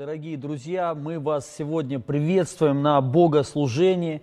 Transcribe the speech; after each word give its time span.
Дорогие 0.00 0.38
друзья, 0.38 0.94
мы 0.94 1.20
вас 1.20 1.46
сегодня 1.58 2.00
приветствуем 2.00 2.80
на 2.80 3.02
богослужении. 3.02 4.22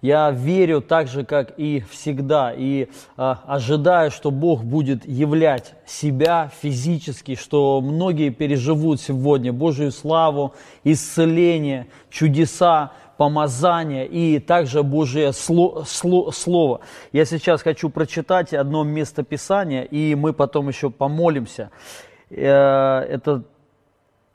Я 0.00 0.30
верю 0.30 0.80
так 0.80 1.06
же, 1.06 1.22
как 1.22 1.52
и 1.58 1.84
всегда, 1.90 2.50
и 2.56 2.84
э, 2.84 2.86
ожидаю, 3.16 4.10
что 4.10 4.30
Бог 4.30 4.64
будет 4.64 5.06
являть 5.06 5.74
себя 5.84 6.50
физически, 6.62 7.34
что 7.34 7.82
многие 7.82 8.30
переживут 8.30 9.02
сегодня 9.02 9.52
Божию 9.52 9.92
славу, 9.92 10.54
исцеление, 10.82 11.88
чудеса, 12.08 12.92
помазание 13.18 14.06
и 14.06 14.38
также 14.38 14.82
Божие 14.82 15.34
сло, 15.34 15.84
сло, 15.86 16.30
Слово. 16.30 16.80
Я 17.12 17.26
сейчас 17.26 17.60
хочу 17.60 17.90
прочитать 17.90 18.54
одно 18.54 18.82
место 18.82 19.24
Писания, 19.24 19.82
и 19.82 20.14
мы 20.14 20.32
потом 20.32 20.68
еще 20.68 20.88
помолимся. 20.88 21.70
Э, 22.30 23.00
это 23.00 23.44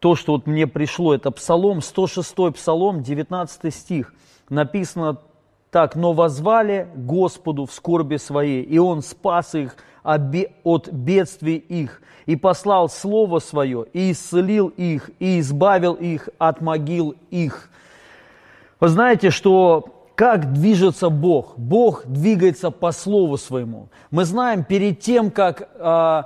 то, 0.04 0.18
что 0.18 0.34
вот 0.34 0.48
мне 0.48 0.68
пришло, 0.68 1.16
это 1.16 1.32
Псалом, 1.32 1.82
106 1.82 2.36
Псалом, 2.54 3.04
19 3.04 3.74
стих. 3.74 4.14
Написано 4.50 5.20
так, 5.72 5.96
«Но 5.96 6.12
возвали 6.12 6.90
Господу 6.94 7.66
в 7.66 7.72
скорби 7.72 8.18
своей, 8.18 8.64
и 8.64 8.78
Он 8.80 9.02
спас 9.02 9.56
их 9.56 9.78
от 10.04 10.90
бедствий 10.92 11.56
их, 11.56 12.02
и 12.26 12.36
послал 12.36 12.90
Слово 12.90 13.40
Свое, 13.40 13.86
и 13.94 14.12
исцелил 14.12 14.68
их, 14.76 15.10
и 15.20 15.40
избавил 15.40 15.94
их 15.94 16.28
от 16.38 16.60
могил 16.60 17.16
их». 17.30 17.70
Вы 18.82 18.90
знаете, 18.90 19.30
что 19.30 19.86
как 20.16 20.52
движется 20.52 21.10
Бог? 21.10 21.58
Бог 21.58 22.06
двигается 22.08 22.72
по 22.72 22.92
Слову 22.92 23.38
Своему. 23.38 23.88
Мы 24.12 24.26
знаем, 24.26 24.66
перед 24.66 25.00
тем, 25.00 25.32
как 25.32 25.70
э, 25.76 26.24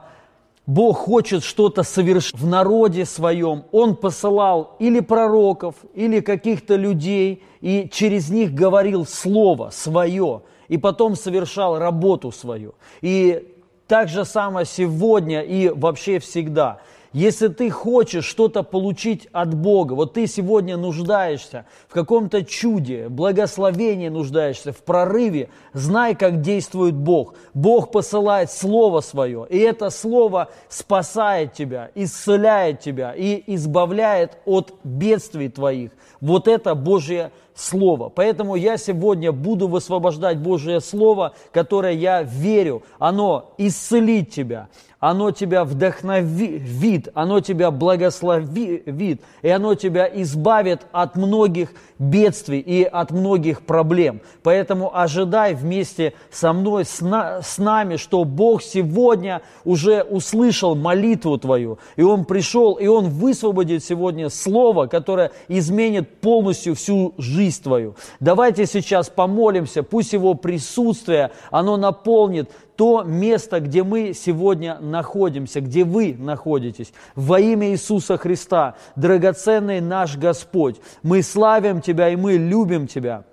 Бог 0.68 0.98
хочет 0.98 1.46
что-то 1.46 1.84
совершить 1.84 2.38
в 2.38 2.46
народе 2.46 3.06
своем, 3.06 3.64
Он 3.72 3.96
посылал 3.96 4.76
или 4.80 5.00
пророков, 5.00 5.76
или 5.94 6.20
каких-то 6.20 6.76
людей, 6.76 7.42
и 7.62 7.90
через 7.90 8.30
них 8.30 8.54
говорил 8.54 9.06
Слово 9.06 9.70
свое, 9.72 10.42
и 10.68 10.78
потом 10.78 11.16
совершал 11.16 11.80
работу 11.80 12.34
свою. 12.34 12.76
И 13.00 13.56
так 13.88 14.10
же 14.10 14.26
самое 14.26 14.66
сегодня 14.66 15.42
и 15.42 15.70
вообще 15.70 16.20
всегда– 16.20 16.82
если 17.14 17.48
ты 17.48 17.70
хочешь 17.70 18.26
что-то 18.26 18.64
получить 18.64 19.28
от 19.32 19.54
Бога, 19.54 19.94
вот 19.94 20.14
ты 20.14 20.28
сегодня 20.28 20.78
нуждаешься 20.78 21.66
в 21.88 21.94
каком-то 21.94 22.44
чуде, 22.44 23.10
благословении 23.10 24.10
нуждаешься, 24.10 24.72
в 24.72 24.78
прорыве, 24.78 25.50
знай, 25.74 26.16
как 26.16 26.42
действует 26.42 26.96
Бог. 26.96 27.36
Бог 27.54 27.92
посылает 27.92 28.52
Слово 28.52 29.02
Свое, 29.02 29.46
и 29.50 29.58
это 29.58 29.90
Слово 29.90 30.50
спасает 30.70 31.54
тебя, 31.54 31.92
исцеляет 31.96 32.80
тебя 32.82 33.14
и 33.14 33.44
избавляет 33.48 34.38
от 34.46 34.74
бедствий 34.84 35.50
твоих. 35.50 35.92
Вот 36.22 36.48
это 36.48 36.76
Божье 36.76 37.32
Слово. 37.58 38.10
Поэтому 38.10 38.56
я 38.56 38.78
сегодня 38.78 39.32
буду 39.32 39.68
высвобождать 39.68 40.38
Божье 40.38 40.80
Слово, 40.80 41.34
которое 41.52 41.94
я 41.94 42.22
верю. 42.22 42.84
Оно 43.00 43.54
исцелит 43.58 44.30
тебя, 44.30 44.70
оно 45.00 45.32
тебя 45.32 45.64
вдохновит, 45.64 47.10
оно 47.14 47.40
тебя 47.40 47.70
благословит, 47.70 49.22
и 49.42 49.50
оно 49.50 49.76
тебя 49.76 50.10
избавит 50.22 50.88
от 50.92 51.16
многих 51.16 51.70
бедствий 52.00 52.60
и 52.60 52.84
от 52.84 53.12
многих 53.12 53.62
проблем. 53.62 54.22
Поэтому 54.42 54.96
ожидай 54.96 55.54
вместе 55.54 56.14
со 56.32 56.52
мной, 56.54 56.86
с, 56.86 57.02
на, 57.02 57.42
с 57.42 57.58
нами, 57.58 57.98
что 57.98 58.24
Бог 58.24 58.64
сегодня 58.64 59.42
уже 59.66 60.02
услышал 60.02 60.76
молитву 60.76 61.38
твою, 61.38 61.78
и 61.96 62.02
Он 62.02 62.26
пришел, 62.26 62.74
и 62.74 62.88
Он 62.88 63.10
высвободит 63.10 63.84
сегодня 63.84 64.30
Слово, 64.30 64.88
которое 64.88 65.32
изменит 65.48 66.22
полностью 66.22 66.76
всю 66.76 67.14
жизнь 67.18 67.62
твою. 67.62 67.96
Давайте 68.20 68.66
сейчас 68.66 69.10
помолимся, 69.10 69.84
пусть 69.84 70.14
Его 70.14 70.34
присутствие, 70.34 71.32
оно 71.52 71.78
наполнит 71.78 72.50
то 72.78 73.04
место, 73.04 73.60
где 73.60 73.84
мы 73.84 74.14
сегодня 74.14 74.78
находимся, 74.80 75.62
где 75.62 75.84
вы 75.84 76.16
находитесь. 76.18 76.94
Во 77.16 77.40
имя 77.40 77.72
Иисуса 77.72 78.18
Христа, 78.18 78.76
драгоценный 78.96 79.82
наш 79.82 80.16
Господь, 80.16 80.78
мы 81.02 81.24
славим 81.24 81.82
Тебя 81.82 82.10
и 82.10 82.16
мы 82.16 82.34
любим 82.34 82.88
Тебя. 82.88 83.24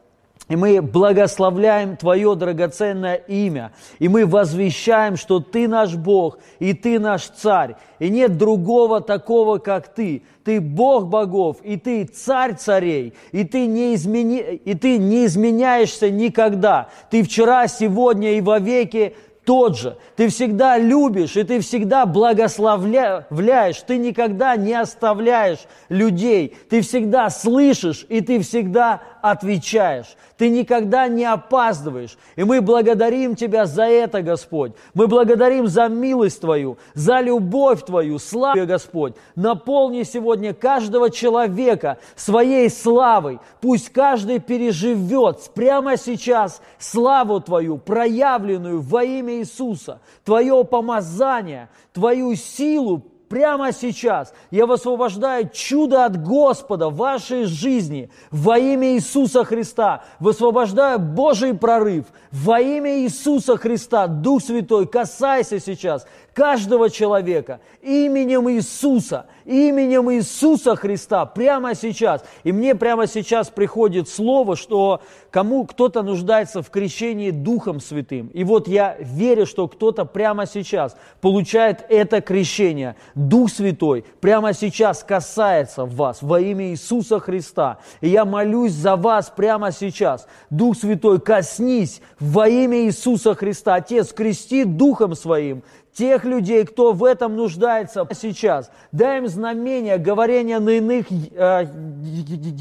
И 0.48 0.56
мы 0.56 0.82
благословляем 0.82 1.96
Твое 1.96 2.34
драгоценное 2.34 3.14
имя. 3.14 3.72
И 3.98 4.08
мы 4.08 4.26
возвещаем, 4.26 5.16
что 5.16 5.40
Ты 5.40 5.68
наш 5.68 5.94
Бог, 5.94 6.38
и 6.58 6.74
Ты 6.74 6.98
наш 6.98 7.28
Царь. 7.28 7.76
И 7.98 8.10
нет 8.10 8.36
другого 8.36 9.00
такого, 9.00 9.58
как 9.58 9.94
Ты. 9.94 10.22
Ты 10.44 10.60
Бог 10.60 11.06
богов, 11.06 11.58
и 11.62 11.78
Ты 11.78 12.04
Царь 12.04 12.56
царей. 12.56 13.14
И 13.32 13.44
Ты 13.44 13.66
не, 13.66 13.94
измени... 13.94 14.40
и 14.40 14.74
ты 14.74 14.98
не 14.98 15.24
изменяешься 15.24 16.10
никогда. 16.10 16.88
Ты 17.10 17.22
вчера, 17.22 17.66
сегодня 17.66 18.34
и 18.34 18.42
вовеки 18.42 19.16
тот 19.44 19.78
же. 19.78 19.96
Ты 20.16 20.28
всегда 20.28 20.78
любишь, 20.78 21.36
и 21.36 21.42
ты 21.44 21.60
всегда 21.60 22.06
благословляешь, 22.06 23.76
ты 23.86 23.98
никогда 23.98 24.56
не 24.56 24.74
оставляешь 24.74 25.60
людей. 25.88 26.56
Ты 26.68 26.80
всегда 26.80 27.30
слышишь, 27.30 28.06
и 28.08 28.20
ты 28.20 28.40
всегда 28.40 29.02
отвечаешь. 29.24 30.16
Ты 30.36 30.50
никогда 30.50 31.08
не 31.08 31.24
опаздываешь. 31.24 32.18
И 32.36 32.44
мы 32.44 32.60
благодарим 32.60 33.36
Тебя 33.36 33.64
за 33.64 33.84
это, 33.84 34.20
Господь. 34.20 34.72
Мы 34.92 35.06
благодарим 35.06 35.66
за 35.66 35.88
милость 35.88 36.42
Твою, 36.42 36.76
за 36.92 37.20
любовь 37.20 37.86
Твою. 37.86 38.18
Слава, 38.18 38.66
Господь. 38.66 39.14
Наполни 39.34 40.02
сегодня 40.02 40.52
каждого 40.52 41.08
человека 41.08 41.96
своей 42.16 42.68
славой. 42.68 43.40
Пусть 43.62 43.88
каждый 43.88 44.40
переживет 44.40 45.50
прямо 45.54 45.96
сейчас 45.96 46.60
славу 46.78 47.40
Твою, 47.40 47.78
проявленную 47.78 48.82
во 48.82 49.04
имя 49.04 49.36
Иисуса. 49.36 50.00
Твое 50.22 50.62
помазание, 50.66 51.70
Твою 51.94 52.34
силу 52.34 53.02
прямо 53.28 53.72
сейчас 53.72 54.32
я 54.50 54.66
высвобождаю 54.66 55.48
чудо 55.52 56.04
от 56.04 56.22
Господа 56.22 56.88
в 56.88 56.96
вашей 56.96 57.44
жизни 57.44 58.10
во 58.30 58.58
имя 58.58 58.94
Иисуса 58.94 59.44
Христа. 59.44 60.04
Высвобождаю 60.20 60.98
Божий 60.98 61.54
прорыв 61.54 62.06
во 62.30 62.60
имя 62.60 63.00
Иисуса 63.00 63.56
Христа. 63.56 64.06
Дух 64.06 64.42
Святой, 64.42 64.86
касайся 64.86 65.60
сейчас 65.60 66.06
каждого 66.34 66.90
человека 66.90 67.60
именем 67.80 68.50
Иисуса, 68.50 69.26
именем 69.44 70.10
Иисуса 70.12 70.76
Христа 70.76 71.24
прямо 71.24 71.74
сейчас. 71.74 72.24
И 72.42 72.52
мне 72.52 72.74
прямо 72.74 73.06
сейчас 73.06 73.48
приходит 73.48 74.08
слово, 74.08 74.56
что 74.56 75.00
кому 75.30 75.64
кто-то 75.64 76.02
нуждается 76.02 76.62
в 76.62 76.70
крещении 76.70 77.30
Духом 77.30 77.80
Святым. 77.80 78.28
И 78.28 78.44
вот 78.44 78.68
я 78.68 78.96
верю, 78.98 79.46
что 79.46 79.68
кто-то 79.68 80.04
прямо 80.04 80.46
сейчас 80.46 80.96
получает 81.20 81.84
это 81.88 82.20
крещение. 82.20 82.96
Дух 83.14 83.50
Святой 83.50 84.04
прямо 84.20 84.52
сейчас 84.52 85.04
касается 85.04 85.84
вас 85.84 86.20
во 86.20 86.40
имя 86.40 86.70
Иисуса 86.70 87.20
Христа. 87.20 87.78
И 88.00 88.08
я 88.08 88.24
молюсь 88.24 88.72
за 88.72 88.96
вас 88.96 89.32
прямо 89.34 89.70
сейчас. 89.70 90.26
Дух 90.50 90.76
Святой, 90.76 91.20
коснись 91.20 92.00
во 92.18 92.48
имя 92.48 92.84
Иисуса 92.84 93.34
Христа. 93.34 93.76
Отец, 93.76 94.12
крести 94.12 94.64
Духом 94.64 95.14
Своим 95.14 95.62
тех 95.94 96.24
людей, 96.24 96.64
кто 96.64 96.92
в 96.92 97.04
этом 97.04 97.36
нуждается 97.36 98.06
сейчас. 98.12 98.70
Дай 98.92 99.18
им 99.18 99.28
знамения, 99.28 99.96
говорения 99.96 100.58
на 100.58 100.70
иных 100.70 101.06
э, 101.10 101.66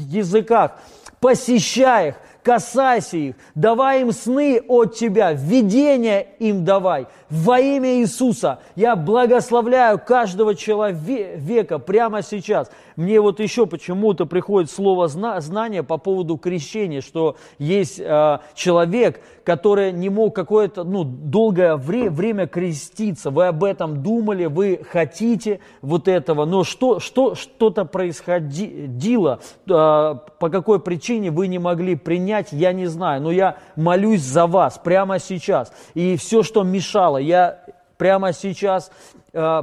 языках. 0.08 0.78
Посещай 1.20 2.10
их, 2.10 2.14
касайся 2.44 3.16
их, 3.16 3.34
давай 3.54 4.02
им 4.02 4.12
сны 4.12 4.60
от 4.68 4.94
Тебя, 4.94 5.32
видение 5.32 6.28
им 6.38 6.64
давай. 6.64 7.06
Во 7.30 7.58
имя 7.58 7.96
Иисуса 7.96 8.60
я 8.76 8.94
благословляю 8.94 9.98
каждого 9.98 10.54
человека 10.54 11.78
прямо 11.78 12.22
сейчас. 12.22 12.70
Мне 12.96 13.20
вот 13.20 13.40
еще 13.40 13.66
почему-то 13.66 14.26
приходит 14.26 14.70
слово 14.70 15.08
знание 15.08 15.82
по 15.82 15.96
поводу 15.98 16.36
крещения, 16.36 17.00
что 17.00 17.36
есть 17.58 17.98
э, 17.98 18.38
человек, 18.54 19.20
который 19.42 19.90
не 19.90 20.10
мог 20.10 20.34
какое-то 20.34 20.84
ну, 20.84 21.02
долгое 21.02 21.76
вре- 21.76 22.10
время 22.10 22.46
креститься. 22.46 23.30
Вы 23.30 23.46
об 23.48 23.64
этом 23.64 24.02
думали, 24.02 24.44
вы 24.46 24.80
хотите 24.88 25.60
вот 25.82 26.06
этого, 26.08 26.44
но 26.44 26.62
что, 26.62 27.00
что, 27.00 27.34
что-то 27.34 27.84
происходило, 27.84 29.40
э, 29.66 29.70
по 29.70 30.50
какой 30.50 30.78
причине 30.78 31.30
вы 31.30 31.48
не 31.48 31.58
могли 31.58 31.96
принять, 31.96 32.33
я 32.52 32.72
не 32.72 32.86
знаю, 32.86 33.22
но 33.22 33.30
я 33.30 33.56
молюсь 33.76 34.22
за 34.22 34.46
вас 34.46 34.78
прямо 34.78 35.18
сейчас. 35.18 35.72
И 35.94 36.16
все, 36.16 36.42
что 36.42 36.62
мешало, 36.62 37.18
я 37.18 37.60
прямо 37.96 38.32
сейчас 38.32 38.90
э, 39.32 39.62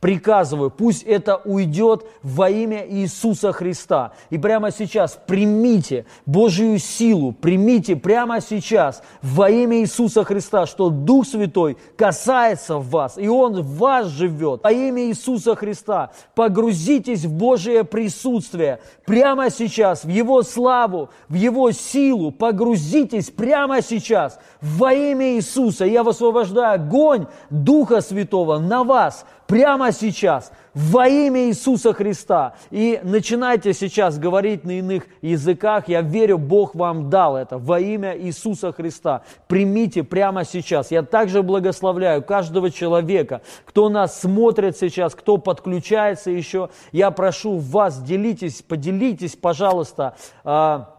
приказываю, 0.00 0.70
пусть 0.70 1.02
это 1.02 1.36
уйдет 1.36 2.06
во 2.22 2.48
имя 2.48 2.84
Иисуса 2.88 3.52
Христа. 3.52 4.12
И 4.30 4.38
прямо 4.38 4.70
сейчас 4.70 5.18
примите 5.26 6.06
Божью 6.26 6.78
силу, 6.78 7.32
примите 7.32 7.96
прямо 7.96 8.40
сейчас 8.40 9.02
во 9.22 9.50
имя 9.50 9.80
Иисуса 9.80 10.24
Христа, 10.24 10.66
что 10.66 10.88
Дух 10.88 11.26
Святой 11.26 11.76
касается 11.96 12.78
вас, 12.78 13.18
и 13.18 13.28
Он 13.28 13.60
в 13.60 13.76
вас 13.76 14.08
живет. 14.08 14.62
Во 14.64 14.72
имя 14.72 15.04
Иисуса 15.04 15.54
Христа 15.54 16.10
погрузитесь 16.34 17.24
в 17.24 17.32
Божие 17.32 17.84
присутствие 17.84 18.80
прямо 19.04 19.50
сейчас, 19.50 20.04
в 20.04 20.08
Его 20.08 20.42
славу, 20.42 21.10
в 21.28 21.34
Его 21.34 21.70
силу, 21.72 22.30
погрузитесь 22.32 23.30
прямо 23.30 23.82
сейчас 23.82 24.38
во 24.62 24.92
имя 24.92 25.36
Иисуса. 25.36 25.84
Я 25.84 26.02
высвобождаю 26.02 26.74
огонь 26.74 27.26
Духа 27.50 28.00
Святого 28.00 28.58
на 28.58 28.82
вас 28.84 29.26
прямо 29.50 29.90
сейчас 29.90 30.52
во 30.74 31.08
имя 31.08 31.48
Иисуса 31.48 31.92
Христа. 31.92 32.54
И 32.70 33.00
начинайте 33.02 33.74
сейчас 33.74 34.16
говорить 34.16 34.64
на 34.64 34.78
иных 34.78 35.02
языках. 35.22 35.88
Я 35.88 36.02
верю, 36.02 36.38
Бог 36.38 36.76
вам 36.76 37.10
дал 37.10 37.36
это 37.36 37.58
во 37.58 37.80
имя 37.80 38.16
Иисуса 38.16 38.72
Христа. 38.72 39.22
Примите 39.48 40.04
прямо 40.04 40.44
сейчас. 40.44 40.92
Я 40.92 41.02
также 41.02 41.42
благословляю 41.42 42.22
каждого 42.22 42.70
человека, 42.70 43.42
кто 43.64 43.88
нас 43.88 44.20
смотрит 44.20 44.78
сейчас, 44.78 45.16
кто 45.16 45.36
подключается 45.36 46.30
еще. 46.30 46.70
Я 46.92 47.10
прошу 47.10 47.58
вас, 47.58 48.00
делитесь, 48.00 48.62
поделитесь, 48.62 49.34
пожалуйста, 49.34 50.14
а, 50.44 50.94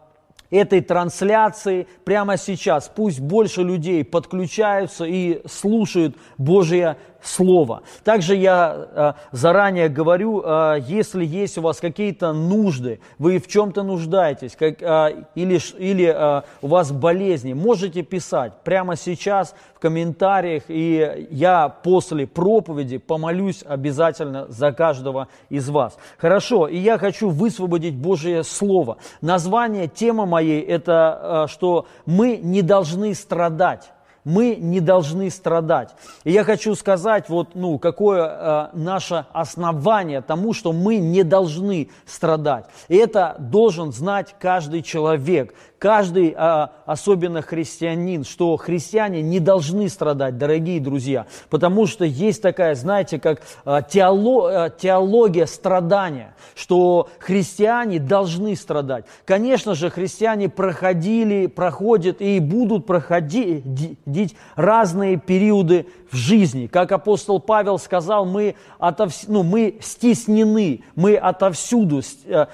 этой 0.52 0.82
трансляции 0.82 1.88
прямо 2.04 2.36
сейчас. 2.36 2.92
Пусть 2.94 3.20
больше 3.20 3.62
людей 3.62 4.04
подключаются 4.04 5.06
и 5.06 5.40
слушают 5.48 6.14
Божье 6.36 6.98
Слово. 7.22 7.82
Также 8.04 8.34
я 8.34 8.74
э, 8.76 9.12
заранее 9.30 9.88
говорю, 9.88 10.42
э, 10.44 10.78
если 10.86 11.24
есть 11.24 11.56
у 11.56 11.62
вас 11.62 11.78
какие-то 11.78 12.32
нужды, 12.32 12.98
вы 13.18 13.38
в 13.38 13.46
чем-то 13.46 13.84
нуждаетесь, 13.84 14.56
как, 14.56 14.82
э, 14.82 15.24
или, 15.36 15.60
или 15.78 16.42
у 16.62 16.66
вас 16.66 16.90
болезни, 16.90 17.52
можете 17.52 18.02
писать 18.02 18.52
прямо 18.64 18.96
сейчас 18.96 19.54
в 19.74 19.78
комментариях, 19.78 20.64
и 20.68 21.28
я 21.30 21.68
после 21.68 22.26
проповеди 22.26 22.98
помолюсь 22.98 23.62
обязательно 23.64 24.46
за 24.48 24.72
каждого 24.72 25.28
из 25.48 25.68
вас. 25.68 25.96
Хорошо, 26.18 26.66
и 26.66 26.76
я 26.76 26.98
хочу 26.98 27.30
высвободить 27.30 27.94
Божье 27.94 28.42
Слово. 28.42 28.98
Название 29.20 29.86
темы 29.86 30.26
моей– 30.26 30.60
это 30.62 31.46
что 31.48 31.86
мы 32.06 32.36
не 32.36 32.62
должны 32.62 33.14
страдать 33.14 33.92
мы 34.24 34.56
не 34.56 34.80
должны 34.80 35.30
страдать. 35.30 35.90
И 36.24 36.32
я 36.32 36.44
хочу 36.44 36.74
сказать, 36.74 37.28
вот, 37.28 37.54
ну, 37.54 37.78
какое 37.78 38.24
э, 38.24 38.68
наше 38.76 39.26
основание 39.32 40.20
тому, 40.20 40.52
что 40.52 40.72
мы 40.72 40.96
не 40.96 41.22
должны 41.22 41.90
страдать. 42.06 42.66
И 42.88 42.96
это 42.96 43.36
должен 43.38 43.92
знать 43.92 44.34
каждый 44.38 44.82
человек, 44.82 45.54
каждый, 45.82 46.32
а, 46.38 46.70
особенно 46.86 47.42
христианин, 47.42 48.22
что 48.22 48.56
христиане 48.56 49.20
не 49.20 49.40
должны 49.40 49.88
страдать, 49.88 50.38
дорогие 50.38 50.78
друзья, 50.78 51.26
потому 51.50 51.88
что 51.88 52.04
есть 52.04 52.40
такая, 52.40 52.76
знаете, 52.76 53.18
как 53.18 53.42
а, 53.64 53.78
а, 53.78 54.70
теология 54.70 55.46
страдания, 55.46 56.36
что 56.54 57.08
христиане 57.18 57.98
должны 57.98 58.54
страдать. 58.54 59.06
Конечно 59.24 59.74
же, 59.74 59.90
христиане 59.90 60.48
проходили, 60.48 61.48
проходят 61.48 62.22
и 62.22 62.38
будут 62.38 62.86
проходить 62.86 64.36
разные 64.54 65.16
периоды 65.16 65.88
в 66.12 66.14
жизни. 66.14 66.68
Как 66.68 66.92
апостол 66.92 67.40
Павел 67.40 67.80
сказал, 67.80 68.24
мы, 68.24 68.54
отовс... 68.78 69.24
ну, 69.26 69.42
мы 69.42 69.78
стеснены, 69.80 70.84
мы 70.94 71.16
отовсюду 71.16 72.02
а, 72.28 72.48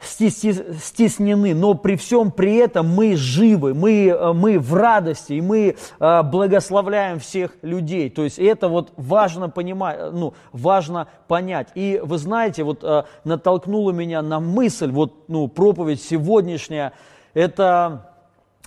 стеснены, 0.00 1.54
но 1.54 1.74
при 1.74 1.96
всем 1.96 2.30
при 2.30 2.56
этом 2.56 2.88
мы 2.88 3.16
живы, 3.16 3.74
мы, 3.74 4.10
а, 4.10 4.32
мы 4.32 4.58
в 4.58 4.74
радости, 4.74 5.34
и 5.34 5.40
мы 5.40 5.76
а, 5.98 6.22
благословляем 6.22 7.18
всех 7.18 7.56
людей. 7.62 8.10
То 8.10 8.24
есть 8.24 8.38
это 8.38 8.68
вот 8.68 8.92
важно 8.96 9.48
понимать, 9.48 10.12
ну, 10.12 10.34
важно 10.52 11.08
понять. 11.28 11.68
И 11.74 12.00
вы 12.02 12.18
знаете, 12.18 12.62
вот 12.64 12.84
натолкнуло 13.24 13.90
меня 13.92 14.22
на 14.22 14.40
мысль, 14.40 14.90
вот 14.90 15.28
ну, 15.28 15.48
проповедь 15.48 16.02
сегодняшняя, 16.02 16.92
это 17.34 18.11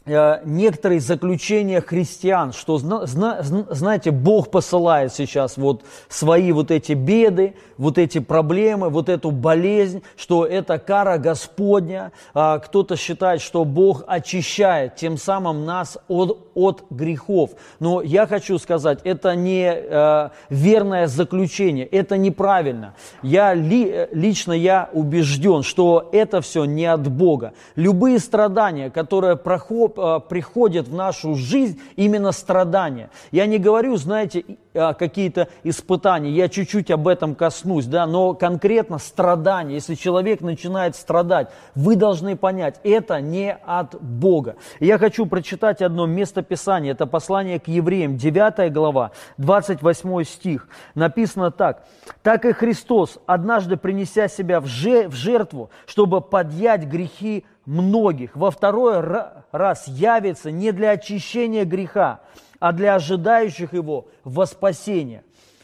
некоторые 0.06 1.00
заключения 1.00 1.81
христиан, 1.81 2.54
что, 2.54 2.78
знаете, 2.78 4.12
Бог 4.12 4.52
посылает 4.52 5.13
сейчас 5.13 5.57
вот 5.57 5.84
свои 6.10 6.52
вот 6.52 6.69
эти 6.69 6.94
беды, 6.94 7.56
вот 7.78 7.98
эти 7.98 8.19
проблемы, 8.19 8.90
вот 8.90 9.10
эту 9.10 9.31
болезнь, 9.31 10.04
что 10.16 10.46
это 10.46 10.78
кара 10.78 11.18
Господня. 11.18 12.12
А 12.34 12.60
кто-то 12.60 12.96
считает, 12.96 13.42
что 13.42 13.66
Бог 13.66 14.04
очищает 14.06 14.96
тем 14.96 15.18
самым 15.18 15.66
нас 15.66 15.98
от, 16.07 16.52
от 16.54 16.84
грехов. 16.92 17.52
Но 17.80 18.02
я 18.04 18.28
хочу 18.28 18.60
сказать, 18.60 19.00
это 19.04 19.36
не 19.36 19.74
э, 19.74 20.30
верное 20.50 21.07
заключение, 21.07 21.86
это 21.86 22.18
неправильно. 22.18 22.94
Я 23.24 23.56
ли, 23.56 24.07
лично 24.12 24.54
я 24.54 24.88
убежден, 24.94 25.63
что 25.63 26.10
это 26.12 26.42
все 26.42 26.66
не 26.66 26.86
от 26.86 27.07
Бога. 27.07 27.54
Любые 27.75 28.19
страдания, 28.19 28.92
которые 28.92 29.36
проходят 29.36 29.94
Э, 29.94 29.94
приходят 29.95 30.88
в 30.88 30.94
нашу 30.94 31.36
жизнь 31.36 31.80
именно 31.95 32.31
страдания. 32.31 33.09
Я 33.31 33.45
не 33.45 33.57
говорю, 33.57 33.95
знаете, 33.97 34.45
э, 34.74 34.94
какие-то 34.94 35.47
испытания, 35.63 36.31
я 36.31 36.50
чуть-чуть 36.50 36.92
об 36.92 37.07
этом 37.07 37.36
коснусь, 37.36 37.86
да, 37.86 38.06
но 38.06 38.33
конкретно 38.33 38.97
страдания, 38.97 39.75
если 39.75 39.95
человек 39.95 40.42
начинает 40.42 40.95
страдать, 40.95 41.50
вы 41.75 41.95
должны 41.95 42.36
понять, 42.36 42.80
это 42.83 43.21
не 43.21 43.53
от 43.53 44.01
Бога. 44.01 44.56
я 44.80 44.97
хочу 44.97 45.25
прочитать 45.25 45.81
одно 45.81 46.06
место 46.06 46.42
Писания, 46.42 46.92
это 46.92 47.06
послание 47.06 47.59
к 47.59 47.68
евреям, 47.68 48.18
9 48.18 48.71
глава, 48.71 49.12
28 49.38 50.24
стих. 50.24 50.68
Написано 50.94 51.51
так, 51.51 51.86
«Так 52.21 52.45
и 52.45 52.53
Христос, 52.53 53.19
однажды 53.25 53.77
принеся 53.77 54.27
себя 54.27 54.59
в 54.59 54.65
жертву, 54.68 55.69
чтобы 55.86 56.21
подъять 56.21 56.86
грехи 56.86 57.45
многих 57.66 58.36
во 58.36 58.52
второй 58.52 59.04
раз 59.52 59.88
явится 59.88 60.52
не 60.52 60.72
для 60.72 60.92
очищения 60.92 61.66
греха, 61.66 62.22
а 62.60 62.72
для 62.72 62.96
ожидающих 62.96 63.74
его 63.74 64.08
во 64.24 64.46
спасение. 64.46 65.24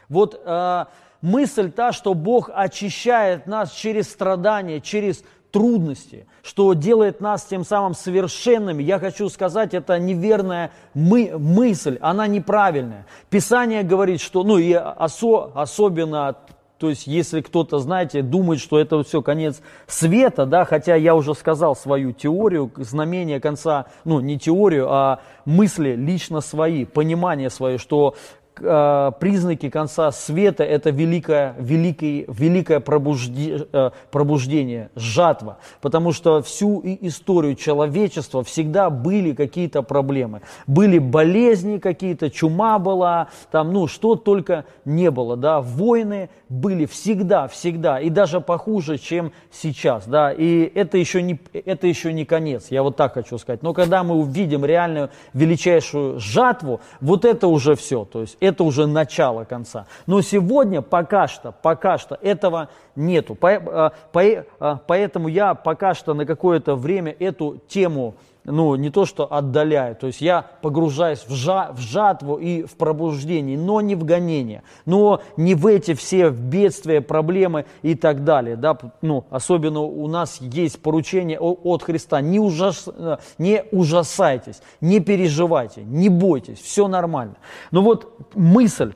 Вот 0.09 0.41
э, 0.43 0.85
мысль 1.21 1.71
та, 1.71 1.91
что 1.91 2.13
Бог 2.13 2.49
очищает 2.53 3.47
нас 3.47 3.71
через 3.71 4.09
страдания, 4.09 4.81
через 4.81 5.23
трудности, 5.51 6.27
что 6.43 6.73
делает 6.73 7.21
нас 7.21 7.43
тем 7.43 7.63
самым 7.65 7.93
совершенными, 7.93 8.81
я 8.81 8.99
хочу 8.99 9.29
сказать, 9.29 9.73
это 9.73 9.99
неверная 9.99 10.71
мы, 10.93 11.37
мысль, 11.37 11.97
она 12.01 12.27
неправильная. 12.27 13.05
Писание 13.29 13.83
говорит, 13.83 14.21
что, 14.21 14.43
ну 14.43 14.57
и 14.57 14.73
осо, 14.73 15.51
особенно 15.53 16.37
то 16.81 16.89
есть, 16.89 17.05
если 17.05 17.41
кто-то, 17.41 17.77
знаете, 17.77 18.23
думает, 18.23 18.59
что 18.59 18.79
это 18.79 19.03
все 19.03 19.21
конец 19.21 19.61
света, 19.85 20.47
да, 20.47 20.65
хотя 20.65 20.95
я 20.95 21.13
уже 21.13 21.35
сказал 21.35 21.75
свою 21.75 22.11
теорию, 22.11 22.71
знамение 22.75 23.39
конца, 23.39 23.85
ну, 24.03 24.19
не 24.19 24.39
теорию, 24.39 24.91
а 24.91 25.21
мысли 25.45 25.91
лично 25.91 26.41
свои, 26.41 26.85
понимание 26.85 27.51
свое, 27.51 27.77
что 27.77 28.15
признаки 28.55 29.69
конца 29.69 30.11
света– 30.11 30.63
это 30.65 30.89
великое, 30.89 31.55
великое, 31.57 32.25
великое 32.27 32.79
э, 32.79 33.91
пробуждение, 34.11 34.89
жатва. 34.95 35.57
Потому 35.81 36.11
что 36.11 36.41
всю 36.41 36.81
историю 36.83 37.55
человечества 37.55 38.43
всегда 38.43 38.89
были 38.89 39.33
какие-то 39.33 39.83
проблемы. 39.83 40.41
Были 40.67 40.99
болезни 40.99 41.77
какие-то, 41.77 42.29
чума 42.29 42.79
была, 42.79 43.27
там, 43.51 43.71
ну, 43.73 43.87
что 43.87 44.15
только 44.15 44.65
не 44.85 45.11
было, 45.11 45.37
да, 45.37 45.61
войны 45.61 46.29
были 46.49 46.85
всегда, 46.85 47.47
всегда, 47.47 47.99
и 47.99 48.09
даже 48.09 48.41
похуже, 48.41 48.97
чем 48.97 49.31
сейчас, 49.51 50.05
да, 50.05 50.31
и 50.31 50.63
это 50.75 50.97
еще 50.97 51.21
не, 51.21 51.39
это 51.53 51.87
еще 51.87 52.11
не 52.13 52.25
конец, 52.25 52.67
я 52.69 52.83
вот 52.83 52.97
так 52.97 53.13
хочу 53.13 53.37
сказать. 53.37 53.63
Но 53.63 53.73
когда 53.73 54.03
мы 54.03 54.15
увидим 54.15 54.65
реальную 54.65 55.09
величайшую 55.33 56.19
жатву, 56.19 56.81
вот 56.99 57.25
это 57.25 57.47
уже 57.47 57.75
все, 57.75 58.05
то 58.05 58.21
есть 58.21 58.37
это 58.51 58.63
уже 58.63 58.85
начало 58.85 59.43
конца. 59.43 59.87
Но 60.05 60.21
сегодня 60.21 60.81
пока 60.81 61.27
что, 61.27 61.51
пока 61.51 61.97
что 61.97 62.17
этого 62.21 62.69
нету. 62.95 63.37
Э, 63.41 63.91
э, 64.13 64.77
поэтому 64.87 65.27
я 65.27 65.55
пока 65.55 65.93
что 65.93 66.13
на 66.13 66.25
какое-то 66.25 66.75
время 66.75 67.15
эту 67.19 67.61
тему 67.67 68.15
ну, 68.43 68.75
не 68.75 68.89
то 68.89 69.05
что 69.05 69.31
отдаляю, 69.31 69.95
то 69.95 70.07
есть 70.07 70.21
я 70.21 70.41
погружаюсь 70.61 71.23
в, 71.27 71.33
жа, 71.33 71.71
в 71.73 71.79
жатву 71.79 72.37
и 72.37 72.63
в 72.63 72.75
пробуждение, 72.75 73.57
но 73.57 73.81
не 73.81 73.95
в 73.95 74.03
гонение, 74.03 74.63
но 74.85 75.21
не 75.37 75.53
в 75.53 75.67
эти 75.67 75.93
все 75.93 76.29
бедствия, 76.29 77.01
проблемы 77.01 77.65
и 77.83 77.95
так 77.95 78.23
далее, 78.23 78.55
да, 78.55 78.77
ну, 79.01 79.25
особенно 79.29 79.81
у 79.81 80.07
нас 80.07 80.39
есть 80.41 80.81
поручение 80.81 81.39
от 81.39 81.83
Христа, 81.83 82.21
не, 82.21 82.39
ужас, 82.39 82.89
не 83.37 83.63
ужасайтесь, 83.71 84.61
не 84.79 84.99
переживайте, 84.99 85.83
не 85.83 86.09
бойтесь, 86.09 86.59
все 86.59 86.87
нормально. 86.87 87.35
Но 87.69 87.81
вот 87.81 88.17
мысль, 88.33 88.93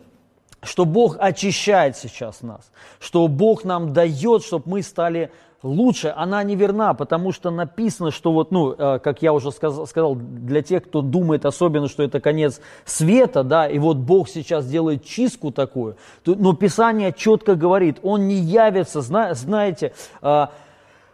что 0.64 0.86
Бог 0.86 1.18
очищает 1.20 1.96
сейчас 1.96 2.42
нас, 2.42 2.72
что 3.00 3.28
Бог 3.28 3.64
нам 3.64 3.94
дает, 3.94 4.44
чтобы 4.44 4.70
мы 4.70 4.82
стали 4.82 5.32
лучше, 5.66 6.14
она 6.16 6.44
неверна, 6.44 6.94
потому 6.94 7.32
что 7.32 7.50
написано, 7.50 8.12
что 8.12 8.32
вот, 8.32 8.52
ну, 8.52 8.74
э, 8.78 9.00
как 9.00 9.22
я 9.22 9.34
уже 9.34 9.52
сказал, 9.52 10.16
для 10.16 10.62
тех, 10.62 10.84
кто 10.84 11.02
думает 11.02 11.46
особенно, 11.46 11.90
что 11.90 12.04
это 12.04 12.20
конец 12.20 12.62
света, 12.86 13.44
да, 13.44 13.68
и 13.68 13.80
вот 13.80 13.98
Бог 13.98 14.30
сейчас 14.30 14.68
делает 14.68 15.04
чистку 15.04 15.52
такую, 15.52 15.98
но 16.26 16.54
Писание 16.54 17.12
четко 17.12 17.56
говорит, 17.56 17.98
Он 18.04 18.28
не 18.28 18.36
явится, 18.36 19.02
знаете, 19.02 19.94
э, 20.22 20.48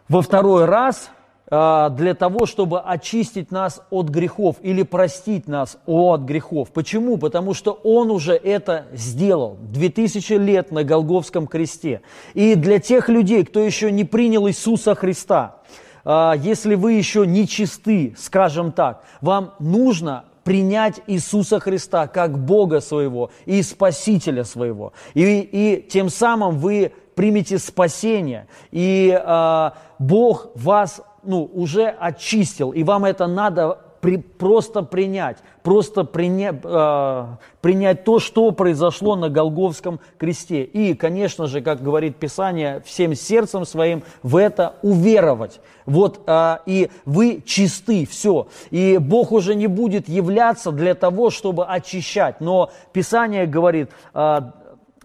во 0.10 0.22
второй 0.22 0.66
раз– 0.66 1.10
для 1.52 2.16
того, 2.18 2.46
чтобы 2.46 2.80
очистить 2.80 3.52
нас 3.52 3.82
от 3.90 4.08
грехов 4.08 4.56
или 4.62 4.84
простить 4.84 5.50
нас 5.50 5.78
от 5.86 6.22
грехов. 6.22 6.72
Почему? 6.72 7.18
Потому 7.18 7.54
что 7.54 7.74
Он 7.84 8.10
уже 8.10 8.36
это 8.36 8.86
сделал 8.94 9.58
2000 9.60 10.34
лет 10.34 10.72
на 10.72 10.86
Голговском 10.86 11.48
кресте. 11.48 12.04
И 12.34 12.56
для 12.56 12.80
тех 12.80 13.10
людей, 13.10 13.44
кто 13.44 13.60
еще 13.60 13.92
не 13.92 14.06
принял 14.06 14.48
Иисуса 14.48 14.96
Христа, 14.96 15.58
а, 16.06 16.36
если 16.38 16.76
вы 16.76 16.94
еще 16.94 17.28
не 17.28 17.46
чисты, 17.48 18.16
скажем 18.18 18.72
так, 18.72 19.04
вам 19.20 19.54
нужно 19.60 20.24
принять 20.44 21.02
Иисуса 21.08 21.60
Христа 21.60 22.08
как 22.08 22.38
Бога 22.40 22.80
своего 22.80 23.30
и 23.46 23.62
Спасителя 23.62 24.44
своего. 24.44 24.94
И, 25.14 25.42
и 25.52 25.88
тем 25.88 26.10
самым 26.10 26.58
вы 26.58 26.94
примете 27.16 27.60
спасение, 27.60 28.48
и 28.72 29.12
э, 29.12 29.72
Бог 30.00 30.48
вас 30.56 31.02
ну, 31.24 31.50
уже 31.54 31.88
очистил, 31.88 32.72
и 32.72 32.84
вам 32.84 33.06
это 33.06 33.28
надо 33.28 33.80
при, 34.02 34.18
просто 34.18 34.82
принять, 34.82 35.38
просто 35.62 36.04
приня, 36.04 36.60
э, 36.62 37.26
принять 37.62 38.04
то, 38.04 38.20
что 38.20 38.52
произошло 38.52 39.16
на 39.16 39.30
Голговском 39.30 40.00
кресте. 40.18 40.64
И, 40.64 40.96
конечно 40.96 41.46
же, 41.48 41.62
как 41.62 41.84
говорит 41.84 42.18
Писание, 42.18 42.82
всем 42.84 43.14
сердцем 43.14 43.66
своим 43.66 44.04
в 44.24 44.38
это 44.38 44.76
уверовать. 44.82 45.62
Вот, 45.86 46.22
э, 46.26 46.58
и 46.66 46.90
вы 47.06 47.44
чисты, 47.46 48.08
все. 48.08 48.48
И 48.72 48.98
Бог 48.98 49.32
уже 49.32 49.54
не 49.54 49.68
будет 49.68 50.10
являться 50.10 50.72
для 50.72 50.96
того, 50.96 51.30
чтобы 51.30 51.66
очищать. 51.66 52.42
Но 52.42 52.72
Писание 52.92 53.46
говорит, 53.46 53.92
э, 54.16 54.42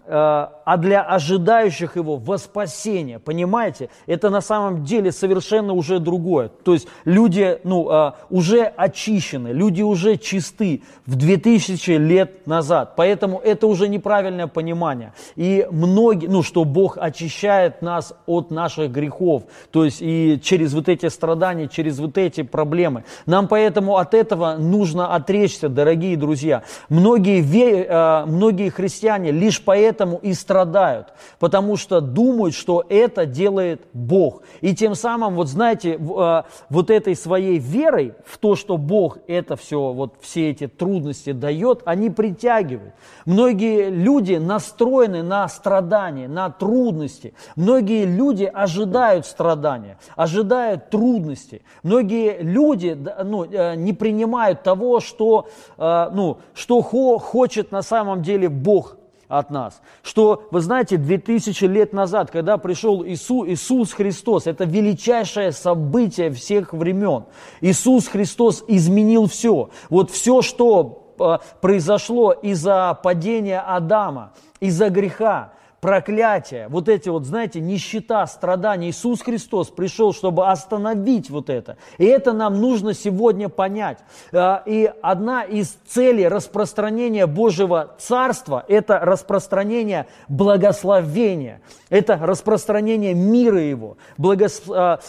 Э, 0.09 0.47
а 0.67 0.75
для 0.75 1.01
ожидающих 1.01 1.95
его 1.95 2.17
во 2.17 2.37
спасение. 2.37 3.19
Понимаете? 3.19 3.89
Это 4.05 4.29
на 4.29 4.41
самом 4.41 4.83
деле 4.83 5.13
совершенно 5.13 5.71
уже 5.71 5.99
другое. 5.99 6.49
То 6.49 6.73
есть 6.73 6.89
люди 7.05 7.57
ну, 7.63 7.89
э, 7.89 8.11
уже 8.29 8.63
очищены, 8.63 9.53
люди 9.53 9.81
уже 9.81 10.17
чисты 10.17 10.81
в 11.05 11.15
2000 11.15 11.91
лет 11.91 12.47
назад. 12.47 12.95
Поэтому 12.97 13.39
это 13.39 13.65
уже 13.65 13.87
неправильное 13.87 14.47
понимание. 14.47 15.13
И 15.37 15.65
многие, 15.71 16.27
ну, 16.27 16.43
что 16.43 16.65
Бог 16.65 16.97
очищает 16.97 17.81
нас 17.81 18.13
от 18.25 18.51
наших 18.51 18.91
грехов. 18.91 19.43
То 19.71 19.85
есть 19.85 19.99
и 20.01 20.37
через 20.43 20.73
вот 20.73 20.89
эти 20.89 21.07
страдания, 21.07 21.69
через 21.69 21.97
вот 21.97 22.17
эти 22.17 22.41
проблемы. 22.43 23.05
Нам 23.25 23.47
поэтому 23.47 23.95
от 23.95 24.13
этого 24.13 24.57
нужно 24.57 25.15
отречься, 25.15 25.69
дорогие 25.69 26.17
друзья. 26.17 26.63
Многие, 26.89 27.41
э, 27.85 28.25
многие 28.25 28.69
христиане 28.69 29.31
лишь 29.31 29.61
поэтому 29.63 30.17
и 30.17 30.33
страдают, 30.33 30.56
потому 31.39 31.77
что 31.77 32.01
думают, 32.01 32.55
что 32.55 32.85
это 32.89 33.25
делает 33.25 33.81
Бог. 33.93 34.43
И 34.61 34.75
тем 34.75 34.95
самым, 34.95 35.35
вот 35.35 35.47
знаете, 35.47 35.99
а, 35.99 36.45
вот 36.69 36.89
этой 36.89 37.15
своей 37.15 37.59
верой 37.59 38.13
в 38.25 38.37
то, 38.37 38.55
что 38.55 38.77
Бог 38.77 39.19
это 39.27 39.55
все, 39.55 39.91
вот 39.93 40.15
все 40.21 40.49
эти 40.49 40.67
трудности 40.67 41.31
дает, 41.31 41.81
они 41.85 42.09
притягивают. 42.09 42.93
Многие 43.25 43.89
люди 43.89 44.35
настроены 44.35 45.23
на 45.23 45.47
страдания, 45.47 46.27
на 46.27 46.49
трудности. 46.49 47.33
Многие 47.55 48.05
люди 48.05 48.45
ожидают 48.45 49.25
страдания, 49.25 49.97
ожидают 50.15 50.89
трудностей. 50.89 51.61
Многие 51.83 52.41
люди 52.41 52.97
ну, 53.23 53.45
э, 53.45 53.75
не 53.75 53.93
принимают 53.93 54.63
того, 54.63 54.99
что, 54.99 55.47
э, 55.77 56.09
ну, 56.13 56.37
что 56.53 56.81
хочет 56.81 57.71
на 57.71 57.81
самом 57.81 58.21
деле 58.21 58.49
Бог 58.49 58.97
от 59.27 59.49
нас. 59.51 59.81
Что, 60.03 60.47
вы 60.51 60.61
знаете, 60.61 60.97
2000 60.97 61.65
лет 61.65 61.93
назад, 61.93 62.31
когда 62.31 62.57
пришел 62.57 63.05
Иисус, 63.05 63.47
Иисус 63.47 63.93
Христос, 63.93 64.47
это 64.47 64.63
величайшее 64.63 65.51
событие 65.51 66.31
всех 66.31 66.73
времен. 66.73 67.25
Иисус 67.61 68.07
Христос 68.07 68.63
изменил 68.67 69.27
все. 69.27 69.69
Вот 69.89 70.11
все, 70.11 70.41
что 70.41 71.13
э, 71.19 71.37
произошло 71.61 72.31
из-за 72.31 72.97
падения 73.03 73.59
Адама, 73.59 74.33
из-за 74.59 74.89
греха, 74.89 75.53
проклятия, 75.81 76.67
вот 76.69 76.89
эти 76.89 77.09
вот, 77.09 77.25
знаете, 77.25 77.59
нищета, 77.59 78.25
страдания. 78.27 78.89
Иисус 78.89 79.21
Христос 79.21 79.69
пришел, 79.69 80.13
чтобы 80.13 80.47
остановить 80.49 81.29
вот 81.29 81.49
это. 81.49 81.77
И 81.97 82.05
это 82.05 82.33
нам 82.33 82.59
нужно 82.59 82.93
сегодня 82.93 83.49
понять. 83.49 83.99
А, 84.33 84.63
и 84.65 84.91
одна 85.01 85.43
из 85.43 85.77
целей 85.87 86.27
распространения 86.27 87.27
Божьего 87.27 87.95
Царства– 87.99 88.65
это 88.67 88.99
распространение 88.99 90.07
благословения, 90.27 91.61
это 91.89 92.17
распространение 92.17 93.13
мира 93.13 93.61
Его, 93.61 93.97
благос... 94.17 94.63
А, 94.69 94.99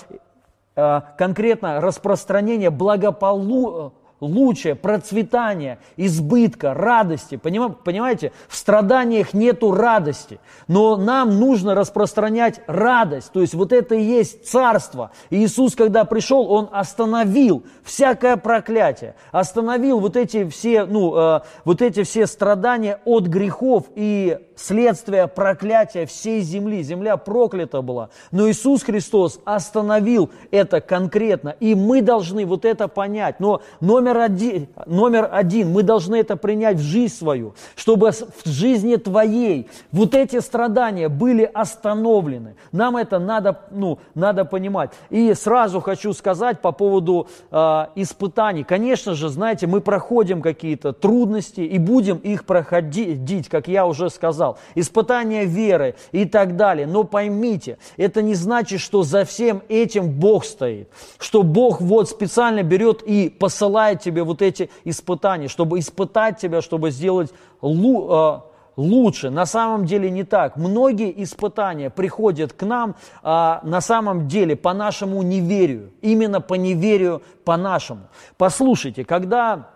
а, 0.81 1.01
конкретно 1.19 1.81
распространение 1.81 2.71
благополучия 2.71 3.93
лучшее, 4.21 4.75
процветания, 4.75 5.79
избытка, 5.97 6.75
радости. 6.75 7.37
Понимаете, 7.37 8.33
в 8.49 8.57
страданиях 8.57 9.35
нету 9.35 9.71
радости, 9.73 10.41
но 10.67 10.97
нам 10.97 11.39
нужно 11.39 11.75
распространять 11.75 12.61
радость. 12.67 13.33
То 13.33 13.41
есть 13.41 13.55
вот 13.55 13.73
это 13.73 13.95
и 13.95 14.03
есть 14.03 14.47
царство. 14.47 15.13
Иисус, 15.31 15.75
когда 15.75 16.05
пришел, 16.05 16.51
Он 16.51 16.69
остановил 16.73 17.65
всякое 17.83 18.37
проклятие, 18.37 19.15
остановил 19.33 20.01
вот 20.01 20.17
эти 20.17 20.49
все, 20.49 20.85
ну, 20.85 21.17
э, 21.17 21.41
вот 21.65 21.83
эти 21.83 22.03
все 22.03 22.27
страдания 22.27 23.01
от 23.05 23.27
грехов 23.27 23.85
и 23.95 24.39
следствия 24.57 25.27
проклятия 25.27 26.07
всей 26.07 26.41
земли. 26.41 26.83
Земля 26.83 27.17
проклята 27.17 27.83
была. 27.83 28.11
Но 28.33 28.49
Иисус 28.49 28.83
Христос 28.83 29.41
остановил 29.45 30.31
это 30.51 30.81
конкретно. 30.81 31.55
И 31.61 31.75
мы 31.75 32.03
должны 32.03 32.45
вот 32.45 32.65
это 32.65 32.89
понять. 32.89 33.41
Но 33.41 33.63
номер 33.81 34.08
номер 34.09 34.19
один, 34.21 34.69
номер 34.87 35.29
один, 35.31 35.71
мы 35.71 35.83
должны 35.83 36.17
это 36.17 36.37
принять 36.37 36.77
в 36.77 36.83
жизнь 36.83 37.15
свою, 37.15 37.55
чтобы 37.77 38.11
в 38.11 38.49
жизни 38.49 38.97
твоей 38.97 39.69
вот 39.93 40.15
эти 40.15 40.41
страдания 40.41 41.09
были 41.09 41.51
остановлены. 41.53 42.57
Нам 42.73 42.97
это 42.97 43.19
надо, 43.19 43.61
ну, 43.71 43.99
надо 44.15 44.45
понимать. 44.45 44.91
И 45.11 45.35
сразу 45.35 45.81
хочу 45.81 46.13
сказать 46.13 46.61
по 46.61 46.73
поводу 46.73 47.29
э, 47.51 47.87
испытаний. 47.97 48.65
Конечно 48.65 49.15
же, 49.15 49.29
знаете, 49.29 49.67
мы 49.67 49.81
проходим 49.81 50.41
какие-то 50.43 50.93
трудности 50.93 51.61
и 51.61 51.79
будем 51.79 52.17
их 52.19 52.45
проходить, 52.45 53.49
как 53.49 53.69
я 53.69 53.87
уже 53.87 54.11
сказал. 54.11 54.59
Испытания 54.75 55.45
веры 55.45 55.95
и 56.13 56.25
так 56.25 56.57
далее. 56.57 56.87
Но 56.87 57.05
поймите, 57.05 57.79
это 57.97 58.23
не 58.23 58.35
значит, 58.35 58.81
что 58.81 59.03
за 59.03 59.25
всем 59.25 59.63
этим 59.69 60.11
Бог 60.11 60.45
стоит. 60.45 60.89
Что 61.19 61.43
Бог 61.43 61.81
вот 61.81 62.09
специально 62.09 62.63
берет 62.63 63.03
и 63.03 63.29
посылает 63.29 63.98
тебе 64.01 64.23
вот 64.23 64.43
эти 64.43 64.71
испытания, 64.85 65.49
чтобы 65.49 65.79
испытать 65.79 66.39
тебя, 66.39 66.63
чтобы 66.63 66.91
сделать 66.91 67.33
э, 67.63 68.41
лучше. 68.79 69.29
На 69.29 69.45
самом 69.45 69.85
деле 69.85 70.09
не 70.09 70.25
так. 70.25 70.57
Многие 70.57 71.13
испытания 71.23 71.91
приходят 71.91 72.53
к 72.53 72.63
нам 72.63 72.97
а, 73.23 73.61
на 73.65 73.81
самом 73.81 74.29
деле 74.29 74.57
по 74.57 74.73
нашему 74.73 75.21
неверию. 75.23 75.91
Именно 76.01 76.41
по 76.41 76.55
неверию 76.55 77.23
по 77.45 77.57
нашему. 77.57 78.03
Послушайте, 78.39 79.05
когда 79.05 79.71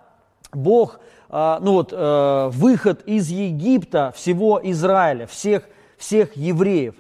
Бог, 0.53 1.01
а, 1.29 1.59
ну 1.61 1.73
вот, 1.73 1.93
а, 1.93 2.49
выход 2.51 3.03
из 3.05 3.29
Египта 3.29 4.13
всего 4.17 4.61
Израиля, 4.63 5.27
всех, 5.27 5.65
всех 5.99 6.37
евреев, 6.37 6.95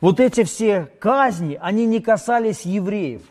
вот 0.00 0.20
эти 0.20 0.44
все 0.44 0.88
казни, 1.00 1.58
они 1.60 1.84
не 1.86 1.98
касались 1.98 2.62
евреев 2.62 3.22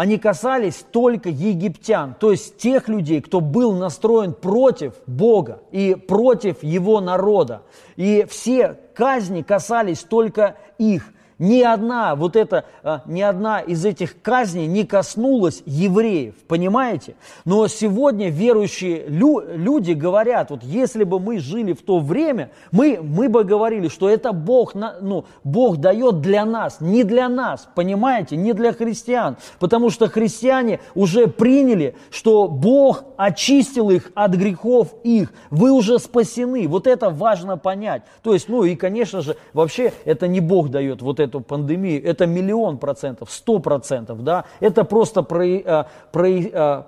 они 0.00 0.16
касались 0.16 0.82
только 0.92 1.28
египтян, 1.28 2.16
то 2.18 2.30
есть 2.30 2.56
тех 2.56 2.88
людей, 2.88 3.20
кто 3.20 3.42
был 3.42 3.74
настроен 3.74 4.32
против 4.32 4.94
Бога 5.06 5.60
и 5.72 5.94
против 5.94 6.62
Его 6.62 7.02
народа. 7.02 7.64
И 7.96 8.24
все 8.26 8.78
казни 8.94 9.42
касались 9.42 9.98
только 9.98 10.56
их. 10.78 11.04
Ни 11.40 11.62
одна 11.62 12.14
вот 12.16 12.36
эта, 12.36 12.66
а, 12.82 13.00
ни 13.06 13.22
одна 13.22 13.60
из 13.60 13.86
этих 13.86 14.20
казней 14.20 14.66
не 14.66 14.84
коснулась 14.84 15.62
евреев, 15.64 16.34
понимаете? 16.46 17.14
Но 17.46 17.66
сегодня 17.66 18.28
верующие 18.28 19.06
лю, 19.08 19.42
люди 19.56 19.92
говорят, 19.92 20.50
вот 20.50 20.62
если 20.62 21.02
бы 21.02 21.18
мы 21.18 21.38
жили 21.38 21.72
в 21.72 21.80
то 21.80 21.98
время, 21.98 22.50
мы, 22.72 23.00
мы 23.02 23.30
бы 23.30 23.44
говорили, 23.44 23.88
что 23.88 24.10
это 24.10 24.32
Бог, 24.32 24.74
ну, 24.74 25.24
Бог 25.42 25.78
дает 25.78 26.20
для 26.20 26.44
нас, 26.44 26.76
не 26.80 27.04
для 27.04 27.30
нас, 27.30 27.66
понимаете, 27.74 28.36
не 28.36 28.52
для 28.52 28.74
христиан. 28.74 29.38
Потому 29.58 29.88
что 29.88 30.08
христиане 30.08 30.80
уже 30.94 31.26
приняли, 31.26 31.96
что 32.10 32.48
Бог 32.48 33.04
очистил 33.16 33.88
их 33.88 34.12
от 34.14 34.34
грехов 34.34 34.94
их. 35.04 35.32
Вы 35.50 35.72
уже 35.72 35.98
спасены. 36.00 36.68
Вот 36.68 36.86
это 36.86 37.08
важно 37.08 37.56
понять. 37.56 38.02
То 38.22 38.34
есть, 38.34 38.50
ну 38.50 38.64
и, 38.64 38.76
конечно 38.76 39.22
же, 39.22 39.36
вообще 39.54 39.94
это 40.04 40.28
не 40.28 40.40
Бог 40.40 40.68
дает 40.68 41.00
вот 41.00 41.18
это 41.18 41.29
эту 41.30 41.40
пандемию, 41.40 42.04
это 42.04 42.26
миллион 42.26 42.78
процентов, 42.78 43.30
сто 43.30 43.58
процентов, 43.58 44.22
да, 44.22 44.44
это 44.60 44.84
просто 44.84 45.22
про, 45.22 45.46
э, 45.46 45.84
про, 46.12 46.28
э, 46.28 46.82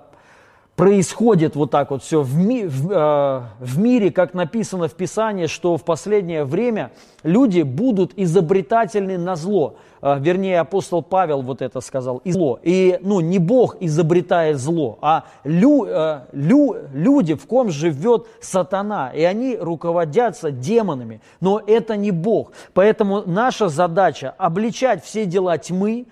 происходит 0.75 1.55
вот 1.55 1.69
так 1.71 1.91
вот 1.91 2.03
все 2.03 2.21
в, 2.21 2.35
ми, 2.35 2.65
в, 2.65 2.91
э, 2.91 3.41
в 3.59 3.79
мире, 3.79 4.11
как 4.11 4.33
написано 4.33 4.87
в 4.87 4.95
Писании, 4.95 5.45
что 5.45 5.77
в 5.77 5.83
последнее 5.83 6.45
время 6.45 6.91
люди 7.21 7.61
будут 7.61 8.13
изобретательны 8.15 9.17
на 9.17 9.35
зло. 9.35 9.75
Э, 10.01 10.17
вернее, 10.19 10.59
апостол 10.59 11.03
Павел 11.03 11.43
вот 11.43 11.61
это 11.61 11.79
сказал, 11.79 12.21
и 12.23 12.31
зло. 12.31 12.59
И, 12.63 12.97
ну, 13.01 13.19
не 13.19 13.37
Бог 13.37 13.77
изобретает 13.81 14.57
зло, 14.57 14.97
а 15.01 15.25
лю, 15.43 15.85
э, 15.85 16.21
лю, 16.31 16.75
люди, 16.91 17.35
в 17.35 17.45
ком 17.45 17.69
живет 17.69 18.25
сатана, 18.41 19.11
и 19.11 19.23
они 19.23 19.55
руководятся 19.59 20.49
демонами. 20.49 21.21
Но 21.39 21.61
это 21.65 21.95
не 21.95 22.09
Бог. 22.09 22.51
Поэтому 22.73 23.21
наша 23.27 23.69
задача 23.69 24.33
обличать 24.39 25.03
все 25.03 25.25
дела 25.27 25.59
тьмы, 25.59 26.07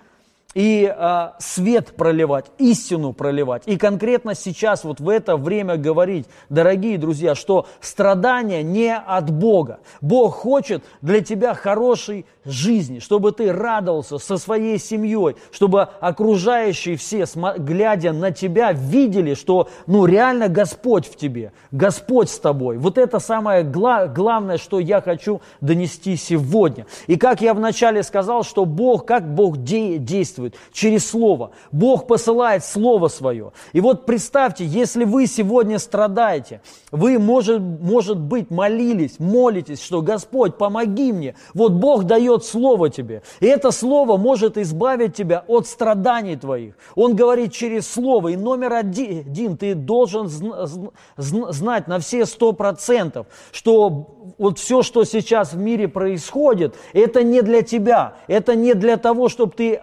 и 0.54 0.92
э, 0.94 1.28
свет 1.38 1.96
проливать, 1.96 2.46
истину 2.58 3.12
проливать. 3.12 3.62
И 3.66 3.76
конкретно 3.76 4.34
сейчас, 4.34 4.84
вот 4.84 5.00
в 5.00 5.08
это 5.08 5.36
время 5.36 5.76
говорить, 5.76 6.26
дорогие 6.48 6.98
друзья, 6.98 7.34
что 7.34 7.66
страдания 7.80 8.62
не 8.62 8.94
от 8.94 9.30
Бога. 9.30 9.80
Бог 10.00 10.34
хочет 10.34 10.84
для 11.00 11.20
тебя 11.20 11.54
хорошей 11.54 12.26
жизни, 12.44 12.98
чтобы 12.98 13.32
ты 13.32 13.52
радовался 13.52 14.18
со 14.18 14.36
своей 14.36 14.78
семьей, 14.78 15.36
чтобы 15.52 15.82
окружающие 15.82 16.96
все, 16.96 17.24
глядя 17.58 18.12
на 18.12 18.30
тебя, 18.30 18.72
видели, 18.72 19.34
что 19.34 19.68
ну 19.86 20.06
реально 20.06 20.48
Господь 20.48 21.06
в 21.06 21.16
тебе, 21.16 21.52
Господь 21.70 22.28
с 22.28 22.38
тобой. 22.38 22.78
Вот 22.78 22.98
это 22.98 23.18
самое 23.20 23.62
гла 23.62 24.06
главное, 24.06 24.58
что 24.58 24.80
я 24.80 25.00
хочу 25.00 25.40
донести 25.60 26.16
сегодня. 26.16 26.86
И 27.06 27.16
как 27.16 27.40
я 27.40 27.54
вначале 27.54 28.02
сказал, 28.02 28.42
что 28.42 28.64
Бог, 28.64 29.06
как 29.06 29.34
Бог 29.34 29.58
де 29.58 29.98
действует? 29.98 30.41
Через 30.72 31.08
Слово. 31.08 31.52
Бог 31.70 32.06
посылает 32.06 32.64
Слово 32.64 33.08
Свое. 33.08 33.52
И 33.72 33.80
вот 33.80 34.06
представьте, 34.06 34.64
если 34.64 35.04
вы 35.04 35.26
сегодня 35.26 35.78
страдаете, 35.78 36.60
вы, 36.90 37.18
может, 37.18 37.60
может 37.60 38.18
быть, 38.18 38.50
молились, 38.50 39.18
молитесь, 39.18 39.82
что 39.82 40.02
Господь, 40.02 40.58
помоги 40.58 41.12
мне. 41.12 41.34
Вот 41.54 41.72
Бог 41.72 42.04
дает 42.04 42.44
Слово 42.44 42.90
тебе. 42.90 43.22
И 43.40 43.46
это 43.46 43.70
Слово 43.70 44.16
может 44.16 44.58
избавить 44.58 45.14
тебя 45.14 45.44
от 45.46 45.66
страданий 45.66 46.36
твоих. 46.36 46.74
Он 46.94 47.14
говорит 47.16 47.52
через 47.52 47.88
Слово. 47.90 48.28
И 48.28 48.36
номер 48.36 48.72
один, 48.72 49.56
ты 49.56 49.74
должен 49.74 50.28
знать 51.16 51.88
на 51.88 51.98
все 51.98 52.26
сто 52.26 52.52
процентов, 52.52 53.26
что 53.52 54.06
вот 54.38 54.58
все, 54.58 54.82
что 54.82 55.04
сейчас 55.04 55.52
в 55.52 55.58
мире 55.58 55.88
происходит, 55.88 56.74
это 56.92 57.22
не 57.22 57.42
для 57.42 57.62
тебя. 57.62 58.14
Это 58.26 58.54
не 58.54 58.74
для 58.74 58.96
того, 58.96 59.28
чтобы 59.28 59.52
ты 59.52 59.74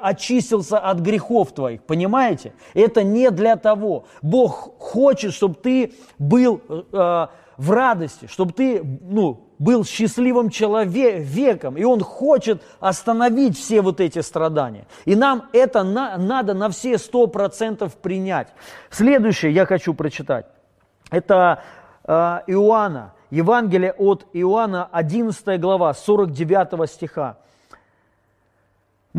очистился 0.49 0.79
от 0.79 0.99
грехов 0.99 1.51
твоих. 1.51 1.83
Понимаете? 1.83 2.53
Это 2.73 3.03
не 3.03 3.31
для 3.31 3.55
того. 3.55 4.05
Бог 4.21 4.73
хочет, 4.79 5.33
чтобы 5.33 5.55
ты 5.55 5.93
был 6.17 6.61
э, 6.67 7.27
в 7.57 7.71
радости, 7.71 8.27
чтобы 8.27 8.53
ты 8.53 8.83
ну, 9.01 9.47
был 9.59 9.85
счастливым 9.85 10.49
человеком, 10.49 11.77
и 11.77 11.83
он 11.83 12.01
хочет 12.01 12.61
остановить 12.79 13.57
все 13.57 13.81
вот 13.81 13.99
эти 13.99 14.21
страдания. 14.21 14.85
И 15.05 15.15
нам 15.15 15.43
это 15.53 15.83
на, 15.83 16.17
надо 16.17 16.53
на 16.53 16.69
все 16.69 16.97
сто 16.97 17.27
процентов 17.27 17.95
принять. 17.95 18.47
Следующее 18.89 19.53
я 19.53 19.65
хочу 19.65 19.93
прочитать. 19.93 20.45
Это 21.11 21.63
э, 22.05 22.11
Иоанна, 22.47 23.13
Евангелие 23.31 23.93
от 23.93 24.25
Иоанна, 24.33 24.87
11 24.91 25.59
глава, 25.59 25.93
49 25.93 26.89
стиха. 26.89 27.37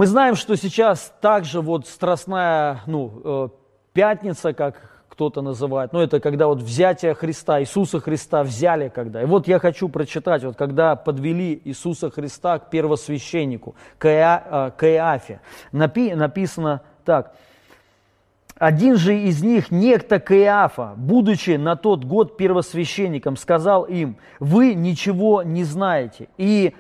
Мы 0.01 0.07
знаем, 0.07 0.35
что 0.35 0.57
сейчас 0.57 1.13
также 1.21 1.61
вот 1.61 1.87
страстная 1.87 2.81
ну, 2.87 3.21
э, 3.23 3.49
пятница, 3.93 4.55
как 4.55 5.05
кто-то 5.11 5.43
называет. 5.43 5.93
Но 5.93 6.03
это 6.03 6.21
когда 6.21 6.47
вот 6.47 6.63
взятие 6.63 7.13
Христа, 7.13 7.61
Иисуса 7.61 8.01
Христа 8.01 8.43
взяли 8.43 8.89
когда. 8.89 9.21
И 9.21 9.27
вот 9.27 9.47
я 9.47 9.59
хочу 9.59 9.91
прочитать, 9.91 10.43
вот 10.43 10.57
когда 10.57 10.97
подвели 10.97 11.61
Иисуса 11.67 12.11
Христа 12.11 12.61
к 12.61 12.71
первосвященнику, 12.71 13.75
к, 13.99 14.09
Иафе. 14.09 15.43
Напи, 15.71 16.15
написано 16.15 16.81
так. 17.05 17.35
Один 18.57 18.97
же 18.97 19.19
из 19.19 19.43
них, 19.43 19.71
некто 19.71 20.19
Каиафа, 20.19 20.95
будучи 20.97 21.59
на 21.59 21.77
тот 21.77 22.07
год 22.07 22.39
первосвященником, 22.39 23.37
сказал 23.37 23.83
им, 23.83 24.17
вы 24.39 24.73
ничего 24.73 25.43
не 25.43 25.63
знаете, 25.65 26.31
и 26.39 26.75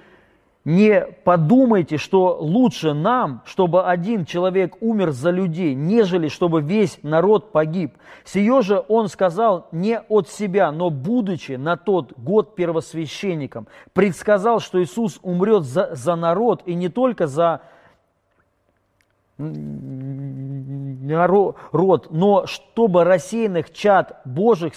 не 0.64 1.06
подумайте, 1.24 1.96
что 1.96 2.36
лучше 2.38 2.92
нам, 2.92 3.42
чтобы 3.46 3.84
один 3.84 4.26
человек 4.26 4.76
умер 4.80 5.12
за 5.12 5.30
людей, 5.30 5.74
нежели 5.74 6.28
чтобы 6.28 6.60
весь 6.60 6.98
народ 7.02 7.50
погиб. 7.50 7.94
Сие 8.24 8.60
же 8.60 8.84
он 8.88 9.08
сказал 9.08 9.68
не 9.72 9.98
от 9.98 10.28
себя, 10.28 10.70
но 10.70 10.90
будучи 10.90 11.52
на 11.52 11.78
тот 11.78 12.12
год 12.18 12.54
первосвященником, 12.56 13.68
предсказал, 13.94 14.60
что 14.60 14.82
Иисус 14.82 15.18
умрет 15.22 15.64
за, 15.64 15.94
за 15.94 16.14
народ 16.14 16.62
и 16.66 16.74
не 16.74 16.90
только 16.90 17.26
за 17.26 17.62
народ, 21.02 21.56
но 22.10 22.44
чтобы 22.46 23.04
рассеянных 23.04 23.72
чад 23.72 24.20
Божьих 24.26 24.74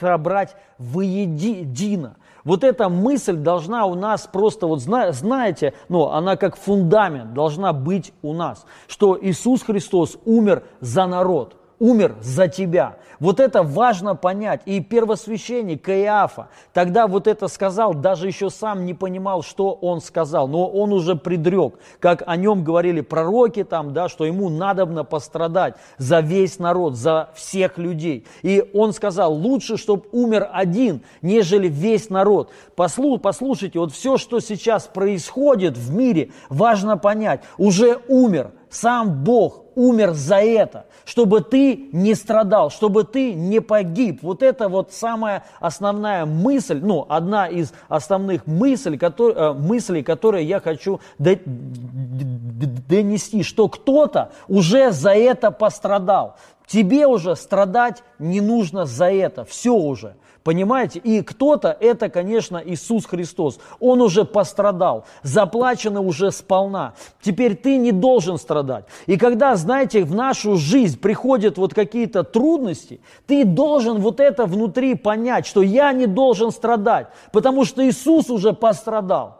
собрать 0.00 0.56
воедино. 0.78 2.16
Вот 2.44 2.64
эта 2.64 2.88
мысль 2.88 3.36
должна 3.36 3.86
у 3.86 3.94
нас 3.94 4.28
просто, 4.32 4.66
вот 4.66 4.80
знаете, 4.80 5.74
ну, 5.88 6.08
она 6.08 6.36
как 6.36 6.56
фундамент 6.56 7.34
должна 7.34 7.72
быть 7.72 8.12
у 8.22 8.32
нас, 8.32 8.66
что 8.88 9.18
Иисус 9.20 9.62
Христос 9.62 10.18
умер 10.24 10.64
за 10.80 11.06
народ– 11.06 11.56
умер 11.82 12.14
за 12.22 12.46
тебя. 12.46 12.96
Вот 13.18 13.40
это 13.40 13.62
важно 13.64 14.14
понять. 14.14 14.62
И 14.66 14.80
первосвященник 14.80 15.82
Каиафа 15.82 16.48
тогда 16.72 17.08
вот 17.08 17.26
это 17.26 17.48
сказал, 17.48 17.92
даже 17.92 18.28
еще 18.28 18.50
сам 18.50 18.84
не 18.84 18.94
понимал, 18.94 19.42
что 19.42 19.72
он 19.72 20.00
сказал, 20.00 20.46
но 20.46 20.68
он 20.68 20.92
уже 20.92 21.16
предрек, 21.16 21.74
как 21.98 22.22
о 22.26 22.36
нем 22.36 22.62
говорили 22.62 23.00
пророки 23.00 23.64
там, 23.64 23.92
да, 23.92 24.08
что 24.08 24.24
ему 24.24 24.48
надобно 24.48 25.02
пострадать 25.02 25.74
за 25.98 26.20
весь 26.20 26.60
народ, 26.60 26.94
за 26.94 27.30
всех 27.34 27.78
людей. 27.78 28.26
И 28.42 28.64
он 28.74 28.92
сказал, 28.92 29.34
лучше, 29.34 29.76
чтобы 29.76 30.04
умер 30.12 30.48
один, 30.52 31.02
нежели 31.20 31.68
весь 31.68 32.10
народ. 32.10 32.50
Послу, 32.76 33.18
послушайте, 33.18 33.80
вот 33.80 33.92
все, 33.92 34.18
что 34.18 34.38
сейчас 34.38 34.84
происходит 34.84 35.76
в 35.76 35.92
мире, 35.92 36.30
важно 36.48 36.96
понять, 36.96 37.42
уже 37.58 37.98
умер 38.06 38.52
сам 38.72 39.22
Бог 39.22 39.62
умер 39.74 40.12
за 40.12 40.36
это, 40.36 40.86
чтобы 41.04 41.42
ты 41.42 41.88
не 41.92 42.14
страдал, 42.14 42.70
чтобы 42.70 43.04
ты 43.04 43.34
не 43.34 43.60
погиб. 43.60 44.20
Вот 44.22 44.42
это 44.42 44.68
вот 44.68 44.92
самая 44.92 45.44
основная 45.60 46.24
мысль, 46.24 46.80
ну, 46.82 47.04
одна 47.08 47.48
из 47.48 47.72
основных 47.88 48.46
мыслей, 48.46 48.96
которые, 48.98 49.36
э, 49.36 49.52
мыслей, 49.52 50.02
которые 50.02 50.46
я 50.46 50.60
хочу 50.60 51.00
донести, 51.18 53.42
что 53.42 53.68
кто-то 53.68 54.32
уже 54.48 54.90
за 54.90 55.14
это 55.14 55.50
пострадал. 55.50 56.36
Тебе 56.66 57.06
уже 57.06 57.36
страдать 57.36 58.02
не 58.18 58.40
нужно 58.40 58.86
за 58.86 59.12
это, 59.12 59.44
все 59.44 59.74
уже. 59.74 60.14
Понимаете? 60.44 60.98
И 60.98 61.22
кто-то, 61.22 61.76
это, 61.78 62.08
конечно, 62.08 62.60
Иисус 62.64 63.06
Христос. 63.06 63.60
Он 63.78 64.00
уже 64.00 64.24
пострадал, 64.24 65.04
заплачено 65.22 66.00
уже 66.00 66.32
сполна. 66.32 66.94
Теперь 67.20 67.54
ты 67.54 67.76
не 67.76 67.92
должен 67.92 68.38
страдать. 68.38 68.86
И 69.06 69.16
когда, 69.16 69.54
знаете, 69.54 70.02
в 70.04 70.14
нашу 70.14 70.56
жизнь 70.56 70.98
приходят 70.98 71.58
вот 71.58 71.74
какие-то 71.74 72.24
трудности, 72.24 73.00
ты 73.26 73.44
должен 73.44 74.00
вот 74.00 74.18
это 74.18 74.46
внутри 74.46 74.94
понять, 74.94 75.46
что 75.46 75.62
я 75.62 75.92
не 75.92 76.06
должен 76.06 76.50
страдать, 76.50 77.06
потому 77.32 77.64
что 77.64 77.86
Иисус 77.86 78.28
уже 78.28 78.52
пострадал. 78.52 79.38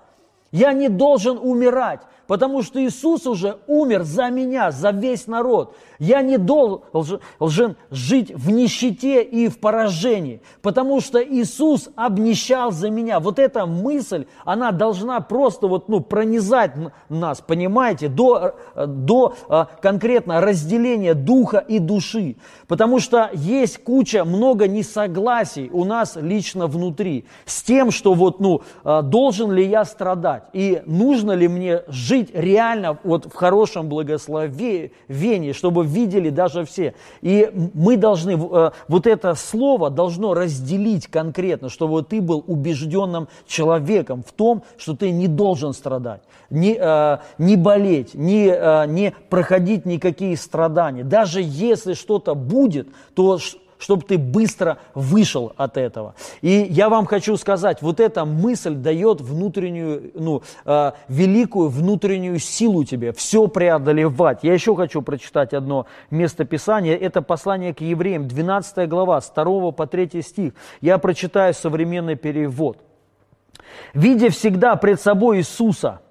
Я 0.52 0.72
не 0.74 0.88
должен 0.88 1.38
умирать, 1.38 2.02
Потому 2.26 2.62
что 2.62 2.82
Иисус 2.82 3.26
уже 3.26 3.58
умер 3.66 4.04
за 4.04 4.30
меня, 4.30 4.70
за 4.70 4.90
весь 4.90 5.26
народ. 5.26 5.74
Я 5.98 6.22
не 6.22 6.38
должен 6.38 7.76
жить 7.90 8.32
в 8.34 8.50
нищете 8.50 9.22
и 9.22 9.48
в 9.48 9.58
поражении, 9.58 10.40
потому 10.62 11.00
что 11.00 11.22
Иисус 11.22 11.90
обнищал 11.94 12.72
за 12.72 12.90
меня. 12.90 13.20
Вот 13.20 13.38
эта 13.38 13.66
мысль, 13.66 14.26
она 14.44 14.72
должна 14.72 15.20
просто 15.20 15.66
вот, 15.66 15.88
ну, 15.88 16.00
пронизать 16.00 16.72
нас, 17.08 17.40
понимаете, 17.40 18.08
до, 18.08 18.54
до 18.74 19.34
а, 19.48 19.68
конкретно 19.80 20.40
разделения 20.40 21.14
духа 21.14 21.58
и 21.58 21.78
души. 21.78 22.36
Потому 22.66 22.98
что 22.98 23.30
есть 23.32 23.82
куча, 23.84 24.24
много 24.24 24.66
несогласий 24.68 25.70
у 25.72 25.84
нас 25.84 26.16
лично 26.16 26.66
внутри 26.66 27.26
с 27.44 27.62
тем, 27.62 27.90
что 27.90 28.14
вот, 28.14 28.40
ну, 28.40 28.62
а, 28.84 29.02
должен 29.02 29.52
ли 29.52 29.66
я 29.66 29.84
страдать 29.84 30.44
и 30.52 30.82
нужно 30.86 31.32
ли 31.32 31.48
мне 31.48 31.82
жить 31.88 32.11
реально 32.32 32.98
вот 33.04 33.26
в 33.26 33.34
хорошем 33.34 33.88
благословении, 33.88 35.52
чтобы 35.52 35.84
видели 35.86 36.30
даже 36.30 36.64
все. 36.64 36.94
И 37.20 37.50
мы 37.74 37.96
должны, 37.96 38.32
э, 38.32 38.70
вот 38.88 39.06
это 39.06 39.34
слово 39.34 39.90
должно 39.90 40.34
разделить 40.34 41.06
конкретно, 41.06 41.68
чтобы 41.68 42.02
ты 42.02 42.20
был 42.20 42.44
убежденным 42.46 43.28
человеком 43.46 44.22
в 44.26 44.32
том, 44.32 44.62
что 44.76 44.96
ты 44.96 45.10
не 45.10 45.28
должен 45.28 45.72
страдать, 45.72 46.22
не, 46.50 46.76
э, 46.78 47.18
не 47.38 47.56
болеть, 47.56 48.14
не, 48.14 48.48
э, 48.48 48.86
не 48.86 49.14
проходить 49.28 49.86
никакие 49.86 50.36
страдания. 50.36 51.04
Даже 51.04 51.40
если 51.42 51.94
что-то 51.94 52.34
будет, 52.34 52.88
то 53.14 53.38
чтобы 53.82 54.04
ты 54.04 54.16
быстро 54.16 54.78
вышел 54.94 55.52
от 55.56 55.76
этого. 55.76 56.14
И 56.40 56.50
я 56.70 56.88
вам 56.88 57.04
хочу 57.04 57.36
сказать, 57.36 57.82
вот 57.82 57.98
эта 57.98 58.24
мысль 58.24 58.74
дает 58.74 59.20
внутреннюю, 59.20 60.12
ну, 60.14 60.42
э, 60.64 60.92
великую 61.08 61.68
внутреннюю 61.68 62.38
силу 62.38 62.84
тебе, 62.84 63.12
все 63.12 63.48
преодолевать. 63.48 64.44
Я 64.44 64.54
еще 64.54 64.76
хочу 64.76 65.02
прочитать 65.02 65.52
одно 65.52 65.86
место 66.10 66.44
Писания, 66.44 66.96
это 66.96 67.22
послание 67.22 67.74
к 67.74 67.80
евреям, 67.80 68.28
12 68.28 68.88
глава, 68.88 69.20
с 69.20 69.30
2 69.30 69.72
по 69.72 69.86
3 69.88 70.22
стих. 70.22 70.52
Я 70.80 70.98
прочитаю 70.98 71.52
современный 71.52 72.14
перевод. 72.14 72.78
«Видя 73.94 74.30
всегда 74.30 74.76
пред 74.76 75.00
собой 75.00 75.38
Иисуса, 75.38 76.02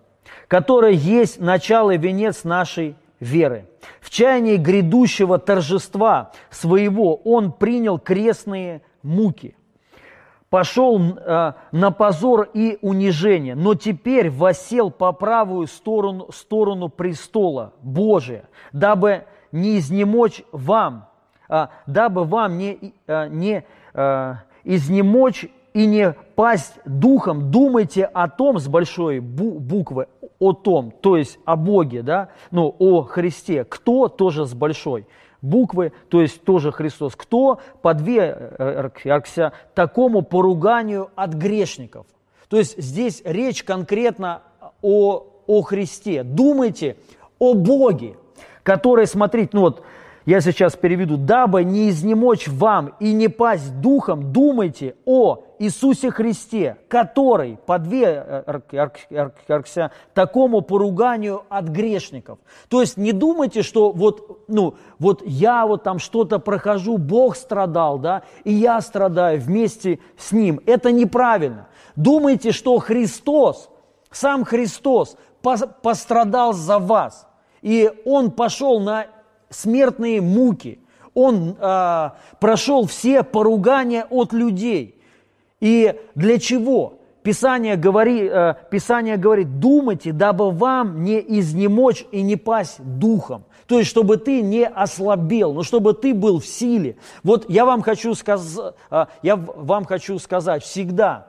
который 0.49 0.95
есть 0.95 1.39
начало 1.39 1.91
и 1.91 1.97
венец 1.97 2.43
нашей 2.43 2.95
веры. 3.21 3.69
В 4.01 4.09
чаянии 4.09 4.57
грядущего 4.57 5.37
торжества 5.39 6.31
своего 6.49 7.15
он 7.15 7.53
принял 7.53 7.97
крестные 7.97 8.81
муки, 9.03 9.55
пошел 10.49 10.99
э, 10.99 11.53
на 11.71 11.91
позор 11.91 12.49
и 12.53 12.77
унижение, 12.81 13.55
но 13.55 13.75
теперь 13.75 14.29
восел 14.29 14.91
по 14.91 15.13
правую 15.13 15.67
сторону, 15.67 16.29
сторону 16.33 16.89
престола 16.89 17.73
Божия, 17.81 18.49
дабы 18.73 19.23
не 19.53 19.77
изнемочь 19.77 20.43
вам, 20.51 21.07
э, 21.47 21.67
дабы 21.85 22.25
вам 22.25 22.57
не, 22.57 22.93
э, 23.07 23.27
не 23.29 23.63
э, 23.93 24.35
изнемочь 24.63 25.47
и 25.73 25.85
не 25.85 26.13
пасть 26.35 26.73
духом, 26.85 27.51
думайте 27.51 28.05
о 28.05 28.27
том 28.27 28.59
с 28.59 28.67
большой 28.67 29.19
буквы, 29.19 30.07
о 30.39 30.53
том, 30.53 30.91
то 30.91 31.17
есть 31.17 31.39
о 31.45 31.55
Боге, 31.55 32.01
да, 32.01 32.29
ну, 32.51 32.75
о 32.79 33.03
Христе. 33.03 33.63
Кто 33.63 34.07
тоже 34.07 34.45
с 34.45 34.53
большой 34.53 35.07
буквы, 35.41 35.93
то 36.09 36.21
есть 36.21 36.43
тоже 36.43 36.71
Христос. 36.71 37.15
Кто 37.15 37.59
подвергся 37.81 39.53
такому 39.73 40.21
поруганию 40.21 41.09
от 41.15 41.33
грешников? 41.33 42.05
То 42.49 42.57
есть 42.57 42.81
здесь 42.81 43.21
речь 43.23 43.63
конкретно 43.63 44.41
о, 44.81 45.25
о 45.47 45.61
Христе. 45.61 46.23
Думайте 46.23 46.97
о 47.39 47.53
Боге, 47.53 48.15
который, 48.63 49.07
смотрите, 49.07 49.51
ну 49.53 49.61
вот, 49.61 49.83
я 50.25 50.41
сейчас 50.41 50.75
переведу, 50.75 51.17
дабы 51.17 51.63
не 51.63 51.89
изнемочь 51.89 52.47
вам 52.47 52.93
и 52.99 53.11
не 53.13 53.27
пасть 53.27 53.79
духом, 53.81 54.31
думайте 54.31 54.95
о 55.05 55.43
Иисусе 55.61 56.09
Христе, 56.09 56.77
который 56.87 57.59
подвергся 57.67 57.91
такому 60.15 60.61
поруганию 60.61 61.43
от 61.49 61.65
грешников. 61.65 62.39
То 62.67 62.81
есть 62.81 62.97
не 62.97 63.11
думайте, 63.11 63.61
что 63.61 63.91
вот, 63.91 64.43
ну, 64.47 64.73
вот 64.97 65.21
я 65.23 65.67
вот 65.67 65.83
там 65.83 65.99
что-то 65.99 66.39
прохожу, 66.39 66.97
Бог 66.97 67.35
страдал, 67.35 67.99
да, 67.99 68.23
и 68.43 68.51
я 68.51 68.81
страдаю 68.81 69.39
вместе 69.39 69.99
с 70.17 70.31
Ним. 70.31 70.61
Это 70.65 70.91
неправильно. 70.91 71.67
Думайте, 71.95 72.53
что 72.53 72.79
Христос, 72.79 73.69
сам 74.09 74.43
Христос 74.45 75.15
пострадал 75.83 76.53
за 76.53 76.79
вас. 76.79 77.27
И 77.61 77.91
Он 78.03 78.31
пошел 78.31 78.79
на 78.79 79.05
смертные 79.51 80.21
муки. 80.21 80.79
Он 81.13 81.55
э, 81.59 82.09
прошел 82.39 82.87
все 82.87 83.21
поругания 83.21 84.07
от 84.09 84.33
людей. 84.33 85.00
И 85.61 85.95
для 86.15 86.39
чего? 86.39 86.95
Писание, 87.23 87.75
говори, 87.75 88.27
э, 88.27 88.55
Писание 88.71 89.15
говорит, 89.15 89.59
думайте, 89.59 90.11
дабы 90.11 90.49
вам 90.51 91.03
не 91.03 91.19
изнемочь 91.19 92.03
и 92.11 92.23
не 92.23 92.35
пасть 92.35 92.79
духом. 92.79 93.45
То 93.67 93.77
есть, 93.77 93.89
чтобы 93.91 94.17
ты 94.17 94.41
не 94.41 94.67
ослабел, 94.67 95.53
но 95.53 95.63
чтобы 95.63 95.93
ты 95.93 96.13
был 96.15 96.39
в 96.39 96.47
силе. 96.47 96.97
Вот 97.23 97.47
я 97.49 97.65
вам 97.65 97.83
хочу, 97.83 98.15
сказ... 98.15 98.59
э, 98.89 99.05
я 99.21 99.35
вам 99.35 99.85
хочу 99.85 100.17
сказать, 100.17 100.63
всегда, 100.63 101.27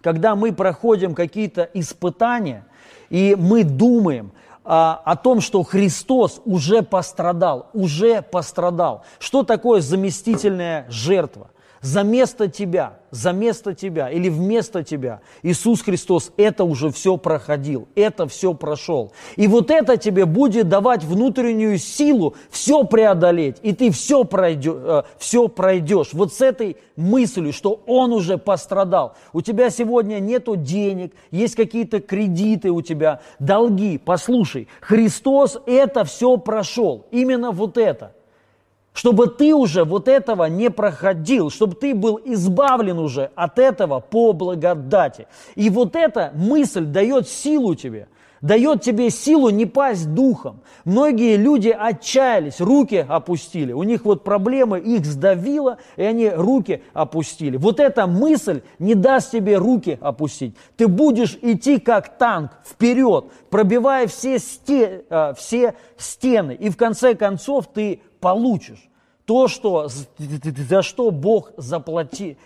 когда 0.00 0.36
мы 0.36 0.52
проходим 0.52 1.14
какие-то 1.14 1.68
испытания, 1.74 2.64
и 3.10 3.36
мы 3.36 3.64
думаем, 3.64 4.30
а, 4.68 5.00
о 5.04 5.14
том, 5.14 5.40
что 5.40 5.62
Христос 5.62 6.40
уже 6.44 6.82
пострадал, 6.82 7.70
уже 7.72 8.20
пострадал. 8.20 9.04
Что 9.20 9.44
такое 9.44 9.80
заместительная 9.80 10.86
жертва? 10.88 11.50
За 11.86 12.02
место 12.02 12.48
тебя, 12.48 12.98
за 13.12 13.30
место 13.30 13.72
тебя 13.72 14.10
или 14.10 14.28
вместо 14.28 14.82
тебя 14.82 15.20
Иисус 15.44 15.82
Христос 15.82 16.32
это 16.36 16.64
уже 16.64 16.90
все 16.90 17.16
проходил, 17.16 17.86
это 17.94 18.26
все 18.26 18.54
прошел. 18.54 19.12
И 19.36 19.46
вот 19.46 19.70
это 19.70 19.96
тебе 19.96 20.24
будет 20.24 20.68
давать 20.68 21.04
внутреннюю 21.04 21.78
силу 21.78 22.34
все 22.50 22.82
преодолеть, 22.82 23.58
и 23.62 23.72
ты 23.72 23.92
все 23.92 24.24
пройдешь, 24.24 24.74
э, 24.76 25.02
все 25.18 25.46
пройдешь. 25.46 26.08
Вот 26.12 26.34
с 26.34 26.40
этой 26.40 26.76
мыслью, 26.96 27.52
что 27.52 27.80
Он 27.86 28.12
уже 28.12 28.36
пострадал. 28.36 29.14
У 29.32 29.40
тебя 29.40 29.70
сегодня 29.70 30.18
нету 30.18 30.56
денег, 30.56 31.14
есть 31.30 31.54
какие-то 31.54 32.00
кредиты 32.00 32.72
у 32.72 32.82
тебя, 32.82 33.20
долги. 33.38 33.96
Послушай, 33.96 34.66
Христос 34.80 35.56
это 35.66 36.02
все 36.02 36.36
прошел, 36.36 37.06
именно 37.12 37.52
вот 37.52 37.78
это 37.78 38.15
чтобы 38.96 39.26
ты 39.26 39.54
уже 39.54 39.84
вот 39.84 40.08
этого 40.08 40.46
не 40.46 40.70
проходил, 40.70 41.50
чтобы 41.50 41.74
ты 41.74 41.94
был 41.94 42.18
избавлен 42.24 42.98
уже 42.98 43.30
от 43.34 43.58
этого 43.58 44.00
по 44.00 44.32
благодати. 44.32 45.26
И 45.54 45.68
вот 45.68 45.94
эта 45.94 46.32
мысль 46.34 46.86
дает 46.86 47.28
силу 47.28 47.74
тебе, 47.74 48.08
дает 48.40 48.80
тебе 48.80 49.10
силу 49.10 49.50
не 49.50 49.66
пасть 49.66 50.14
духом. 50.14 50.62
Многие 50.86 51.36
люди 51.36 51.68
отчаялись, 51.68 52.58
руки 52.58 53.04
опустили, 53.06 53.74
у 53.74 53.82
них 53.82 54.06
вот 54.06 54.24
проблемы, 54.24 54.80
их 54.80 55.04
сдавило, 55.04 55.76
и 55.96 56.02
они 56.02 56.30
руки 56.30 56.82
опустили. 56.94 57.58
Вот 57.58 57.80
эта 57.80 58.06
мысль 58.06 58.62
не 58.78 58.94
даст 58.94 59.32
тебе 59.32 59.58
руки 59.58 59.98
опустить. 60.00 60.56
Ты 60.78 60.88
будешь 60.88 61.38
идти 61.42 61.78
как 61.80 62.16
танк 62.16 62.52
вперед, 62.64 63.26
пробивая 63.50 64.06
все, 64.06 64.38
сте, 64.38 65.04
э, 65.10 65.34
все 65.36 65.74
стены, 65.98 66.56
и 66.58 66.70
в 66.70 66.78
конце 66.78 67.14
концов 67.14 67.66
ты 67.66 68.00
получишь 68.20 68.88
то, 69.26 69.48
что, 69.48 69.88
за 69.88 70.82
что 70.82 71.10
Бог 71.10 71.52
заплатил. 71.56 72.36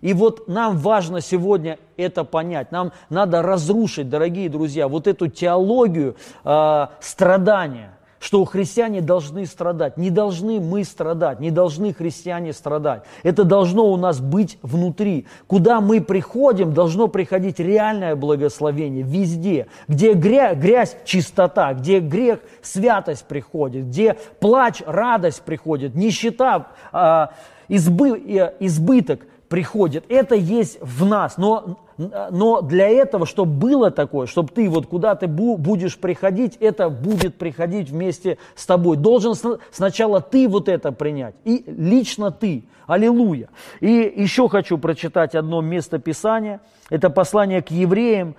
И 0.00 0.14
вот 0.14 0.48
нам 0.48 0.78
важно 0.78 1.20
сегодня 1.20 1.78
это 1.96 2.24
понять. 2.24 2.70
Нам 2.70 2.92
надо 3.10 3.42
разрушить, 3.42 4.08
дорогие 4.08 4.48
друзья, 4.48 4.86
вот 4.86 5.06
эту 5.08 5.26
теологию 5.26 6.16
э, 6.44 6.86
страдания 7.00 7.93
что 8.24 8.42
христиане 8.46 9.02
должны 9.02 9.44
страдать. 9.44 9.98
Не 9.98 10.08
должны 10.08 10.58
мы 10.58 10.84
страдать, 10.84 11.40
не 11.40 11.50
должны 11.50 11.92
христиане 11.92 12.54
страдать. 12.54 13.02
Это 13.22 13.44
должно 13.44 13.84
у 13.92 13.98
нас 13.98 14.18
быть 14.18 14.58
внутри. 14.62 15.26
Куда 15.46 15.82
мы 15.82 16.00
приходим, 16.00 16.72
должно 16.72 17.08
приходить 17.08 17.58
реальное 17.58 18.16
благословение 18.16 19.02
везде. 19.02 19.66
Где 19.88 20.14
грязь, 20.14 20.56
грязь 20.56 20.96
чистота, 21.04 21.74
где 21.74 22.00
грех, 22.00 22.38
святость 22.62 23.26
приходит, 23.26 23.88
где 23.88 24.16
плач, 24.40 24.80
радость 24.86 25.42
приходит, 25.42 25.94
нищета, 25.94 26.68
а, 26.92 27.34
избы, 27.68 28.18
э, 28.18 28.54
избыток 28.58 29.20
приходит. 29.50 30.06
Это 30.08 30.34
есть 30.34 30.78
в 30.80 31.04
нас. 31.04 31.36
Но 31.36 31.78
но 31.96 32.60
для 32.60 32.88
этого, 32.88 33.24
чтобы 33.24 33.52
было 33.52 33.90
такое, 33.90 34.26
чтобы 34.26 34.48
ты 34.48 34.68
вот 34.68 34.86
куда 34.86 35.14
ты 35.14 35.28
будешь 35.28 35.96
приходить, 35.96 36.56
это 36.58 36.88
будет 36.88 37.36
приходить 37.36 37.90
вместе 37.90 38.38
с 38.56 38.66
тобой. 38.66 38.96
Должен 38.96 39.34
сначала 39.70 40.20
ты 40.20 40.48
вот 40.48 40.68
это 40.68 40.92
принять, 40.92 41.34
и 41.44 41.64
лично 41.66 42.30
ты. 42.30 42.64
Аллилуйя. 42.86 43.48
И 43.80 44.12
еще 44.16 44.48
хочу 44.48 44.76
прочитать 44.76 45.34
одно 45.34 45.62
место 45.62 45.98
Писания. 45.98 46.60
Это 46.90 47.08
послание 47.08 47.62
к 47.62 47.70
евреям, 47.70 48.36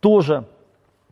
тоже 0.00 0.44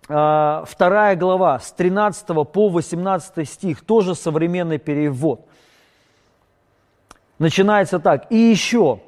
э, 0.09 0.65
вторая 0.67 1.15
глава, 1.15 1.61
с 1.61 1.71
13 1.71 2.27
по 2.27 2.69
18 2.69 3.49
стих, 3.49 3.83
тоже 3.83 4.17
современный 4.17 4.79
перевод. 4.79 5.43
Начинается 7.39 8.01
так. 8.01 8.27
«И 8.31 8.37
еще, 8.37 9.01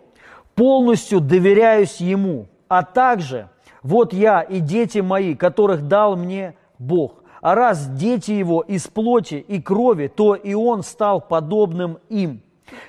полностью 0.55 1.21
доверяюсь 1.21 1.97
Ему, 2.01 2.47
а 2.69 2.83
также, 2.83 3.49
вот 3.83 4.13
я 4.13 4.41
и 4.41 4.61
дети 4.61 4.99
мои, 4.99 5.35
которых 5.35 5.87
дал 5.89 6.17
мне 6.17 6.57
Бог. 6.79 7.23
А 7.41 7.55
раз 7.55 7.89
дети 7.89 8.33
Его 8.33 8.63
из 8.63 8.87
плоти 8.89 9.37
и 9.37 9.61
крови, 9.61 10.09
то 10.09 10.35
и 10.35 10.55
Он 10.55 10.83
стал 10.83 11.21
подобным 11.21 11.99
им» 12.09 12.43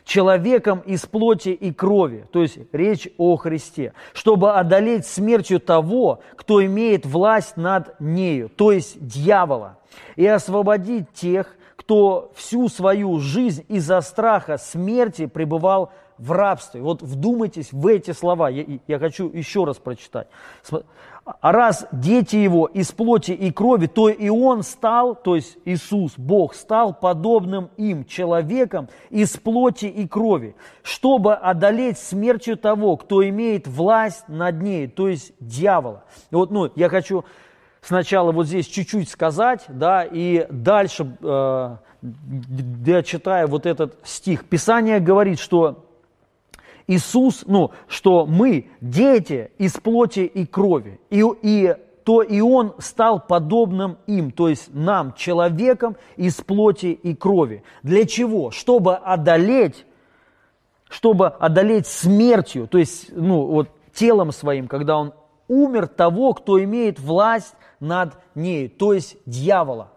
человеком 0.03 0.79
из 0.79 1.05
плоти 1.05 1.49
и 1.49 1.71
крови, 1.71 2.25
то 2.31 2.41
есть 2.41 2.57
речь 2.71 3.07
о 3.17 3.35
Христе, 3.35 3.93
чтобы 4.13 4.53
одолеть 4.53 5.05
смертью 5.05 5.59
того, 5.59 6.21
кто 6.35 6.65
имеет 6.65 7.05
власть 7.05 7.57
над 7.57 7.99
нею, 7.99 8.49
то 8.49 8.71
есть 8.71 9.05
дьявола, 9.05 9.77
и 10.15 10.25
освободить 10.25 11.11
тех, 11.13 11.55
кто 11.87 12.33
всю 12.35 12.67
свою 12.67 13.17
жизнь 13.19 13.63
из-за 13.69 14.01
страха 14.01 14.57
смерти 14.57 15.25
пребывал 15.25 15.93
в 16.17 16.33
рабстве. 16.33 16.81
Вот 16.81 17.01
вдумайтесь 17.01 17.71
в 17.71 17.87
эти 17.87 18.11
слова, 18.11 18.49
я, 18.49 18.79
я 18.87 18.99
хочу 18.99 19.29
еще 19.29 19.63
раз 19.63 19.77
прочитать. 19.77 20.27
А 21.23 21.51
раз 21.53 21.87
дети 21.93 22.35
его 22.35 22.65
из 22.65 22.91
плоти 22.91 23.31
и 23.31 23.51
крови, 23.51 23.87
то 23.87 24.09
и 24.09 24.27
он 24.27 24.63
стал, 24.63 25.15
то 25.15 25.37
есть 25.37 25.57
Иисус, 25.63 26.15
Бог, 26.17 26.55
стал 26.55 26.93
подобным 26.93 27.69
им, 27.77 28.03
человеком 28.03 28.89
из 29.09 29.37
плоти 29.37 29.85
и 29.85 30.09
крови, 30.09 30.57
чтобы 30.83 31.35
одолеть 31.35 31.99
смертью 31.99 32.57
того, 32.57 32.97
кто 32.97 33.25
имеет 33.25 33.65
власть 33.65 34.27
над 34.27 34.61
ней, 34.61 34.87
то 34.87 35.07
есть 35.07 35.31
дьявола. 35.39 36.03
И 36.31 36.35
вот, 36.35 36.51
ну, 36.51 36.69
я 36.75 36.89
хочу 36.89 37.23
сначала 37.87 38.31
вот 38.33 38.47
здесь 38.47 38.67
чуть-чуть 38.67 39.09
сказать, 39.09 39.63
да, 39.69 40.03
и 40.03 40.45
дальше, 40.49 41.15
э, 41.21 41.77
я 42.85 43.03
читаю 43.03 43.47
вот 43.47 43.65
этот 43.65 43.97
стих. 44.03 44.43
Писание 44.45 44.99
говорит, 44.99 45.39
что 45.39 45.85
Иисус, 46.85 47.43
ну, 47.47 47.71
что 47.87 48.25
мы 48.25 48.69
дети 48.81 49.51
из 49.57 49.73
плоти 49.73 50.19
и 50.21 50.45
крови, 50.45 50.99
и, 51.09 51.23
и 51.41 51.75
то 52.03 52.21
и 52.21 52.41
Он 52.41 52.73
стал 52.79 53.21
подобным 53.21 53.97
им, 54.05 54.31
то 54.31 54.49
есть 54.49 54.73
нам, 54.73 55.13
человеком 55.13 55.95
из 56.17 56.35
плоти 56.35 56.87
и 56.87 57.15
крови. 57.15 57.63
Для 57.83 58.05
чего? 58.05 58.51
Чтобы 58.51 58.95
одолеть, 58.95 59.85
чтобы 60.89 61.27
одолеть 61.27 61.87
смертью, 61.87 62.67
то 62.67 62.77
есть, 62.77 63.15
ну, 63.15 63.45
вот 63.45 63.69
телом 63.93 64.33
своим, 64.33 64.67
когда 64.67 64.97
Он 64.97 65.13
умер 65.47 65.87
того, 65.87 66.33
кто 66.33 66.61
имеет 66.63 66.99
власть 66.99 67.55
над 67.79 68.13
ней, 68.35 68.67
то 68.67 68.93
есть 68.93 69.17
дьявола. 69.25 69.89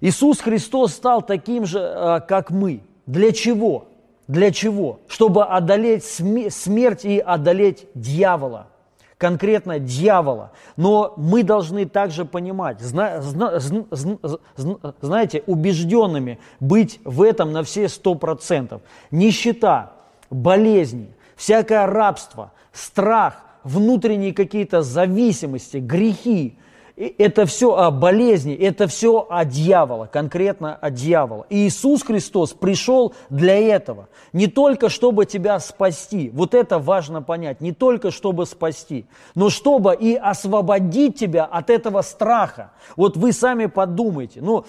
Иисус 0.00 0.40
Христос 0.40 0.94
стал 0.94 1.22
таким 1.22 1.64
же, 1.64 1.78
э, 1.78 2.20
как 2.26 2.50
мы. 2.50 2.82
Для 3.06 3.32
чего? 3.32 3.88
Для 4.28 4.50
чего? 4.50 5.00
Чтобы 5.08 5.44
одолеть 5.44 6.04
смерть 6.04 7.04
и 7.04 7.18
одолеть 7.18 7.86
дьявола. 7.94 8.68
Конкретно 9.18 9.78
дьявола. 9.78 10.50
Но 10.76 11.14
мы 11.16 11.44
должны 11.44 11.86
также 11.86 12.24
понимать, 12.24 12.80
знаете, 12.80 15.44
убежденными 15.46 16.40
быть 16.58 17.00
в 17.04 17.22
этом 17.22 17.52
на 17.52 17.62
все 17.62 17.88
сто 17.88 18.16
процентов. 18.16 18.82
Нищета, 19.12 19.92
болезни, 20.30 21.12
всякое 21.36 21.86
рабство, 21.86 22.50
страх, 22.72 23.44
внутренние 23.62 24.34
какие-то 24.34 24.82
зависимости, 24.82 25.76
грехи, 25.76 26.58
это 27.08 27.46
все 27.46 27.74
о 27.74 27.90
болезни, 27.90 28.54
это 28.54 28.86
все 28.86 29.26
о 29.28 29.44
дьявола, 29.44 30.06
конкретно 30.06 30.74
о 30.74 30.90
дьявола. 30.90 31.46
И 31.48 31.66
Иисус 31.66 32.02
Христос 32.02 32.52
пришел 32.52 33.14
для 33.30 33.58
этого, 33.58 34.08
не 34.32 34.46
только 34.46 34.88
чтобы 34.88 35.26
тебя 35.26 35.58
спасти, 35.58 36.30
вот 36.32 36.54
это 36.54 36.78
важно 36.78 37.22
понять, 37.22 37.60
не 37.60 37.72
только 37.72 38.10
чтобы 38.10 38.46
спасти, 38.46 39.06
но 39.34 39.50
чтобы 39.50 39.94
и 39.94 40.14
освободить 40.14 41.18
тебя 41.18 41.44
от 41.44 41.70
этого 41.70 42.02
страха. 42.02 42.72
Вот 42.96 43.16
вы 43.16 43.32
сами 43.32 43.66
подумайте, 43.66 44.40
ну, 44.42 44.64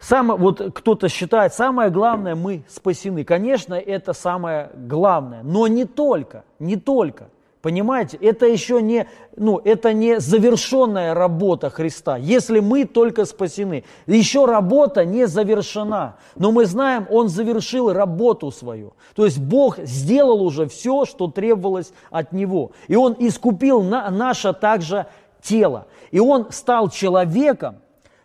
Самое, 0.00 0.38
вот 0.38 0.60
кто-то 0.74 1.08
считает, 1.08 1.54
самое 1.54 1.88
главное, 1.88 2.34
мы 2.34 2.64
спасены. 2.68 3.24
Конечно, 3.24 3.72
это 3.72 4.12
самое 4.12 4.70
главное, 4.74 5.42
но 5.42 5.66
не 5.66 5.86
только, 5.86 6.44
не 6.58 6.76
только. 6.76 7.28
Понимаете, 7.64 8.18
это 8.18 8.44
еще 8.44 8.82
не, 8.82 9.08
ну, 9.36 9.58
это 9.64 9.94
не 9.94 10.20
завершенная 10.20 11.14
работа 11.14 11.70
Христа, 11.70 12.18
если 12.18 12.60
мы 12.60 12.84
только 12.84 13.24
спасены. 13.24 13.84
Еще 14.06 14.44
работа 14.44 15.06
не 15.06 15.26
завершена, 15.26 16.16
но 16.36 16.52
мы 16.52 16.66
знаем, 16.66 17.06
Он 17.08 17.30
завершил 17.30 17.90
работу 17.90 18.50
свою. 18.50 18.92
То 19.14 19.24
есть 19.24 19.38
Бог 19.38 19.78
сделал 19.78 20.42
уже 20.42 20.68
все, 20.68 21.06
что 21.06 21.28
требовалось 21.28 21.94
от 22.10 22.32
Него. 22.32 22.72
И 22.86 22.96
Он 22.96 23.16
искупил 23.18 23.80
на, 23.80 24.10
наше 24.10 24.52
также 24.52 25.06
тело. 25.40 25.86
И 26.10 26.20
Он 26.20 26.48
стал 26.50 26.90
человеком, 26.90 27.76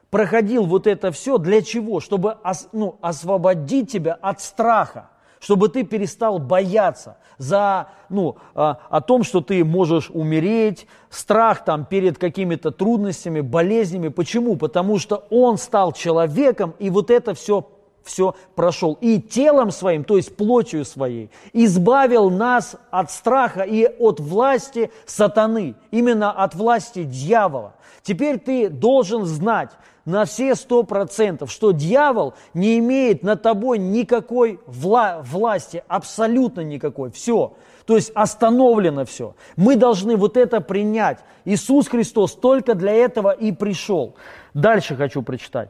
проходил 0.09 0.65
вот 0.65 0.85
это 0.85 1.13
все 1.13 1.37
для 1.37 1.61
чего? 1.61 2.01
Чтобы 2.01 2.35
ос, 2.43 2.67
ну, 2.73 2.97
освободить 2.99 3.89
тебя 3.89 4.17
от 4.21 4.41
страха 4.41 5.11
чтобы 5.39 5.69
ты 5.69 5.83
перестал 5.83 6.39
бояться 6.39 7.17
за, 7.37 7.87
ну, 8.09 8.37
а, 8.53 8.79
о 8.89 9.01
том, 9.01 9.23
что 9.23 9.41
ты 9.41 9.63
можешь 9.63 10.09
умереть, 10.09 10.87
страх 11.09 11.63
там 11.63 11.85
перед 11.85 12.17
какими-то 12.17 12.71
трудностями, 12.71 13.41
болезнями. 13.41 14.09
Почему? 14.09 14.57
Потому 14.57 14.99
что 14.99 15.25
он 15.29 15.57
стал 15.57 15.93
человеком, 15.93 16.75
и 16.79 16.89
вот 16.89 17.09
это 17.09 17.33
все 17.33 17.65
все 18.03 18.35
прошел. 18.55 18.97
И 19.01 19.21
телом 19.21 19.71
своим, 19.71 20.03
то 20.03 20.17
есть 20.17 20.35
плотью 20.35 20.83
своей, 20.83 21.29
избавил 21.53 22.29
нас 22.29 22.75
от 22.89 23.11
страха 23.11 23.61
и 23.61 23.85
от 23.85 24.19
власти 24.19 24.91
сатаны, 25.05 25.75
именно 25.91 26.31
от 26.31 26.55
власти 26.55 27.03
дьявола. 27.03 27.75
Теперь 28.01 28.39
ты 28.39 28.69
должен 28.69 29.25
знать, 29.25 29.69
на 30.09 30.25
все 30.25 30.55
сто 30.55 30.83
процентов, 30.83 31.51
что 31.51 31.71
дьявол 31.71 32.33
не 32.53 32.79
имеет 32.79 33.21
над 33.23 33.43
тобой 33.43 33.77
никакой 33.77 34.59
вла- 34.65 35.21
власти, 35.21 35.83
абсолютно 35.87 36.61
никакой. 36.61 37.11
Все. 37.11 37.53
То 37.85 37.95
есть 37.95 38.11
остановлено 38.15 39.05
все. 39.05 39.35
Мы 39.55 39.75
должны 39.75 40.15
вот 40.15 40.35
это 40.35 40.61
принять. 40.61 41.19
Иисус 41.45 41.87
Христос 41.87 42.33
только 42.33 42.73
для 42.73 42.91
этого 42.91 43.31
и 43.31 43.51
пришел. 43.51 44.15
Дальше 44.53 44.95
хочу 44.95 45.21
прочитать. 45.21 45.69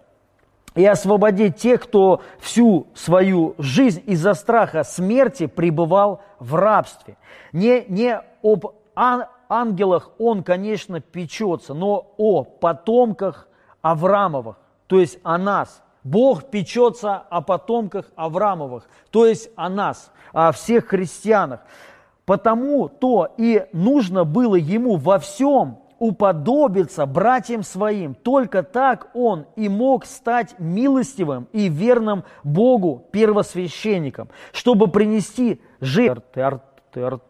«И 0.76 0.86
освободить 0.86 1.58
тех, 1.58 1.82
кто 1.82 2.22
всю 2.40 2.88
свою 2.94 3.56
жизнь 3.58 4.04
из-за 4.06 4.36
страха 4.36 4.84
смерти 4.84 5.48
пребывал 5.48 6.22
в 6.40 6.56
рабстве». 6.56 7.18
Не, 7.52 7.84
не 7.90 8.22
об 8.44 8.68
ангелах 8.96 10.12
он, 10.20 10.44
конечно, 10.44 11.02
печется, 11.02 11.74
но 11.74 12.14
о 12.18 12.44
потомках 12.44 13.50
Аврамовых, 13.82 14.58
то 14.88 15.00
есть 15.00 15.20
о 15.24 15.38
нас. 15.38 15.82
Бог 16.04 16.50
печется 16.50 17.18
о 17.18 17.42
потомках 17.42 18.06
Аврамовых, 18.16 18.88
то 19.12 19.26
есть 19.26 19.50
о 19.56 19.70
нас, 19.70 20.12
о 20.32 20.52
всех 20.52 20.88
христианах. 20.88 21.62
Потому 22.26 22.90
то 22.90 23.34
и 23.38 23.66
нужно 23.74 24.24
было 24.24 24.56
ему 24.56 24.96
во 24.98 25.20
всем 25.20 25.80
уподобиться 26.00 27.06
братьям 27.06 27.64
своим. 27.64 28.16
Только 28.16 28.64
так 28.64 29.10
он 29.14 29.46
и 29.56 29.70
мог 29.70 30.06
стать 30.06 30.56
милостивым 30.58 31.48
и 31.52 31.68
верным 31.68 32.24
Богу 32.44 33.06
первосвященником, 33.12 34.30
чтобы 34.52 34.88
принести 34.88 35.62
жертву 35.82 37.22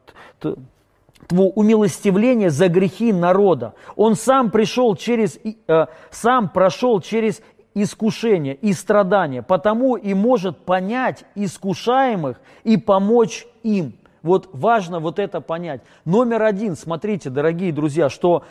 умилостивление 1.31 2.49
за 2.49 2.69
грехи 2.69 3.13
народа. 3.13 3.73
Он 3.95 4.15
сам 4.15 4.51
пришел 4.51 4.95
через, 4.95 5.39
э, 5.67 5.85
сам 6.11 6.49
прошел 6.49 6.99
через 7.01 7.41
искушение 7.73 8.55
и 8.55 8.73
страдания, 8.73 9.41
потому 9.41 9.95
и 9.95 10.13
может 10.13 10.65
понять 10.65 11.23
искушаемых 11.35 12.41
и 12.63 12.77
помочь 12.77 13.45
им. 13.63 13.93
Вот 14.21 14.49
важно 14.53 14.99
вот 14.99 15.19
это 15.19 15.39
понять. 15.39 15.81
Номер 16.03 16.43
один, 16.43 16.75
смотрите, 16.75 17.29
дорогие 17.29 17.71
друзья, 17.71 18.09
что 18.09 18.43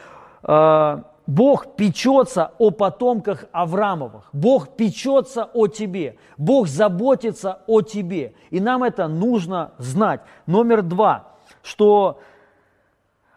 э, 0.42 1.02
Бог 1.26 1.76
печется 1.76 2.52
о 2.58 2.70
потомках 2.70 3.44
Аврамовых. 3.52 4.30
Бог 4.32 4.76
печется 4.76 5.44
о 5.44 5.66
тебе. 5.66 6.16
Бог 6.38 6.68
заботится 6.68 7.60
о 7.66 7.82
тебе. 7.82 8.32
И 8.48 8.60
нам 8.60 8.82
это 8.82 9.08
нужно 9.08 9.72
знать. 9.76 10.22
Номер 10.46 10.80
два, 10.80 11.34
что 11.62 12.18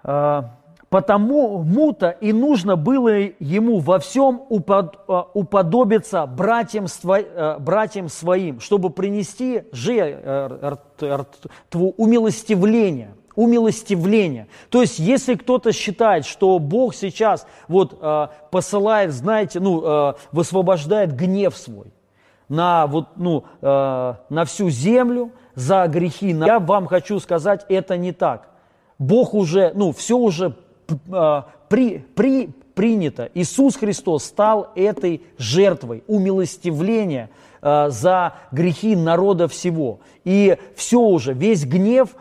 Э, 0.04 0.44
Потому-то 0.90 2.10
и 2.10 2.34
нужно 2.34 2.76
было 2.76 3.08
ему 3.40 3.80
во 3.80 3.98
всем 4.00 4.42
э, 4.50 4.84
уподобиться 5.34 6.26
братьям, 6.26 6.88
э, 7.06 7.56
братьям 7.60 8.10
своим, 8.10 8.60
чтобы 8.60 8.90
принести 8.90 9.64
жертву 9.72 10.82
умилостивления. 11.96 13.16
умилостивление. 13.36 14.50
То 14.70 14.82
есть, 14.82 15.00
если 15.00 15.36
кто-то 15.36 15.72
считает, 15.72 16.26
что 16.26 16.60
Бог 16.60 16.94
сейчас 16.94 17.48
вот 17.70 17.98
посылает, 18.52 19.14
знаете, 19.14 19.62
ну, 19.62 20.14
высвобождает 20.34 21.16
гнев 21.16 21.56
свой 21.56 21.94
на, 22.50 22.86
вот, 22.88 23.08
ну, 23.16 23.46
на 23.62 24.44
всю 24.46 24.70
землю 24.70 25.32
за 25.56 25.88
грехи, 25.88 26.32
я 26.32 26.60
вам 26.60 26.88
хочу 26.88 27.22
сказать, 27.22 27.66
это 27.70 27.96
не 27.96 28.12
так. 28.12 28.51
Бог 29.02 29.34
уже, 29.34 29.72
ну, 29.74 29.92
все 29.92 30.16
уже 30.16 30.56
э, 31.12 31.42
при, 31.70 32.06
при, 32.16 32.50
принято. 32.76 33.30
Иисус 33.34 33.76
Христос 33.76 34.26
стал 34.26 34.72
этой 34.76 35.24
жертвой 35.40 36.04
умилостивления 36.06 37.32
э, 37.62 37.90
за 37.90 38.36
грехи 38.52 38.96
народа 38.96 39.48
всего. 39.48 40.02
И 40.24 40.56
все 40.76 41.00
уже, 41.00 41.34
весь 41.34 41.66
гнев– 41.66 42.16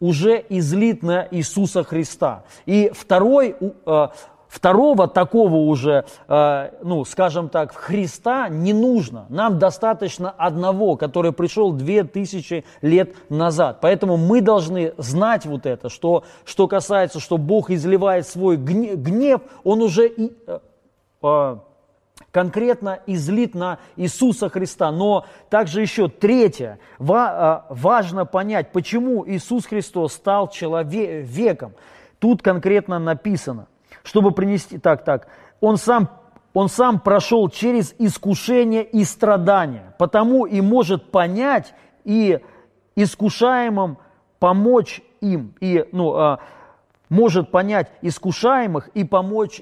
уже 0.00 0.44
излит 0.48 1.02
на 1.02 1.26
Иисуса 1.30 1.82
Христа. 1.82 2.44
И 2.66 2.90
второй, 2.94 3.56
э, 3.86 4.08
второго 4.56 5.06
такого 5.06 5.56
уже, 5.56 6.06
э, 6.28 6.70
ну, 6.82 7.04
скажем 7.04 7.50
так, 7.50 7.74
Христа 7.74 8.48
не 8.48 8.72
нужно. 8.72 9.26
Нам 9.28 9.58
достаточно 9.58 10.30
одного, 10.30 10.96
который 10.96 11.32
пришел 11.32 11.72
две 11.72 12.04
тысячи 12.04 12.64
лет 12.80 13.14
назад. 13.28 13.78
Поэтому 13.82 14.16
мы 14.16 14.40
должны 14.40 14.94
знать 14.96 15.44
вот 15.44 15.66
это, 15.66 15.90
что, 15.90 16.24
что 16.46 16.68
касается, 16.68 17.20
что 17.20 17.36
Бог 17.36 17.70
изливает 17.70 18.26
свой 18.26 18.56
гнев, 18.56 19.42
Он 19.62 19.82
уже 19.82 20.08
и, 20.08 20.32
э, 21.22 21.56
конкретно 22.30 23.00
излит 23.06 23.54
на 23.54 23.78
Иисуса 23.96 24.48
Христа. 24.48 24.90
Но 24.90 25.26
также 25.50 25.82
еще 25.82 26.08
третье, 26.08 26.78
а, 26.98 27.66
важно 27.68 28.24
понять, 28.24 28.72
почему 28.72 29.26
Иисус 29.26 29.66
Христос 29.66 30.14
стал 30.14 30.48
человеком. 30.48 31.74
Тут 32.18 32.42
конкретно 32.42 32.98
написано, 32.98 33.66
чтобы 34.06 34.30
принести, 34.30 34.78
так, 34.78 35.04
так, 35.04 35.26
он 35.60 35.76
сам 35.76 36.08
он 36.54 36.70
сам 36.70 37.00
прошел 37.00 37.50
через 37.50 37.94
искушение 37.98 38.82
и 38.82 39.04
страдания, 39.04 39.94
потому 39.98 40.46
и 40.46 40.62
может 40.62 41.10
понять 41.10 41.74
и 42.04 42.40
искушаемым 42.94 43.98
помочь 44.38 45.02
им, 45.20 45.54
и 45.60 45.86
ну, 45.92 46.14
а, 46.14 46.40
может 47.10 47.50
понять 47.50 47.92
искушаемых 48.00 48.88
и 48.94 49.04
помочь 49.04 49.60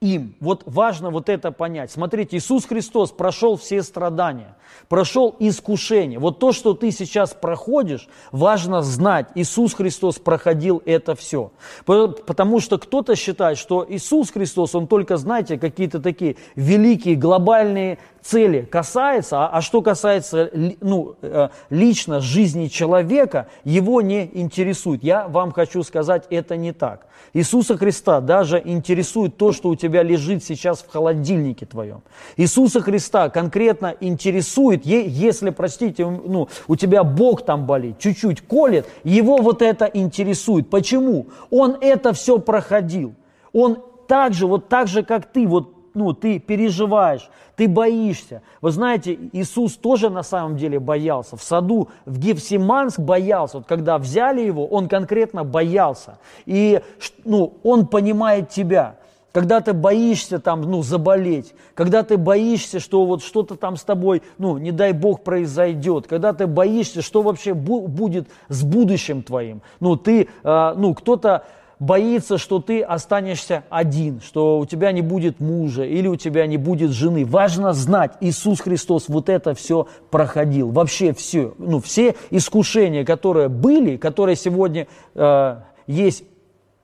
им. 0.00 0.34
Вот 0.40 0.62
важно 0.66 1.10
вот 1.10 1.28
это 1.28 1.52
понять. 1.52 1.90
Смотрите, 1.90 2.36
Иисус 2.36 2.66
Христос 2.66 3.10
прошел 3.12 3.56
все 3.56 3.82
страдания, 3.82 4.56
прошел 4.88 5.34
искушение. 5.38 6.18
Вот 6.18 6.38
то, 6.38 6.52
что 6.52 6.74
ты 6.74 6.90
сейчас 6.90 7.34
проходишь, 7.34 8.08
важно 8.30 8.82
знать. 8.82 9.28
Иисус 9.34 9.74
Христос 9.74 10.18
проходил 10.18 10.82
это 10.84 11.14
все. 11.14 11.50
Потому 11.84 12.60
что 12.60 12.78
кто-то 12.78 13.16
считает, 13.16 13.58
что 13.58 13.86
Иисус 13.88 14.30
Христос, 14.30 14.74
Он 14.74 14.86
только, 14.86 15.16
знаете, 15.16 15.58
какие-то 15.58 16.00
такие 16.00 16.36
великие 16.54 17.16
глобальные 17.16 17.98
цели 18.26 18.62
касается, 18.62 19.44
а, 19.44 19.48
а 19.58 19.60
что 19.62 19.82
касается 19.82 20.50
ну, 20.80 21.16
э, 21.22 21.48
лично 21.70 22.20
жизни 22.20 22.66
человека, 22.66 23.46
его 23.64 24.00
не 24.02 24.28
интересует. 24.34 25.04
Я 25.04 25.28
вам 25.28 25.52
хочу 25.52 25.82
сказать, 25.82 26.24
это 26.30 26.56
не 26.56 26.72
так. 26.72 27.06
Иисуса 27.32 27.76
Христа 27.76 28.20
даже 28.20 28.60
интересует 28.64 29.36
то, 29.36 29.52
что 29.52 29.68
у 29.68 29.76
тебя 29.76 30.02
лежит 30.02 30.42
сейчас 30.42 30.80
в 30.80 30.90
холодильнике 30.90 31.66
твоем. 31.66 32.02
Иисуса 32.36 32.80
Христа 32.80 33.28
конкретно 33.28 33.94
интересует, 34.00 34.84
если, 34.84 35.50
простите, 35.50 36.06
ну, 36.06 36.48
у 36.66 36.76
тебя 36.76 37.04
Бог 37.04 37.44
там 37.44 37.66
болит, 37.66 37.98
чуть-чуть 37.98 38.40
колет, 38.40 38.88
его 39.04 39.38
вот 39.38 39.62
это 39.62 39.84
интересует. 39.84 40.68
Почему? 40.70 41.28
Он 41.50 41.76
это 41.80 42.12
все 42.12 42.38
проходил. 42.38 43.14
Он 43.52 43.78
так 44.08 44.32
же, 44.32 44.46
вот 44.46 44.68
так 44.68 44.88
же, 44.88 45.02
как 45.02 45.26
ты, 45.26 45.46
вот 45.46 45.75
ну, 45.96 46.12
ты 46.12 46.38
переживаешь, 46.38 47.30
ты 47.56 47.66
боишься. 47.66 48.42
Вы 48.60 48.70
знаете, 48.70 49.18
Иисус 49.32 49.76
тоже 49.76 50.10
на 50.10 50.22
самом 50.22 50.58
деле 50.58 50.78
боялся. 50.78 51.36
В 51.36 51.42
саду 51.42 51.88
в 52.04 52.18
Гефсиманск 52.18 53.00
боялся. 53.00 53.58
Вот 53.58 53.66
когда 53.66 53.96
взяли 53.96 54.42
его, 54.42 54.66
он 54.66 54.88
конкретно 54.88 55.42
боялся. 55.42 56.18
И 56.44 56.82
ну, 57.24 57.54
он 57.62 57.86
понимает 57.86 58.50
тебя. 58.50 58.96
Когда 59.32 59.60
ты 59.60 59.72
боишься 59.72 60.38
там, 60.38 60.62
ну, 60.62 60.82
заболеть, 60.82 61.54
когда 61.74 62.02
ты 62.02 62.18
боишься, 62.18 62.78
что 62.78 63.04
вот 63.04 63.22
что-то 63.22 63.56
там 63.56 63.76
с 63.76 63.82
тобой, 63.82 64.22
ну, 64.38 64.58
не 64.58 64.72
дай 64.72 64.92
Бог, 64.92 65.24
произойдет, 65.24 66.06
когда 66.06 66.32
ты 66.32 66.46
боишься, 66.46 67.02
что 67.02 67.22
вообще 67.22 67.50
бу- 67.50 67.86
будет 67.86 68.28
с 68.48 68.62
будущим 68.62 69.22
твоим. 69.22 69.62
Ну, 69.80 69.96
ты, 69.96 70.28
э, 70.42 70.74
ну, 70.76 70.94
кто-то 70.94 71.44
боится, 71.78 72.38
что 72.38 72.60
ты 72.60 72.82
останешься 72.82 73.64
один, 73.68 74.20
что 74.20 74.58
у 74.58 74.66
тебя 74.66 74.92
не 74.92 75.02
будет 75.02 75.40
мужа 75.40 75.84
или 75.84 76.08
у 76.08 76.16
тебя 76.16 76.46
не 76.46 76.56
будет 76.56 76.90
жены. 76.90 77.24
Важно 77.24 77.72
знать, 77.72 78.12
Иисус 78.20 78.60
Христос 78.60 79.08
вот 79.08 79.28
это 79.28 79.54
все 79.54 79.86
проходил. 80.10 80.70
Вообще 80.70 81.12
все, 81.12 81.54
ну, 81.58 81.80
все 81.80 82.14
искушения, 82.30 83.04
которые 83.04 83.48
были, 83.48 83.96
которые 83.96 84.36
сегодня 84.36 84.86
э, 85.14 85.56
есть 85.86 86.24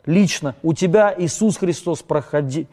лично 0.07 0.55
у 0.63 0.75
тебя, 0.75 1.15
Иисус 1.17 1.57
Христос 1.57 2.03
проходил 2.03 2.67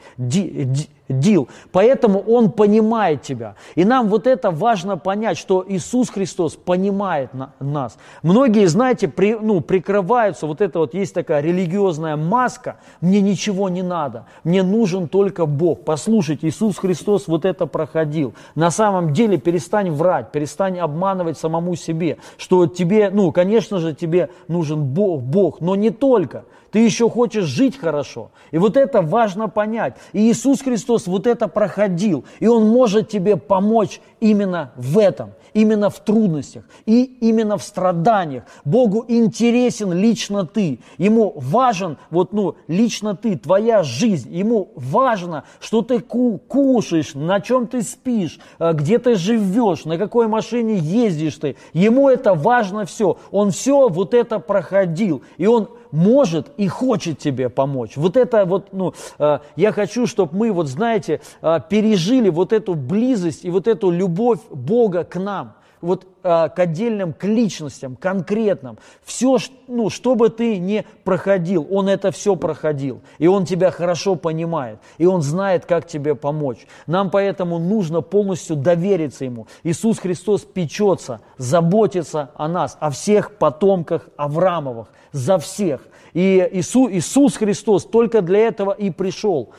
дил. 1.10 1.50
Поэтому 1.72 2.20
Он 2.20 2.52
понимает 2.52 3.24
тебя. 3.24 3.56
И 3.76 3.84
нам 3.84 4.08
вот 4.08 4.28
это 4.28 4.52
важно 4.52 4.98
понять, 4.98 5.38
что 5.38 5.66
Иисус 5.68 6.10
Христос 6.10 6.56
понимает 6.56 7.34
на, 7.34 7.54
нас. 7.60 7.98
Многие, 8.22 8.68
знаете, 8.68 9.08
при, 9.08 9.36
ну, 9.36 9.62
прикрываются, 9.62 10.46
вот 10.46 10.62
это 10.62 10.80
вот 10.80 10.94
есть 10.94 11.14
такая 11.14 11.42
религиозная 11.42 12.16
маска, 12.16 12.78
мне 13.02 13.22
ничего 13.22 13.70
не 13.70 13.82
надо, 13.82 14.26
мне 14.44 14.64
нужен 14.64 15.08
только 15.08 15.46
Бог. 15.46 15.84
Послушайте, 15.84 16.48
Иисус 16.48 16.78
Христос 16.78 17.28
вот 17.28 17.46
это 17.46 17.66
проходил. 17.66 18.34
На 18.56 18.70
самом 18.70 19.14
деле 19.14 19.38
перестань 19.38 19.92
врать, 19.92 20.32
перестань 20.32 20.80
обманывать 20.80 21.38
самому 21.38 21.76
себе, 21.76 22.18
что 22.38 22.68
тебе, 22.68 23.10
ну, 23.10 23.32
конечно 23.32 23.80
же, 23.80 23.96
тебе 23.96 24.30
нужен 24.48 24.84
Бог, 24.84 25.22
Бог, 25.22 25.62
но 25.62 25.76
не 25.76 25.90
только. 25.90 26.46
Ты 26.72 26.80
еще 26.80 27.10
хочешь 27.10 27.46
жить 27.46 27.78
хорошо. 27.78 28.32
И 28.52 28.58
вот 28.58 28.78
это 28.78 29.02
важно 29.02 29.50
понять. 29.50 29.96
И 30.14 30.32
Иисус 30.32 30.62
Христос 30.62 31.08
вот 31.08 31.28
это 31.28 31.48
проходил, 31.48 32.26
и 32.40 32.48
Он 32.48 32.68
может 32.68 33.10
тебе 33.10 33.38
помочь 33.38 34.02
именно 34.20 34.72
в 34.76 34.98
этом, 34.98 35.32
именно 35.54 35.90
в 35.90 36.00
трудностях 36.00 36.64
и 36.86 37.04
именно 37.04 37.58
в 37.58 37.64
страданиях. 37.64 38.44
Богу 38.66 39.06
интересен 39.08 39.94
лично 39.94 40.46
ты, 40.46 40.80
Ему 40.98 41.34
важен 41.36 41.98
вот 42.10 42.34
ну 42.34 42.56
лично 42.68 43.16
ты, 43.16 43.38
твоя 43.38 43.84
жизнь, 43.84 44.36
Ему 44.36 44.72
важно, 44.76 45.44
что 45.60 45.82
ты 45.82 46.00
кушаешь, 46.00 47.14
на 47.16 47.40
чем 47.40 47.68
ты 47.68 47.82
спишь, 47.82 48.40
э, 48.60 48.74
где 48.74 49.00
ты 49.00 49.16
живешь, 49.16 49.86
на 49.86 49.98
какой 49.98 50.28
машине 50.28 50.76
ездишь 50.76 51.36
ты. 51.36 51.56
Ему 51.74 52.10
это 52.10 52.34
важно 52.34 52.86
все. 52.86 53.18
Он 53.32 53.52
все 53.52 53.90
вот 53.90 54.14
это 54.14 54.40
проходил, 54.40 55.24
и 55.38 55.48
Он 55.48 55.70
может 55.92 56.52
и 56.58 56.68
хочет 56.68 57.20
тебе 57.20 57.50
помочь. 57.50 57.98
Вот 57.98 58.18
это 58.18 58.46
вот, 58.46 58.70
ну, 58.72 58.94
э, 59.18 59.40
я 59.56 59.72
хочу, 59.72 60.08
чтобы 60.08 60.36
мы, 60.36 60.52
вот 60.52 60.68
знаете, 60.68 61.22
э, 61.42 61.60
пережили 61.70 62.30
вот 62.30 62.54
эту 62.54 62.76
близость 62.76 63.46
и 63.46 63.50
вот 63.50 63.68
эту 63.68 63.90
любовь 63.90 64.40
Бога 64.50 65.04
к 65.04 65.20
нам 65.20 65.56
вот 65.82 66.08
а, 66.24 66.50
к 66.50 66.60
отдельным, 66.60 67.14
к 67.14 67.24
личностям, 67.24 67.96
конкретным. 67.96 68.78
Все, 69.04 69.38
ну, 69.68 69.90
что 69.90 70.16
бы 70.16 70.30
ты 70.30 70.58
не 70.58 70.86
проходил, 71.04 71.68
он 71.70 71.88
это 71.88 72.12
все 72.12 72.36
проходил. 72.36 73.02
И 73.18 73.28
он 73.28 73.46
тебя 73.46 73.72
хорошо 73.72 74.16
понимает. 74.16 74.80
И 74.98 75.06
он 75.06 75.22
знает, 75.22 75.66
как 75.66 75.88
тебе 75.88 76.16
помочь. 76.16 76.68
Нам 76.88 77.10
поэтому 77.10 77.60
нужно 77.60 78.02
полностью 78.02 78.56
довериться 78.56 79.26
ему. 79.26 79.48
Иисус 79.64 80.00
Христос 80.00 80.42
печется, 80.42 81.22
заботится 81.38 82.32
о 82.36 82.48
нас, 82.48 82.78
о 82.80 82.90
всех 82.90 83.38
потомках 83.38 84.10
Авраамовых, 84.18 84.88
за 85.12 85.38
всех. 85.38 85.82
И 86.14 86.50
Иисус, 86.54 86.92
Иисус 86.92 87.38
Христос 87.38 87.86
только 87.86 88.22
для 88.22 88.40
этого 88.40 88.72
и 88.72 88.90
пришел. 88.90 89.52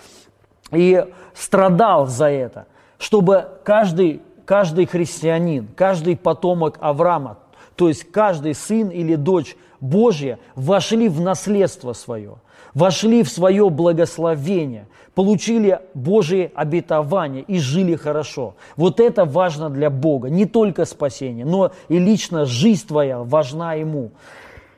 И 0.73 1.05
страдал 1.35 2.07
за 2.07 2.27
это, 2.27 2.67
чтобы 2.99 3.49
каждый 3.65 4.21
каждый 4.51 4.87
христианин, 4.87 5.69
каждый 5.77 6.17
потомок 6.17 6.77
Авраама, 6.81 7.39
то 7.77 7.87
есть 7.87 8.11
каждый 8.11 8.57
сын 8.57 8.89
или 8.89 9.15
дочь 9.15 9.57
Божья 9.79 10.41
вошли 10.57 11.09
в 11.09 11.21
наследство 11.21 11.93
свое, 11.93 12.35
вошли 12.75 13.23
в 13.23 13.29
свое 13.29 13.71
благословение, 13.71 14.89
получили 15.15 15.79
Божие 15.95 16.51
обетование 16.53 17.45
и 17.45 17.61
жили 17.61 17.95
хорошо. 17.95 18.57
Вот 18.75 18.99
это 18.99 19.25
важно 19.25 19.71
для 19.71 19.89
Бога, 19.89 20.29
не 20.29 20.47
только 20.47 20.85
спасение, 20.85 21.45
но 21.45 21.71
и 21.89 22.01
лично 22.01 22.45
жизнь 22.45 22.89
твоя 22.89 23.21
важна 23.21 23.75
Ему. 23.75 24.11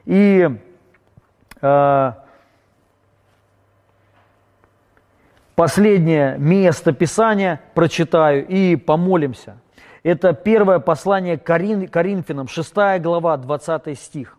И 0.04 0.50
э, 1.62 2.12
последнее 5.54 6.36
место 6.38 6.92
Писания 6.92 7.60
прочитаю 7.74 8.46
и 8.46 8.76
помолимся. 8.76 9.56
Это 10.02 10.32
первое 10.32 10.78
послание 10.78 11.38
Корин, 11.38 11.88
Коринфянам, 11.88 12.48
6 12.48 12.74
глава, 13.00 13.36
20 13.36 13.98
стих. 13.98 14.38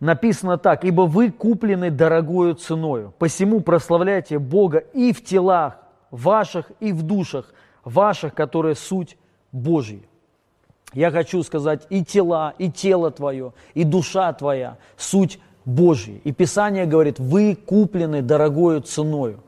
написано 0.00 0.58
так, 0.58 0.84
«Ибо 0.84 1.02
вы 1.02 1.30
куплены 1.30 1.90
дорогою 1.90 2.54
ценою, 2.54 3.12
посему 3.18 3.60
прославляйте 3.60 4.38
Бога 4.38 4.78
и 4.78 5.12
в 5.12 5.24
телах 5.24 5.78
ваших, 6.10 6.70
и 6.80 6.92
в 6.92 7.02
душах 7.02 7.52
ваших, 7.84 8.34
которые 8.34 8.74
суть 8.74 9.16
Божьи». 9.52 10.06
Я 10.92 11.10
хочу 11.10 11.42
сказать, 11.42 11.86
и 11.90 12.04
тела, 12.04 12.54
и 12.58 12.70
тело 12.70 13.10
твое, 13.10 13.52
и 13.74 13.84
душа 13.84 14.32
твоя– 14.32 14.78
суть 14.96 15.38
Божья. 15.66 16.18
И 16.24 16.32
Писание 16.32 16.86
говорит, 16.86 17.18
вы 17.18 17.54
куплены 17.54 18.22
дорогою 18.22 18.80
ценою. 18.80 19.40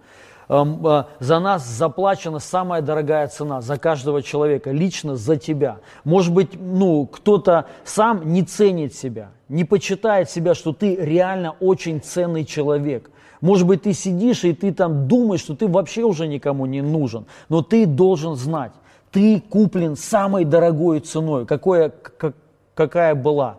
Эм, 0.48 0.84
э, 0.84 1.04
за 1.20 1.38
нас 1.38 1.66
заплачена 1.66 2.38
самая 2.40 2.82
дорогая 2.82 3.28
цена, 3.28 3.60
за 3.60 3.78
каждого 3.78 4.22
человека, 4.22 4.72
лично 4.72 5.14
за 5.14 5.36
тебя. 5.36 5.78
Может 6.04 6.32
быть, 6.32 6.50
ну, 6.58 7.06
кто-то 7.06 7.66
сам 7.84 8.32
не 8.32 8.42
ценит 8.42 8.94
себя, 8.94 9.30
не 9.48 9.64
почитает 9.64 10.28
себя, 10.28 10.54
что 10.54 10.72
ты 10.72 10.96
реально 10.96 11.54
очень 11.60 12.00
ценный 12.00 12.44
человек. 12.44 13.10
Может 13.40 13.66
быть, 13.66 13.82
ты 13.82 13.92
сидишь 13.92 14.42
и 14.44 14.52
ты 14.52 14.72
там 14.72 15.06
думаешь, 15.06 15.40
что 15.40 15.54
ты 15.54 15.68
вообще 15.68 16.02
уже 16.02 16.26
никому 16.26 16.66
не 16.66 16.80
нужен. 16.80 17.26
Но 17.48 17.62
ты 17.62 17.86
должен 17.86 18.34
знать, 18.34 18.72
ты 19.12 19.40
куплен 19.40 19.96
самой 19.96 20.44
дорогой 20.44 21.00
ценой, 21.00 21.46
какое, 21.46 21.90
как, 21.90 22.34
какая 22.74 23.14
была. 23.14 23.58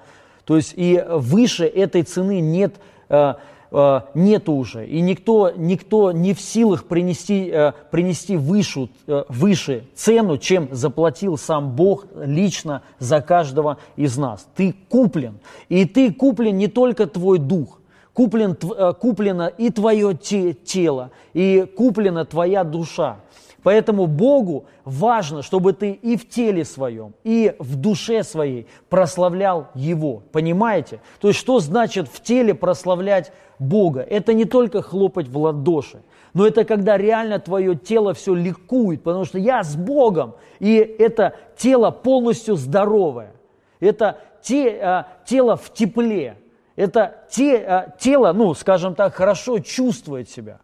То 0.49 0.55
есть 0.55 0.73
и 0.75 0.99
выше 1.07 1.67
этой 1.67 2.01
цены 2.01 2.39
нет 2.39 2.77
э, 3.07 3.35
Э, 3.71 4.01
нет 4.15 4.49
уже. 4.49 4.87
И 4.87 4.99
никто, 5.01 5.51
никто 5.55 6.11
не 6.11 6.33
в 6.33 6.41
силах 6.41 6.85
принести, 6.85 7.49
э, 7.51 7.73
принести 7.91 8.35
выше, 8.35 8.89
выше 9.05 9.83
цену, 9.93 10.37
чем 10.37 10.69
заплатил 10.71 11.37
сам 11.37 11.75
Бог 11.75 12.07
лично 12.15 12.81
за 12.97 13.21
каждого 13.21 13.77
из 13.95 14.17
нас. 14.17 14.47
Ты 14.55 14.73
куплен. 14.89 15.39
И 15.67 15.85
ты 15.85 16.11
куплен 16.11 16.57
не 16.57 16.67
только 16.67 17.05
твой 17.05 17.37
дух, 17.37 17.79
куплен, 18.13 18.55
куплено 18.55 19.47
и 19.47 19.69
твое 19.69 20.15
тело, 20.15 21.11
и 21.33 21.71
куплена 21.77 22.25
твоя 22.25 22.63
душа. 22.63 23.19
Поэтому 23.63 24.07
Богу 24.07 24.65
важно, 24.85 25.41
чтобы 25.41 25.73
ты 25.73 25.91
и 25.91 26.15
в 26.15 26.27
теле 26.29 26.63
своем, 26.63 27.13
и 27.23 27.55
в 27.59 27.75
душе 27.75 28.23
своей 28.23 28.67
прославлял 28.89 29.67
Его. 29.75 30.23
Понимаете? 30.31 31.01
То 31.19 31.27
есть, 31.27 31.39
что 31.39 31.59
значит 31.59 32.07
в 32.07 32.21
теле 32.21 32.53
прославлять 32.53 33.33
Бога? 33.57 34.01
Это 34.01 34.33
не 34.33 34.45
только 34.45 34.81
хлопать 34.81 35.27
в 35.27 35.37
ладоши, 35.37 36.01
но 36.33 36.47
это 36.47 36.63
когда 36.63 36.97
реально 36.97 37.39
твое 37.39 37.75
тело 37.75 38.13
все 38.13 38.33
ликует, 38.33 39.03
потому 39.03 39.25
что 39.25 39.37
я 39.37 39.63
с 39.63 39.75
Богом, 39.75 40.35
и 40.59 40.75
это 40.75 41.35
тело 41.57 41.91
полностью 41.91 42.55
здоровое. 42.55 43.33
Это 43.79 44.19
те, 44.41 44.79
а, 44.81 45.07
тело 45.25 45.57
в 45.57 45.73
тепле. 45.73 46.37
Это 46.75 47.25
те, 47.29 47.57
а, 47.57 47.93
тело, 47.99 48.31
ну, 48.31 48.53
скажем 48.53 48.95
так, 48.95 49.15
хорошо 49.15 49.59
чувствует 49.59 50.29
себя. 50.29 50.59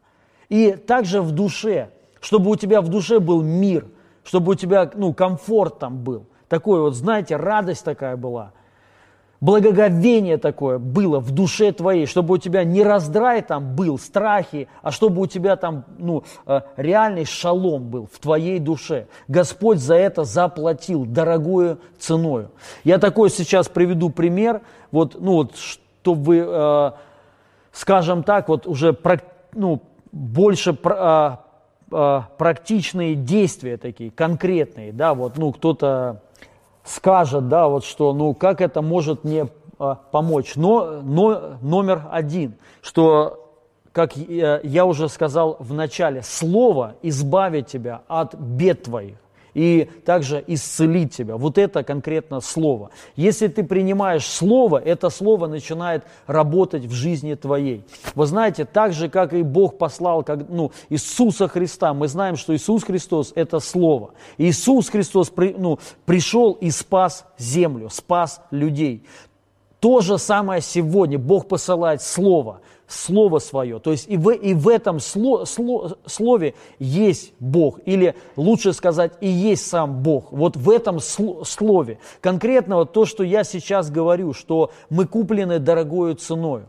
И 0.47 0.73
также 0.73 1.21
в 1.21 1.31
душе– 1.31 1.89
чтобы 2.25 2.49
у 2.49 2.55
тебя 2.55 2.81
в 2.81 2.87
душе 2.87 3.19
был 3.19 3.43
мир, 3.43 3.85
чтобы 4.23 4.53
у 4.53 4.55
тебя 4.55 4.89
ну, 4.95 5.13
комфорт 5.13 5.77
там 5.77 5.99
был. 5.99 6.25
Такой 6.49 6.81
вот, 6.81 6.95
знаете, 6.95 7.35
радость 7.35 7.85
такая 7.85 8.17
была. 8.17 8.51
Благоговение 9.41 10.39
такое 10.39 10.79
было 10.79 11.19
в 11.19 11.29
душе 11.29 11.71
твоей, 11.71 12.07
чтобы 12.07 12.33
у 12.33 12.37
тебя 12.39 12.63
не 12.63 12.81
раздрай 12.81 13.43
там 13.43 13.75
был, 13.75 13.99
страхи, 13.99 14.67
а 14.81 14.89
чтобы 14.89 15.21
у 15.21 15.27
тебя 15.27 15.55
там 15.55 15.85
ну, 15.99 16.23
э, 16.47 16.61
реальный 16.77 17.25
шалом 17.25 17.89
был 17.89 18.09
в 18.11 18.17
твоей 18.17 18.57
душе. 18.57 19.05
Господь 19.27 19.77
за 19.77 19.93
это 19.93 20.23
заплатил 20.23 21.05
дорогую 21.05 21.79
ценою. 21.99 22.49
Я 22.83 22.97
такой 22.97 23.29
сейчас 23.29 23.69
приведу 23.69 24.09
пример, 24.09 24.61
вот, 24.89 25.15
ну, 25.19 25.33
вот, 25.33 25.57
чтобы 25.57 26.37
э, 26.37 26.91
скажем 27.71 28.23
так, 28.23 28.49
вот 28.49 28.65
уже 28.65 28.97
ну, 29.53 29.83
больше 30.11 30.75
э, 30.83 31.35
практичные 31.89 33.15
действия 33.15 33.77
такие, 33.77 34.11
конкретные, 34.11 34.91
да, 34.91 35.13
вот, 35.13 35.37
ну, 35.37 35.51
кто-то 35.51 36.21
скажет, 36.83 37.47
да, 37.47 37.67
вот 37.67 37.83
что, 37.83 38.13
ну, 38.13 38.33
как 38.33 38.61
это 38.61 38.81
может 38.81 39.23
мне 39.23 39.47
э, 39.79 39.95
помочь. 40.11 40.55
Но, 40.55 41.01
но 41.01 41.57
номер 41.61 42.03
один, 42.11 42.55
что 42.81 43.41
как 43.91 44.17
я 44.17 44.85
уже 44.85 45.07
сказал 45.07 45.55
в 45.59 45.73
начале, 45.73 46.21
слово 46.21 46.95
избавит 47.01 47.67
тебя 47.67 48.01
от 48.09 48.35
бед 48.35 48.83
твоих 48.83 49.15
и 49.55 49.89
также 50.05 50.43
исцелить 50.45 51.15
тебя. 51.15 51.37
Вот 51.37 51.57
это 51.57 51.83
конкретно 51.83 52.41
слово. 52.41 52.91
Если 53.15 53.47
ты 53.47 53.63
принимаешь 53.63 54.27
слово, 54.27 54.77
это 54.77 55.09
слово 55.09 55.47
начинает 55.47 56.03
работать 56.27 56.85
в 56.85 56.91
жизни 56.91 57.33
твоей. 57.33 57.83
Вы 58.13 58.27
знаете, 58.27 58.65
так 58.65 58.93
же, 58.93 59.09
как 59.09 59.33
и 59.33 59.41
Бог 59.41 59.79
послал 59.79 60.23
как, 60.23 60.47
ну, 60.49 60.71
Иисуса 60.89 61.47
Христа, 61.47 61.93
мы 61.93 62.07
знаем, 62.07 62.35
что 62.35 62.53
Иисус 62.53 62.83
Христос– 62.83 63.31
это 63.35 63.59
слово. 63.59 64.11
Иисус 64.37 64.89
Христос 64.89 65.29
при, 65.29 65.55
ну, 65.57 65.79
пришел 66.05 66.51
и 66.51 66.69
спас 66.69 67.25
землю, 67.37 67.89
спас 67.89 68.41
людей. 68.51 69.05
То 69.85 70.01
же 70.01 70.17
самое 70.17 70.61
сегодня 70.61 71.19
Бог 71.19 71.47
посылает 71.47 72.01
Слово– 72.01 72.61
Слово 72.87 73.37
Свое. 73.37 73.77
То 73.77 73.91
есть 73.91 74.09
и 74.09 74.17
в, 74.17 74.31
и 74.31 74.55
в 74.55 74.67
этом 74.67 74.99
сло, 74.99 75.45
сло, 75.45 75.99
Слове 76.07 76.55
есть 76.79 77.33
Бог, 77.39 77.79
или 77.85 78.15
лучше 78.35 78.73
сказать, 78.73 79.11
и 79.21 79.27
есть 79.27 79.67
сам 79.67 80.01
Бог. 80.01 80.31
Вот 80.31 80.57
в 80.57 80.71
этом 80.71 80.99
Слове. 80.99 81.99
Конкретно 82.19 82.77
вот 82.77 82.93
то, 82.93 83.05
что 83.05 83.23
я 83.23 83.43
сейчас 83.43 83.91
говорю, 83.91 84.33
что 84.33 84.71
мы 84.89 85.05
куплены 85.05 85.59
дорогою 85.59 86.15
ценою. 86.15 86.65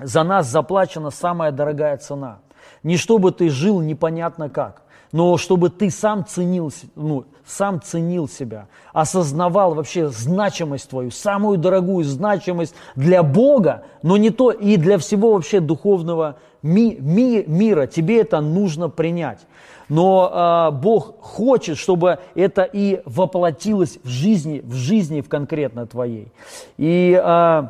За 0.00 0.22
нас 0.22 0.46
заплачена 0.46 1.10
самая 1.10 1.50
дорогая 1.50 1.96
цена. 1.96 2.38
Не 2.84 2.98
чтобы 2.98 3.32
ты 3.32 3.50
жил 3.50 3.80
непонятно 3.80 4.48
как, 4.48 4.84
но 5.12 5.36
чтобы 5.38 5.70
ты 5.70 5.90
сам 5.90 6.26
ценил, 6.26 6.72
ну, 6.94 7.24
сам 7.46 7.80
ценил 7.80 8.28
себя, 8.28 8.66
осознавал 8.92 9.74
вообще 9.74 10.08
значимость 10.08 10.90
твою, 10.90 11.10
самую 11.10 11.58
дорогую 11.58 12.04
значимость 12.04 12.74
для 12.94 13.22
Бога, 13.22 13.84
но 14.02 14.16
не 14.16 14.30
то 14.30 14.50
и 14.50 14.76
для 14.76 14.98
всего 14.98 15.32
вообще 15.32 15.60
духовного 15.60 16.36
ми, 16.62 16.96
ми, 17.00 17.44
мира. 17.46 17.86
Тебе 17.86 18.20
это 18.20 18.40
нужно 18.40 18.88
принять. 18.88 19.40
Но 19.88 20.70
э, 20.70 20.76
Бог 20.76 21.20
хочет, 21.20 21.78
чтобы 21.78 22.18
это 22.34 22.62
и 22.62 23.00
воплотилось 23.06 23.98
в 24.02 24.08
жизни, 24.08 24.60
в 24.62 24.74
жизни 24.74 25.22
в 25.22 25.28
конкретно 25.28 25.86
твоей. 25.86 26.28
И 26.76 27.18
э, 27.22 27.62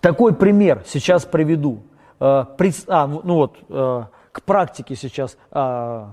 такой 0.00 0.34
пример 0.34 0.84
сейчас 0.86 1.24
приведу. 1.24 1.80
Э, 2.20 2.44
пред, 2.56 2.76
а, 2.86 3.08
ну 3.08 3.34
вот, 3.34 3.56
э, 3.68 4.04
к 4.40 4.42
практике 4.42 4.96
сейчас 4.96 5.36
э, 5.52 6.06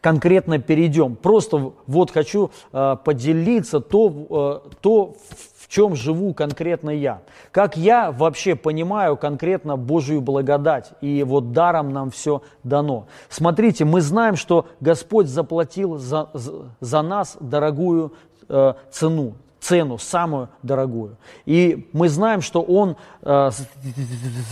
конкретно 0.00 0.58
перейдем. 0.58 1.16
Просто 1.16 1.72
вот 1.86 2.10
хочу 2.10 2.50
э, 2.72 2.96
поделиться 3.04 3.80
то, 3.80 4.62
э, 4.64 4.70
то, 4.80 5.14
в 5.58 5.68
чем 5.68 5.94
живу 5.94 6.34
конкретно 6.34 6.90
я. 6.90 7.20
Как 7.52 7.76
я 7.76 8.10
вообще 8.10 8.56
понимаю 8.56 9.16
конкретно 9.16 9.76
Божию 9.76 10.20
благодать. 10.20 10.92
И 11.00 11.22
вот 11.22 11.52
даром 11.52 11.92
нам 11.92 12.10
все 12.10 12.42
дано. 12.64 13.06
Смотрите, 13.28 13.84
мы 13.84 14.00
знаем, 14.00 14.36
что 14.36 14.66
Господь 14.80 15.28
заплатил 15.28 15.98
за, 15.98 16.30
за 16.80 17.02
нас 17.02 17.36
дорогую 17.40 18.12
э, 18.48 18.74
цену 18.90 19.34
цену, 19.60 19.98
самую 19.98 20.48
дорогую. 20.62 21.16
И 21.44 21.88
мы 21.92 22.08
знаем, 22.08 22.40
что 22.40 22.62
Он 22.62 22.96
э, 23.22 23.50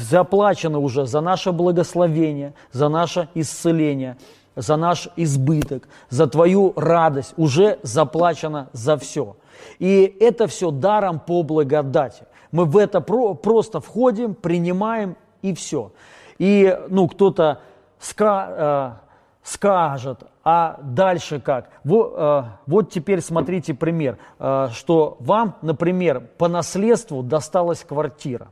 заплачено 0.00 0.78
уже 0.78 1.06
за 1.06 1.20
наше 1.20 1.52
благословение, 1.52 2.54
за 2.72 2.88
наше 2.88 3.28
исцеление, 3.34 4.16
за 4.54 4.76
наш 4.76 5.08
избыток, 5.16 5.88
за 6.10 6.26
твою 6.26 6.72
радость, 6.76 7.34
уже 7.36 7.78
заплачено 7.82 8.68
за 8.72 8.96
все. 8.96 9.36
И 9.78 10.16
это 10.20 10.46
все 10.46 10.70
даром 10.70 11.20
по 11.20 11.42
благодати. 11.42 12.24
Мы 12.52 12.64
в 12.64 12.76
это 12.76 13.00
про, 13.00 13.34
просто 13.34 13.80
входим, 13.80 14.34
принимаем 14.34 15.16
и 15.42 15.54
все. 15.54 15.92
И 16.38 16.78
ну, 16.88 17.08
кто-то 17.08 17.60
ска, 17.98 19.00
э, 19.00 19.07
скажет, 19.48 20.20
а 20.44 20.78
дальше 20.82 21.40
как? 21.40 21.70
Вот, 21.84 22.14
э, 22.16 22.42
вот 22.66 22.90
теперь 22.90 23.20
смотрите 23.20 23.74
пример, 23.74 24.18
э, 24.38 24.68
что 24.72 25.16
вам, 25.20 25.56
например, 25.62 26.20
по 26.38 26.48
наследству 26.48 27.22
досталась 27.22 27.84
квартира, 27.84 28.48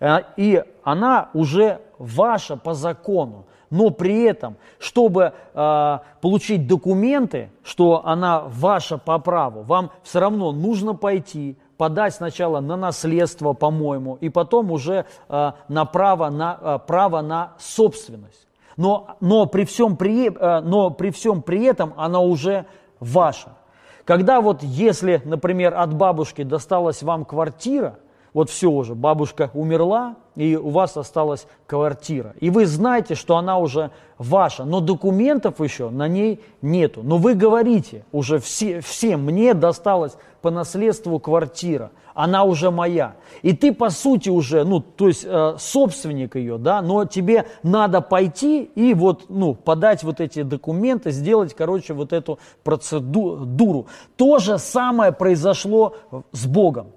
э, 0.00 0.18
и 0.36 0.62
она 0.82 1.30
уже 1.32 1.80
ваша 1.98 2.56
по 2.56 2.74
закону 2.74 3.46
но 3.72 3.88
при 3.88 4.24
этом, 4.24 4.58
чтобы 4.78 5.32
э, 5.54 5.98
получить 6.20 6.66
документы, 6.66 7.50
что 7.64 8.02
она 8.04 8.40
ваша 8.40 8.98
по 8.98 9.18
праву, 9.18 9.62
вам 9.62 9.90
все 10.02 10.20
равно 10.20 10.52
нужно 10.52 10.94
пойти, 10.94 11.56
подать 11.78 12.14
сначала 12.14 12.60
на 12.60 12.76
наследство, 12.76 13.54
по-моему, 13.54 14.16
и 14.16 14.28
потом 14.28 14.70
уже 14.72 15.06
э, 15.30 15.52
на 15.68 15.84
право 15.86 16.28
на, 16.28 16.58
э, 16.60 16.78
право 16.86 17.22
на 17.22 17.54
собственность. 17.58 18.46
Но, 18.76 19.16
но, 19.20 19.46
при 19.46 19.64
всем 19.64 19.96
при, 19.96 20.28
э, 20.28 20.60
но 20.60 20.90
при 20.90 21.10
всем 21.10 21.42
при 21.42 21.64
этом 21.64 21.94
она 21.96 22.20
уже 22.20 22.66
ваша. 23.00 23.56
Когда 24.04 24.40
вот 24.40 24.62
если, 24.62 25.22
например, 25.24 25.74
от 25.74 25.94
бабушки 25.94 26.42
досталась 26.42 27.02
вам 27.02 27.24
квартира– 27.24 27.98
вот 28.32 28.48
все 28.48 28.70
уже, 28.70 28.94
бабушка 28.94 29.50
умерла, 29.52 30.16
и 30.36 30.56
у 30.56 30.70
вас 30.70 30.96
осталась 30.96 31.46
квартира. 31.66 32.34
И 32.40 32.48
вы 32.48 32.64
знаете, 32.66 33.14
что 33.14 33.36
она 33.36 33.58
уже 33.58 33.90
ваша, 34.16 34.64
но 34.64 34.80
документов 34.80 35.60
еще 35.60 35.90
на 35.90 36.08
ней 36.08 36.40
нету. 36.62 37.02
Но 37.02 37.18
вы 37.18 37.34
говорите 37.34 38.04
уже 38.10 38.38
все, 38.38 38.80
всем, 38.80 39.24
мне 39.24 39.52
досталась 39.52 40.16
по 40.42 40.50
наследству 40.50 41.18
квартира, 41.18 41.92
она 42.14 42.44
уже 42.44 42.70
моя. 42.70 43.14
И 43.42 43.54
ты, 43.54 43.72
по 43.72 43.88
сути, 43.88 44.28
уже, 44.28 44.64
ну, 44.64 44.80
то 44.80 45.08
есть 45.08 45.24
э, 45.26 45.54
собственник 45.58 46.36
ее, 46.36 46.58
да, 46.58 46.82
но 46.82 47.04
тебе 47.04 47.46
надо 47.62 48.00
пойти 48.00 48.64
и 48.64 48.92
вот, 48.92 49.30
ну, 49.30 49.54
подать 49.54 50.02
вот 50.02 50.20
эти 50.20 50.42
документы, 50.42 51.10
сделать, 51.10 51.54
короче, 51.54 51.94
вот 51.94 52.12
эту 52.12 52.38
процедуру. 52.64 53.86
То 54.16 54.38
же 54.38 54.58
самое 54.58 55.12
произошло 55.12 55.96
с 56.32 56.46
Богом. 56.46 56.88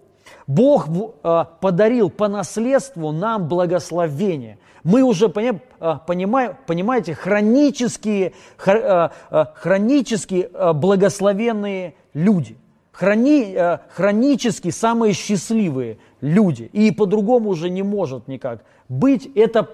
Бог 0.47 0.87
э, 0.87 1.45
подарил 1.59 2.09
по 2.09 2.27
наследству 2.27 3.11
нам 3.11 3.47
благословение. 3.47 4.59
Мы 4.83 5.01
уже 5.01 5.27
э, 5.27 5.99
понимаем, 6.05 6.57
понимаете, 6.67 7.15
хронические, 7.15 8.33
э, 8.65 9.09
хронически 9.55 10.49
благословенные 10.73 11.95
люди. 12.13 12.57
Хрони, 12.97 13.57
хронически 13.89 14.69
самые 14.69 15.13
счастливые 15.13 15.97
люди. 16.21 16.69
И 16.71 16.91
по-другому 16.91 17.49
уже 17.49 17.69
не 17.69 17.83
может 17.83 18.27
никак 18.27 18.63
быть. 18.87 19.29
Это 19.35 19.69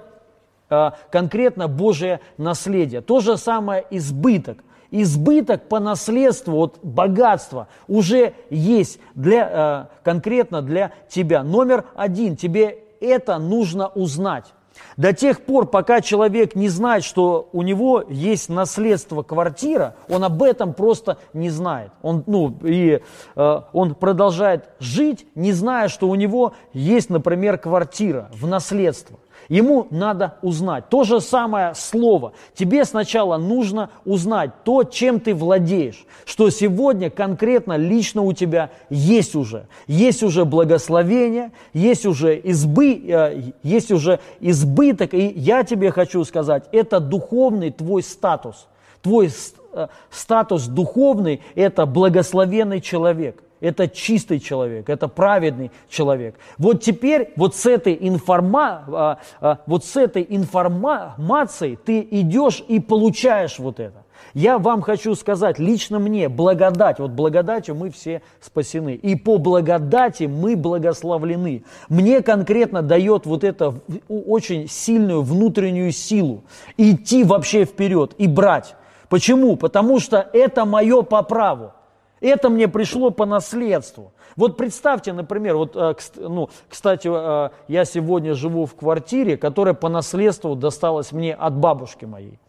конкретно 1.11 1.67
Божие 1.67 2.21
наследие. 2.37 3.01
То 3.01 3.19
же 3.19 3.37
самое 3.37 3.85
избыток 3.91 4.63
избыток 4.91 5.69
по 5.69 5.79
наследству, 5.79 6.55
вот 6.55 6.79
богатство 6.83 7.67
уже 7.87 8.33
есть 8.49 8.99
для, 9.15 9.87
э, 9.89 10.03
конкретно 10.03 10.61
для 10.61 10.91
тебя. 11.09 11.43
Номер 11.43 11.85
один, 11.95 12.35
тебе 12.35 12.83
это 12.99 13.39
нужно 13.39 13.87
узнать. 13.87 14.53
До 14.97 15.13
тех 15.13 15.41
пор, 15.41 15.67
пока 15.67 16.01
человек 16.01 16.55
не 16.55 16.69
знает, 16.69 17.03
что 17.03 17.49
у 17.53 17.61
него 17.61 18.03
есть 18.09 18.49
наследство 18.49 19.23
квартира, 19.23 19.95
он 20.09 20.23
об 20.23 20.43
этом 20.43 20.73
просто 20.73 21.17
не 21.33 21.49
знает. 21.49 21.91
Он, 22.01 22.23
ну, 22.27 22.57
и, 22.63 23.01
э, 23.35 23.61
он 23.73 23.95
продолжает 23.95 24.69
жить, 24.79 25.25
не 25.35 25.53
зная, 25.53 25.87
что 25.87 26.09
у 26.09 26.15
него 26.15 26.53
есть, 26.73 27.09
например, 27.09 27.57
квартира 27.57 28.29
в 28.33 28.47
наследство. 28.47 29.19
Ему 29.51 29.87
надо 29.89 30.35
узнать. 30.41 30.87
То 30.87 31.03
же 31.03 31.19
самое 31.19 31.75
слово. 31.75 32.31
Тебе 32.55 32.85
сначала 32.85 33.35
нужно 33.35 33.89
узнать 34.05 34.51
то, 34.63 34.85
чем 34.85 35.19
ты 35.19 35.35
владеешь. 35.35 36.05
Что 36.23 36.49
сегодня 36.49 37.09
конкретно 37.09 37.75
лично 37.75 38.21
у 38.21 38.31
тебя 38.31 38.69
есть 38.89 39.35
уже. 39.35 39.67
Есть 39.87 40.23
уже 40.23 40.45
благословение, 40.45 41.51
есть 41.73 42.05
уже, 42.05 42.37
избы, 42.37 42.93
э, 43.05 43.51
есть 43.61 43.91
уже 43.91 44.21
избыток. 44.39 45.13
И 45.13 45.33
я 45.35 45.65
тебе 45.65 45.91
хочу 45.91 46.23
сказать, 46.23 46.63
это 46.71 47.01
духовный 47.01 47.71
твой 47.71 48.03
статус. 48.03 48.69
Твой 49.01 49.31
э, 49.73 49.87
статус 50.09 50.67
духовный– 50.67 51.41
это 51.55 51.85
благословенный 51.85 52.79
человек– 52.79 53.43
это 53.61 53.87
чистый 53.87 54.39
человек, 54.39 54.89
это 54.89 55.07
праведный 55.07 55.71
человек. 55.87 56.35
Вот 56.57 56.81
теперь 56.81 57.31
вот 57.37 57.55
с 57.55 57.65
этой, 57.65 57.97
информа, 57.99 58.83
а, 58.87 59.19
а, 59.39 59.59
вот 59.65 59.85
с 59.85 59.95
этой 59.95 60.25
информацией 60.27 61.77
ты 61.77 62.05
идешь 62.11 62.63
и 62.67 62.79
получаешь 62.79 63.59
вот 63.59 63.79
это. 63.79 64.03
Я 64.33 64.59
вам 64.59 64.81
хочу 64.81 65.15
сказать, 65.15 65.59
лично 65.59 65.99
мне, 65.99 66.29
благодать, 66.29 66.99
вот 66.99 67.11
благодатью 67.11 67.75
мы 67.75 67.89
все 67.89 68.21
спасены. 68.39 68.95
И 68.95 69.15
по 69.15 69.37
благодати 69.37 70.23
мы 70.23 70.55
благословлены. 70.55 71.63
Мне 71.89 72.21
конкретно 72.21 72.81
дает 72.81 73.25
вот 73.25 73.43
это 73.43 73.75
очень 74.07 74.69
сильную 74.69 75.21
внутреннюю 75.21 75.91
силу 75.91 76.43
идти 76.77 77.23
вообще 77.23 77.65
вперед 77.65 78.13
и 78.17 78.27
брать. 78.27 78.75
Почему? 79.09 79.57
Потому 79.57 79.99
что 79.99 80.29
это 80.33 80.65
мое 80.65 81.01
по 81.01 81.21
праву. 81.23 81.73
Это 82.21 82.49
мне 82.49 82.67
пришло 82.67 83.09
по 83.09 83.25
наследству. 83.25 84.13
Вот 84.35 84.55
представьте, 84.55 85.11
например, 85.11 85.57
вот, 85.57 85.75
э, 85.75 85.95
ну, 86.17 86.49
кстати, 86.69 87.09
э, 87.11 87.49
я 87.67 87.85
сегодня 87.85 88.35
живу 88.35 88.65
в 88.65 88.75
квартире, 88.75 89.37
которая 89.37 89.73
по 89.73 89.89
наследству 89.89 90.55
досталась 90.55 91.11
мне 91.11 91.33
от 91.33 91.55
бабушки 91.55 92.05
моей. 92.05 92.39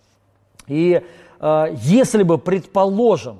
И 0.68 1.02
э, 1.40 1.66
если 1.80 2.22
бы, 2.22 2.38
предположим, 2.38 3.38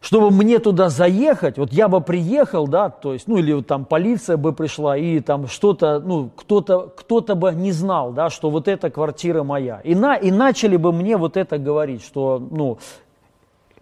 чтобы 0.00 0.30
мне 0.32 0.58
туда 0.58 0.88
заехать, 0.88 1.56
вот 1.56 1.72
я 1.72 1.86
бы 1.86 2.00
приехал, 2.00 2.66
да, 2.66 2.88
то 2.88 3.12
есть, 3.12 3.28
ну 3.28 3.36
или 3.36 3.52
вот 3.52 3.68
там 3.68 3.84
полиция 3.84 4.36
бы 4.36 4.52
пришла 4.52 4.96
и 4.96 5.20
там 5.20 5.46
что-то, 5.46 6.00
ну 6.00 6.30
кто-то, 6.34 6.92
кто-то 6.96 7.36
бы 7.36 7.52
не 7.52 7.70
знал, 7.70 8.10
да, 8.10 8.28
что 8.28 8.50
вот 8.50 8.66
эта 8.66 8.90
квартира 8.90 9.44
моя. 9.44 9.80
И, 9.84 9.94
на, 9.94 10.16
и 10.16 10.32
начали 10.32 10.76
бы 10.76 10.92
мне 10.92 11.16
вот 11.16 11.36
это 11.36 11.58
говорить, 11.58 12.02
что, 12.02 12.44
ну, 12.50 12.78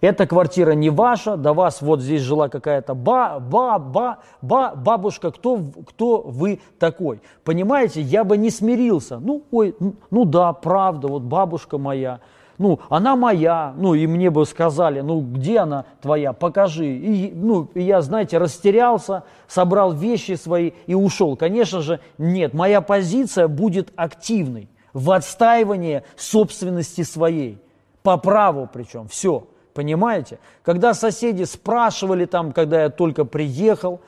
эта 0.00 0.26
квартира 0.26 0.72
не 0.72 0.90
ваша, 0.90 1.36
до 1.36 1.52
вас 1.52 1.82
вот 1.82 2.00
здесь 2.00 2.22
жила 2.22 2.48
какая-то 2.48 2.94
ба, 2.94 3.40
ба, 3.40 3.78
ба, 3.78 4.18
ба, 4.40 4.74
бабушка, 4.76 5.32
кто, 5.32 5.60
кто 5.88 6.22
вы 6.22 6.60
такой? 6.78 7.20
Понимаете, 7.44 8.00
я 8.00 8.22
бы 8.22 8.36
не 8.36 8.50
смирился. 8.50 9.18
Ну, 9.18 9.42
ой, 9.50 9.74
ну 10.10 10.24
да, 10.24 10.52
правда, 10.52 11.08
вот 11.08 11.22
бабушка 11.22 11.78
моя. 11.78 12.20
Ну, 12.58 12.80
она 12.88 13.14
моя, 13.14 13.72
ну, 13.76 13.94
и 13.94 14.06
мне 14.06 14.30
бы 14.30 14.44
сказали, 14.44 15.00
ну, 15.00 15.20
где 15.20 15.60
она 15.60 15.84
твоя, 16.00 16.32
покажи. 16.32 16.86
И, 16.86 17.32
ну, 17.32 17.68
и 17.74 17.82
я, 17.82 18.00
знаете, 18.00 18.38
растерялся, 18.38 19.22
собрал 19.46 19.92
вещи 19.92 20.34
свои 20.34 20.72
и 20.86 20.94
ушел. 20.94 21.36
Конечно 21.36 21.82
же, 21.82 22.00
нет, 22.18 22.54
моя 22.54 22.80
позиция 22.80 23.46
будет 23.46 23.92
активной 23.94 24.68
в 24.92 25.10
отстаивании 25.12 26.02
собственности 26.16 27.02
своей. 27.02 27.58
По 28.02 28.16
праву 28.16 28.68
причем, 28.72 29.06
все. 29.06 29.46
Понимаете? 29.78 30.40
Когда 30.64 30.92
соседи 30.92 31.44
спрашивали 31.44 32.24
там, 32.24 32.50
когда 32.50 32.82
я 32.82 32.90
только 32.90 33.24
приехал, 33.24 34.00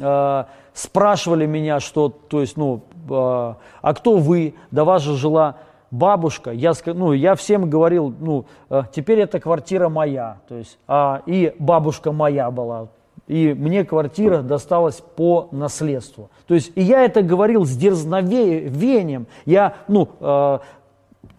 э, 0.00 0.44
спрашивали 0.72 1.44
меня, 1.44 1.78
что, 1.78 2.08
то 2.08 2.40
есть, 2.40 2.56
ну, 2.56 2.84
э, 3.10 3.10
а 3.12 3.94
кто 3.94 4.16
вы? 4.16 4.54
До 4.70 4.86
вас 4.86 5.02
же 5.02 5.16
жила 5.16 5.56
бабушка. 5.90 6.52
Я, 6.52 6.72
ну, 6.86 7.12
я 7.12 7.34
всем 7.34 7.68
говорил, 7.68 8.14
ну, 8.18 8.46
э, 8.70 8.84
теперь 8.94 9.20
эта 9.20 9.40
квартира 9.40 9.90
моя. 9.90 10.38
То 10.48 10.54
есть, 10.54 10.78
а, 10.88 11.20
и 11.26 11.54
бабушка 11.58 12.12
моя 12.12 12.50
была. 12.50 12.88
И 13.26 13.52
мне 13.52 13.84
квартира 13.84 14.40
досталась 14.40 15.02
по 15.16 15.48
наследству. 15.52 16.30
То 16.46 16.54
есть, 16.54 16.72
и 16.76 16.80
я 16.80 17.04
это 17.04 17.20
говорил 17.20 17.66
с 17.66 17.76
дерзновением. 17.76 19.26
Я, 19.44 19.74
ну, 19.86 20.08
э, 20.18 20.58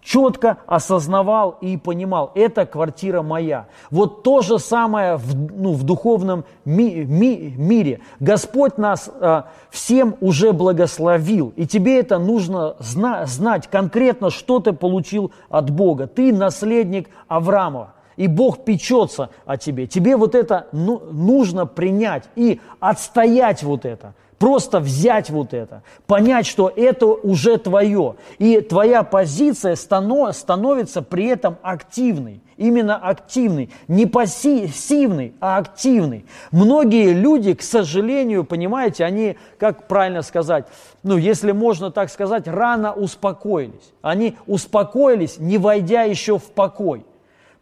четко 0.02 0.58
осознавал 0.66 1.56
и 1.60 1.76
понимал, 1.76 2.32
это 2.34 2.66
квартира 2.66 3.22
моя. 3.22 3.66
Вот 3.90 4.22
то 4.22 4.42
же 4.42 4.58
самое 4.58 5.16
в, 5.16 5.34
ну, 5.34 5.72
в 5.72 5.84
духовном 5.84 6.44
ми, 6.64 7.06
ми, 7.08 7.54
мире. 7.56 8.00
Господь 8.20 8.78
нас 8.78 9.08
а, 9.20 9.46
всем 9.70 10.16
уже 10.20 10.52
благословил, 10.52 11.52
и 11.56 11.66
тебе 11.66 12.00
это 12.00 12.18
нужно 12.18 12.76
зна, 12.80 13.26
знать 13.26 13.68
конкретно, 13.68 14.30
что 14.30 14.58
ты 14.58 14.72
получил 14.72 15.32
от 15.48 15.70
Бога. 15.70 16.06
Ты 16.06 16.32
наследник 16.32 17.08
Авраама. 17.28 17.94
И 18.16 18.28
Бог 18.28 18.64
печется 18.64 19.30
о 19.46 19.56
тебе. 19.56 19.86
Тебе 19.86 20.16
вот 20.16 20.34
это 20.34 20.66
ну, 20.72 21.00
нужно 21.10 21.64
принять 21.64 22.24
и 22.36 22.60
отстоять 22.78 23.62
вот 23.62 23.86
это. 23.86 24.14
Просто 24.42 24.80
взять 24.80 25.30
вот 25.30 25.54
это, 25.54 25.84
понять, 26.08 26.48
что 26.48 26.68
это 26.74 27.06
уже 27.06 27.58
твое. 27.58 28.16
И 28.40 28.60
твоя 28.60 29.04
позиция 29.04 29.76
становится 29.76 31.00
при 31.00 31.26
этом 31.26 31.58
активной. 31.62 32.40
Именно 32.56 32.96
активной. 32.96 33.70
Не 33.86 34.06
пассивной, 34.06 35.32
а 35.38 35.58
активной. 35.58 36.26
Многие 36.50 37.12
люди, 37.12 37.54
к 37.54 37.62
сожалению, 37.62 38.42
понимаете, 38.42 39.04
они, 39.04 39.36
как 39.60 39.86
правильно 39.86 40.22
сказать, 40.22 40.66
ну, 41.04 41.16
если 41.16 41.52
можно 41.52 41.92
так 41.92 42.10
сказать, 42.10 42.48
рано 42.48 42.92
успокоились. 42.92 43.92
Они 44.02 44.36
успокоились, 44.48 45.38
не 45.38 45.56
войдя 45.56 46.02
еще 46.02 46.40
в 46.40 46.50
покой. 46.50 47.06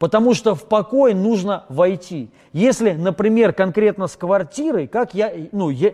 Потому 0.01 0.33
что 0.33 0.55
в 0.55 0.65
покой 0.65 1.13
нужно 1.13 1.67
войти. 1.69 2.31
Если, 2.55 2.93
например, 2.93 3.53
конкретно 3.53 4.07
с 4.07 4.17
квартирой, 4.17 4.87
как 4.87 5.13
я, 5.13 5.31
ну, 5.53 5.69
я, 5.69 5.93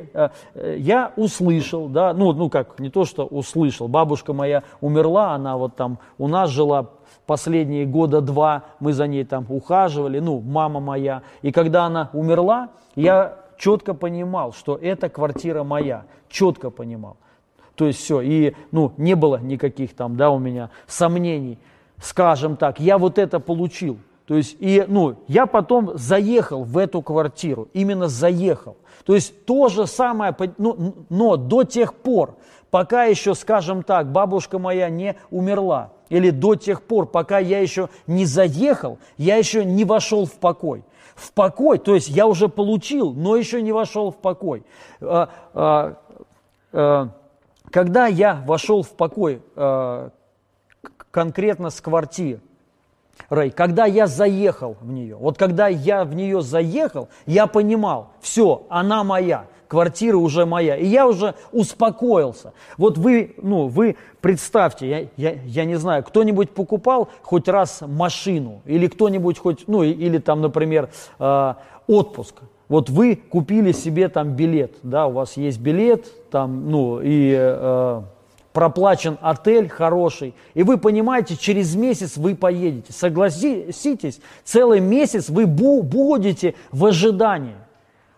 э, 0.55 0.77
я 0.79 1.13
услышал, 1.17 1.89
да, 1.89 2.15
ну, 2.15 2.33
ну 2.33 2.49
как, 2.49 2.79
не 2.79 2.89
то, 2.89 3.05
что 3.05 3.27
услышал, 3.27 3.89
бабушка 3.89 4.33
моя 4.33 4.63
умерла, 4.81 5.33
она 5.33 5.57
вот 5.57 5.75
там 5.75 5.99
у 6.19 6.29
нас 6.29 6.51
жила 6.51 6.93
последние 7.27 7.85
года 7.85 8.21
два, 8.21 8.63
мы 8.79 8.93
за 8.93 9.09
ней 9.09 9.25
там 9.25 9.45
ухаживали, 9.49 10.21
ну, 10.21 10.39
мама 10.41 10.79
моя. 10.79 11.23
И 11.43 11.51
когда 11.51 11.87
она 11.87 12.11
умерла, 12.13 12.69
я 12.95 13.39
четко 13.59 13.93
понимал, 13.93 14.53
что 14.53 14.77
эта 14.77 15.09
квартира 15.09 15.65
моя, 15.65 16.05
четко 16.29 16.71
понимал. 16.71 17.17
То 17.75 17.87
есть 17.89 17.99
все, 17.99 18.21
и, 18.21 18.55
ну, 18.71 18.93
не 18.99 19.17
было 19.17 19.39
никаких 19.39 19.97
там, 19.97 20.17
да, 20.17 20.31
у 20.31 20.39
меня 20.39 20.71
сомнений 20.87 21.59
скажем 22.01 22.57
так, 22.57 22.81
я 22.81 22.99
вот 22.99 23.19
это 23.19 23.41
получил. 23.41 23.99
То 24.27 24.35
есть, 24.35 24.57
и, 24.59 24.85
ну, 24.89 25.17
я 25.29 25.47
потом 25.47 25.97
заехал 25.97 26.65
в 26.65 26.79
эту 26.79 27.01
квартиру, 27.01 27.69
именно 27.73 28.09
заехал. 28.09 28.77
То 29.05 29.15
есть, 29.15 29.47
то 29.47 29.69
же 29.69 29.87
самое, 29.87 30.35
ну, 30.59 30.95
но 31.09 31.37
до 31.37 31.63
тех 31.63 31.95
пор, 31.95 32.35
пока 32.71 33.05
еще, 33.05 33.35
скажем 33.35 33.85
так, 33.85 34.11
бабушка 34.11 34.59
моя 34.59 34.89
не 34.89 35.15
умерла, 35.31 35.93
или 36.09 36.31
до 36.31 36.57
тех 36.57 36.83
пор, 36.83 37.07
пока 37.07 37.39
я 37.39 37.61
еще 37.61 37.89
не 38.09 38.25
заехал, 38.25 38.99
я 39.17 39.37
еще 39.37 39.65
не 39.65 39.85
вошел 39.85 40.27
в 40.27 40.35
покой. 40.35 40.83
В 41.15 41.33
покой, 41.33 41.79
то 41.79 41.95
есть 41.95 42.09
я 42.09 42.27
уже 42.27 42.49
получил, 42.49 43.13
но 43.13 43.37
еще 43.37 43.63
не 43.63 43.73
вошел 43.73 44.11
в 44.11 44.17
покой. 44.17 44.65
А, 45.01 45.31
а, 45.55 45.97
а, 46.73 47.09
когда 47.71 48.07
я 48.07 48.43
вошел 48.47 48.83
в 48.83 48.91
покой 48.91 49.41
конкретно 51.17 51.71
с 51.71 51.81
квартиры, 51.81 52.41
когда 53.55 53.87
я 53.87 54.07
заехал 54.07 54.77
в 54.83 54.93
нее, 54.93 55.17
вот 55.17 55.39
когда 55.39 55.67
я 55.67 56.05
в 56.05 56.15
нее 56.15 56.43
заехал, 56.43 57.09
я 57.25 57.47
понимал, 57.47 58.11
все, 58.21 58.67
она 58.69 59.03
моя, 59.03 59.47
квартира 59.67 60.19
уже 60.19 60.45
моя, 60.45 60.77
и 60.77 60.85
я 60.85 61.07
уже 61.09 61.35
успокоился. 61.53 62.53
Вот 62.77 62.99
вы, 62.99 63.35
ну, 63.41 63.67
вы 63.67 63.97
представьте, 64.21 64.91
я, 64.91 65.09
я, 65.17 65.41
я 65.47 65.65
не 65.65 65.77
знаю, 65.77 66.05
кто-нибудь 66.05 66.51
покупал 66.51 67.09
хоть 67.23 67.49
раз 67.49 67.81
машину, 67.81 68.61
или 68.67 68.87
кто-нибудь 68.87 69.39
хоть, 69.39 69.67
ну, 69.69 69.85
или 69.85 70.19
там, 70.19 70.43
например, 70.43 70.91
э, 71.19 71.55
отпуск. 71.87 72.43
Вот 72.69 72.91
вы 72.91 73.17
купили 73.17 73.73
себе 73.73 74.11
там 74.11 74.37
билет, 74.37 74.75
да, 74.83 75.07
у 75.07 75.13
вас 75.13 75.39
есть 75.39 75.61
билет, 75.61 76.31
там, 76.31 76.71
ну, 76.71 77.01
и... 77.01 77.35
Э, 77.35 78.03
проплачен 78.57 79.19
отель 79.21 79.69
хороший, 79.69 80.35
и 80.55 80.63
вы 80.63 80.79
понимаете, 80.79 81.37
через 81.37 81.77
месяц 81.77 82.17
вы 82.17 82.35
поедете. 82.35 82.91
Согласитесь, 82.91 84.19
целый 84.45 84.81
месяц 84.81 85.29
вы 85.29 85.45
будете 85.45 86.55
в 86.73 86.87
ожидании. 86.87 87.57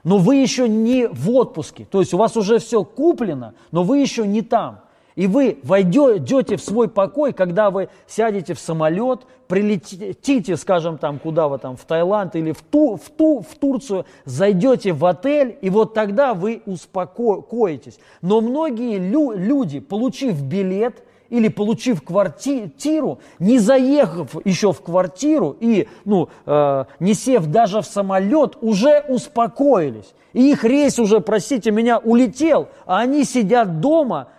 Но 0.04 0.18
вы 0.18 0.36
еще 0.36 0.68
не 0.68 1.08
в 1.08 1.28
отпуске, 1.32 1.88
то 1.90 1.98
есть 1.98 2.14
у 2.14 2.18
вас 2.18 2.36
уже 2.36 2.60
все 2.60 2.84
куплено, 2.84 3.54
но 3.72 3.82
вы 3.82 3.98
еще 3.98 4.28
не 4.28 4.42
там. 4.42 4.82
И 5.18 5.26
вы 5.26 5.58
войдете 5.64 6.56
в 6.56 6.62
свой 6.62 6.88
покой, 6.88 7.32
когда 7.32 7.72
вы 7.72 7.88
сядете 8.06 8.54
в 8.54 8.60
самолет, 8.60 9.26
прилетите, 9.48 10.56
скажем, 10.56 10.96
там, 10.96 11.18
куда 11.18 11.48
вы 11.48 11.58
там, 11.58 11.76
в 11.76 11.80
Таиланд 11.80 12.36
или 12.36 12.52
в, 12.52 12.62
Ту, 12.62 12.94
в, 12.94 13.10
Ту, 13.10 13.40
в 13.40 13.58
Турцию, 13.58 14.06
зайдете 14.24 14.92
в 14.92 15.04
отель, 15.04 15.58
и 15.60 15.70
вот 15.70 15.92
тогда 15.92 16.34
вы 16.34 16.62
успокоитесь. 16.66 17.98
Но 18.22 18.40
многие 18.40 18.98
лю, 18.98 19.32
люди, 19.32 19.80
получив 19.80 20.40
билет, 20.40 21.02
или 21.30 21.48
получив 21.48 22.04
квартиру, 22.04 23.18
не 23.40 23.58
заехав 23.58 24.36
еще 24.46 24.72
в 24.72 24.80
квартиру 24.80 25.56
и 25.58 25.88
ну, 26.04 26.28
э, 26.46 26.84
не 27.00 27.14
сев 27.14 27.46
даже 27.46 27.82
в 27.82 27.86
самолет, 27.86 28.56
уже 28.60 29.04
успокоились. 29.08 30.14
И 30.32 30.52
их 30.52 30.62
рейс 30.62 30.98
уже, 31.00 31.20
простите 31.20 31.72
меня, 31.72 31.98
улетел, 31.98 32.68
а 32.86 33.00
они 33.00 33.24
сидят 33.24 33.80
дома– 33.80 34.28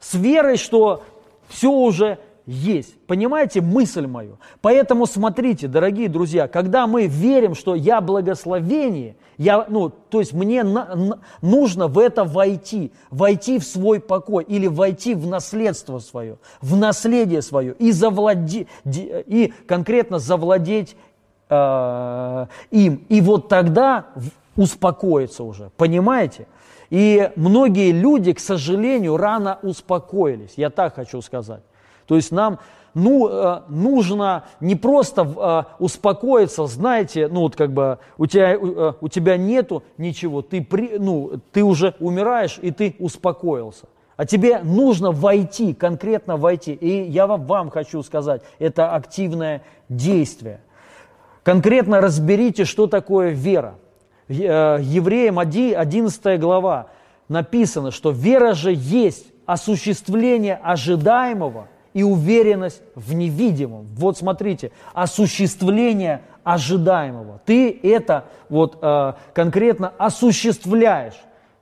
с 0.00 0.14
верой, 0.14 0.56
что 0.56 1.02
все 1.48 1.70
уже 1.70 2.18
есть. 2.46 2.98
Понимаете 3.06 3.60
мысль 3.60 4.06
мою? 4.06 4.38
Поэтому 4.62 5.06
смотрите, 5.06 5.68
дорогие 5.68 6.08
друзья, 6.08 6.48
когда 6.48 6.86
мы 6.86 7.06
верим, 7.06 7.54
что 7.54 7.74
я 7.74 8.00
благословение, 8.00 9.16
я, 9.36 9.66
ну, 9.68 9.90
то 9.90 10.20
есть 10.20 10.32
мне 10.32 10.64
на, 10.64 10.94
на, 10.94 11.18
нужно 11.42 11.88
в 11.88 11.98
это 11.98 12.24
войти, 12.24 12.90
войти 13.10 13.58
в 13.58 13.64
свой 13.64 14.00
покой 14.00 14.44
или 14.44 14.66
войти 14.66 15.14
в 15.14 15.26
наследство 15.26 15.98
свое, 15.98 16.38
в 16.62 16.74
наследие 16.76 17.42
свое 17.42 17.74
и, 17.74 17.92
завладе, 17.92 18.66
и 18.86 19.52
конкретно 19.66 20.18
завладеть 20.18 20.96
э, 21.50 22.46
им. 22.70 23.04
И 23.10 23.20
вот 23.20 23.48
тогда 23.48 24.06
успокоиться 24.56 25.44
уже. 25.44 25.70
Понимаете? 25.76 26.46
И 26.90 27.30
многие 27.36 27.92
люди, 27.92 28.32
к 28.32 28.40
сожалению, 28.40 29.16
рано 29.16 29.58
успокоились, 29.62 30.54
я 30.56 30.70
так 30.70 30.94
хочу 30.94 31.20
сказать. 31.20 31.62
То 32.06 32.16
есть 32.16 32.32
нам 32.32 32.58
ну, 32.94 33.28
э, 33.28 33.62
нужно 33.68 34.44
не 34.60 34.74
просто 34.74 35.22
э, 35.22 35.82
успокоиться, 35.82 36.66
знаете, 36.66 37.28
ну 37.28 37.40
вот 37.40 37.56
как 37.56 37.72
бы 37.72 37.98
у 38.16 38.26
тебя, 38.26 38.54
э, 38.54 38.92
у 39.00 39.08
тебя 39.08 39.36
нету 39.36 39.82
ничего, 39.98 40.42
ты, 40.42 40.62
при, 40.62 40.98
ну, 40.98 41.40
ты 41.52 41.62
уже 41.62 41.94
умираешь 42.00 42.58
и 42.60 42.70
ты 42.70 42.96
успокоился. 42.98 43.86
А 44.16 44.26
тебе 44.26 44.60
нужно 44.64 45.12
войти, 45.12 45.74
конкретно 45.74 46.36
войти. 46.36 46.72
И 46.72 47.08
я 47.08 47.28
вам, 47.28 47.46
вам 47.46 47.70
хочу 47.70 48.02
сказать, 48.02 48.42
это 48.58 48.92
активное 48.94 49.62
действие. 49.88 50.60
Конкретно 51.44 52.00
разберите, 52.00 52.64
что 52.64 52.88
такое 52.88 53.30
вера. 53.30 53.76
Э, 54.28 54.78
Евреям 54.80 55.38
11 55.38 56.38
глава 56.40 56.88
написано, 57.28 57.90
что 57.90 58.10
вера 58.10 58.54
же 58.54 58.72
есть 58.74 59.26
осуществление 59.46 60.56
ожидаемого 60.62 61.68
и 61.94 62.02
уверенность 62.02 62.82
в 62.94 63.14
невидимом. 63.14 63.86
Вот 63.96 64.18
смотрите, 64.18 64.70
осуществление 64.92 66.22
ожидаемого. 66.44 67.40
Ты 67.46 67.78
это 67.82 68.24
вот 68.50 68.78
э, 68.82 69.14
конкретно 69.32 69.92
осуществляешь. 69.96 71.18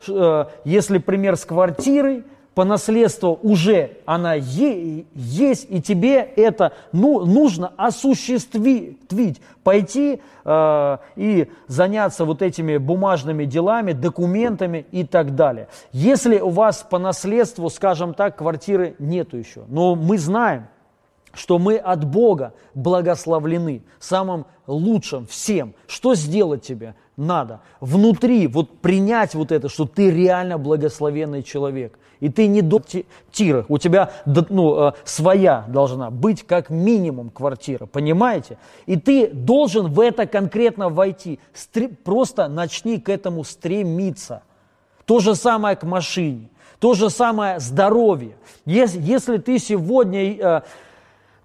Э, 0.08 0.46
если 0.64 0.98
пример 0.98 1.36
с 1.36 1.44
квартирой, 1.44 2.24
по 2.56 2.64
наследству 2.64 3.38
уже 3.42 3.98
она 4.06 4.32
есть, 4.32 5.66
и 5.68 5.82
тебе 5.82 6.20
это 6.20 6.72
ну, 6.90 7.26
нужно 7.26 7.70
осуществить, 7.76 9.42
пойти 9.62 10.22
э, 10.42 10.96
и 11.16 11.50
заняться 11.66 12.24
вот 12.24 12.40
этими 12.40 12.78
бумажными 12.78 13.44
делами, 13.44 13.92
документами 13.92 14.86
и 14.90 15.04
так 15.04 15.34
далее. 15.34 15.68
Если 15.92 16.38
у 16.38 16.48
вас 16.48 16.82
по 16.82 16.98
наследству, 16.98 17.68
скажем 17.68 18.14
так, 18.14 18.38
квартиры 18.38 18.96
нету 18.98 19.36
еще, 19.36 19.64
но 19.68 19.94
мы 19.94 20.16
знаем, 20.16 20.68
что 21.34 21.58
мы 21.58 21.76
от 21.76 22.06
Бога 22.06 22.54
благословлены 22.72 23.82
самым 23.98 24.46
лучшим 24.66 25.26
всем. 25.26 25.74
Что 25.86 26.14
сделать 26.14 26.62
тебе 26.62 26.94
надо? 27.18 27.60
Внутри 27.80 28.46
вот 28.46 28.78
принять 28.78 29.34
вот 29.34 29.52
это, 29.52 29.68
что 29.68 29.84
ты 29.84 30.10
реально 30.10 30.56
благословенный 30.56 31.42
человек. 31.42 31.98
И 32.20 32.28
ты 32.28 32.46
не 32.46 32.62
до 32.62 32.82
тира. 33.30 33.64
У 33.68 33.78
тебя 33.78 34.10
ну, 34.24 34.88
э, 34.88 34.92
своя 35.04 35.64
должна 35.68 36.10
быть 36.10 36.46
как 36.46 36.70
минимум 36.70 37.30
квартира. 37.30 37.86
Понимаете? 37.86 38.58
И 38.86 38.96
ты 38.96 39.28
должен 39.28 39.92
в 39.92 40.00
это 40.00 40.26
конкретно 40.26 40.88
войти. 40.88 41.38
Просто 42.04 42.48
начни 42.48 42.98
к 42.98 43.08
этому 43.08 43.44
стремиться. 43.44 44.42
То 45.04 45.20
же 45.20 45.34
самое 45.34 45.76
к 45.76 45.84
машине. 45.84 46.48
То 46.78 46.94
же 46.94 47.10
самое 47.10 47.58
здоровье. 47.60 48.36
Если, 48.64 49.00
если 49.00 49.38
ты 49.38 49.58
сегодня 49.58 50.36
э, 50.36 50.62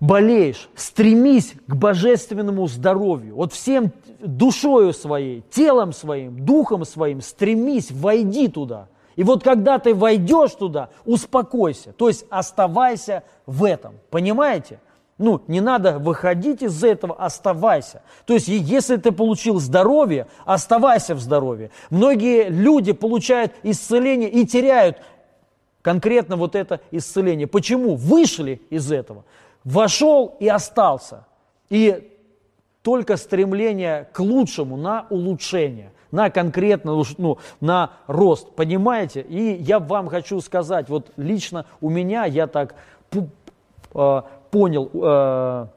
болеешь, 0.01 0.67
стремись 0.75 1.53
к 1.67 1.75
божественному 1.75 2.67
здоровью. 2.67 3.35
Вот 3.35 3.53
всем 3.53 3.91
душою 4.19 4.93
своей, 4.93 5.43
телом 5.51 5.93
своим, 5.93 6.43
духом 6.43 6.83
своим 6.85 7.21
стремись, 7.21 7.91
войди 7.91 8.47
туда. 8.47 8.87
И 9.15 9.23
вот 9.23 9.43
когда 9.43 9.79
ты 9.79 9.93
войдешь 9.93 10.51
туда, 10.51 10.89
успокойся, 11.05 11.93
то 11.93 12.07
есть 12.07 12.25
оставайся 12.29 13.23
в 13.45 13.63
этом. 13.63 13.95
Понимаете? 14.09 14.79
Ну, 15.17 15.41
не 15.47 15.61
надо 15.61 15.99
выходить 15.99 16.63
из 16.63 16.83
этого, 16.83 17.15
оставайся. 17.15 18.01
То 18.25 18.33
есть, 18.33 18.47
если 18.47 18.95
ты 18.95 19.11
получил 19.11 19.59
здоровье, 19.59 20.27
оставайся 20.45 21.13
в 21.13 21.19
здоровье. 21.19 21.69
Многие 21.91 22.49
люди 22.49 22.91
получают 22.91 23.53
исцеление 23.61 24.29
и 24.29 24.47
теряют 24.47 24.97
конкретно 25.83 26.37
вот 26.37 26.55
это 26.55 26.79
исцеление. 26.89 27.45
Почему? 27.45 27.95
Вышли 27.95 28.61
из 28.71 28.91
этого 28.91 29.23
вошел 29.63 30.35
и 30.39 30.47
остался. 30.47 31.25
И 31.69 32.11
только 32.81 33.17
стремление 33.17 34.09
к 34.11 34.19
лучшему, 34.19 34.75
на 34.75 35.05
улучшение, 35.09 35.93
на 36.11 36.29
конкретно, 36.29 37.03
ну, 37.17 37.37
на 37.59 37.91
рост, 38.07 38.51
понимаете? 38.55 39.21
И 39.21 39.53
я 39.61 39.79
вам 39.79 40.07
хочу 40.07 40.39
сказать, 40.41 40.89
вот 40.89 41.11
лично 41.17 41.65
у 41.79 41.89
меня, 41.89 42.25
я 42.25 42.47
так 42.47 42.75
э, 43.13 44.21
понял, 44.51 44.89
э, 44.93 45.67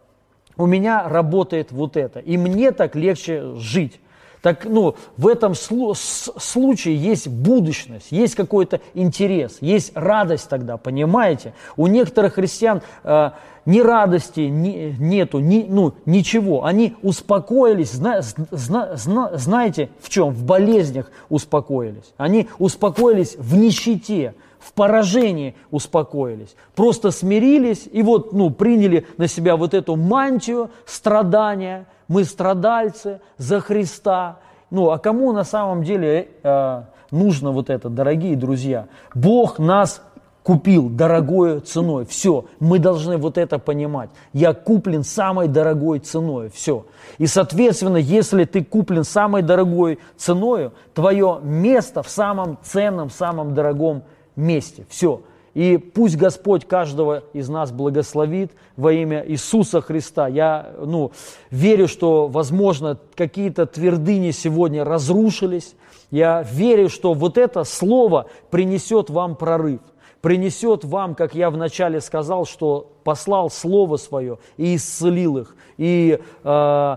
у 0.56 0.66
меня 0.66 1.08
работает 1.08 1.72
вот 1.72 1.96
это, 1.96 2.20
и 2.20 2.36
мне 2.36 2.70
так 2.72 2.94
легче 2.94 3.54
жить. 3.56 4.00
Так, 4.44 4.66
ну, 4.66 4.94
в 5.16 5.26
этом 5.26 5.54
случае 5.54 6.96
есть 6.96 7.28
будущность, 7.28 8.08
есть 8.10 8.34
какой-то 8.34 8.82
интерес, 8.92 9.56
есть 9.62 9.92
радость 9.94 10.50
тогда, 10.50 10.76
понимаете? 10.76 11.54
У 11.78 11.86
некоторых 11.86 12.34
христиан 12.34 12.82
э, 13.04 13.30
ни 13.66 13.80
радости 13.80 14.40
ни, 14.40 14.94
нету, 14.98 15.38
ни, 15.38 15.66
ну, 15.68 15.94
ничего. 16.06 16.64
Они 16.64 16.96
успокоились, 17.02 17.92
зна, 17.92 18.20
зна, 18.22 18.96
зна, 18.96 19.30
знаете 19.34 19.90
в 20.00 20.08
чем? 20.08 20.30
В 20.30 20.44
болезнях 20.44 21.10
успокоились. 21.28 22.12
Они 22.16 22.48
успокоились 22.58 23.36
в 23.38 23.56
нищете, 23.56 24.34
в 24.58 24.72
поражении 24.72 25.54
успокоились. 25.70 26.56
Просто 26.74 27.10
смирились 27.10 27.88
и 27.90 28.02
вот, 28.02 28.32
ну, 28.32 28.50
приняли 28.50 29.06
на 29.18 29.28
себя 29.28 29.56
вот 29.56 29.74
эту 29.74 29.96
мантию 29.96 30.70
страдания. 30.86 31.86
Мы 32.08 32.24
страдальцы 32.24 33.20
за 33.36 33.60
Христа. 33.60 34.38
Ну, 34.70 34.90
а 34.90 34.98
кому 34.98 35.32
на 35.32 35.44
самом 35.44 35.84
деле 35.84 36.28
э, 36.42 36.82
нужно 37.10 37.50
вот 37.50 37.70
это, 37.70 37.88
дорогие 37.88 38.36
друзья? 38.36 38.86
Бог 39.14 39.58
нас 39.58 40.02
купил 40.44 40.90
дорогой 40.90 41.60
ценой. 41.60 42.04
Все, 42.04 42.44
мы 42.60 42.78
должны 42.78 43.16
вот 43.16 43.38
это 43.38 43.58
понимать. 43.58 44.10
Я 44.34 44.52
куплен 44.52 45.02
самой 45.02 45.48
дорогой 45.48 45.98
ценой. 46.00 46.50
Все. 46.50 46.84
И, 47.16 47.26
соответственно, 47.26 47.96
если 47.96 48.44
ты 48.44 48.62
куплен 48.62 49.04
самой 49.04 49.40
дорогой 49.40 49.98
ценой, 50.16 50.70
твое 50.92 51.40
место 51.42 52.02
в 52.02 52.10
самом 52.10 52.58
ценном, 52.62 53.08
самом 53.08 53.54
дорогом 53.54 54.04
месте. 54.36 54.86
Все. 54.90 55.22
И 55.54 55.78
пусть 55.78 56.16
Господь 56.16 56.66
каждого 56.66 57.22
из 57.32 57.48
нас 57.48 57.72
благословит 57.72 58.52
во 58.76 58.92
имя 58.92 59.24
Иисуса 59.26 59.80
Христа. 59.80 60.28
Я 60.28 60.74
ну, 60.78 61.12
верю, 61.50 61.88
что, 61.88 62.28
возможно, 62.28 62.98
какие-то 63.14 63.64
твердыни 63.64 64.30
сегодня 64.32 64.84
разрушились. 64.84 65.74
Я 66.10 66.42
верю, 66.42 66.90
что 66.90 67.14
вот 67.14 67.38
это 67.38 67.64
слово 67.64 68.26
принесет 68.50 69.08
вам 69.08 69.36
прорыв 69.36 69.80
принесет 70.24 70.84
вам, 70.84 71.14
как 71.14 71.34
я 71.34 71.50
вначале 71.50 72.00
сказал, 72.00 72.46
что 72.46 72.90
послал 73.04 73.50
Слово 73.50 73.98
Свое 73.98 74.38
и 74.56 74.76
исцелил 74.76 75.36
их, 75.36 75.54
и 75.76 76.18
э, 76.42 76.96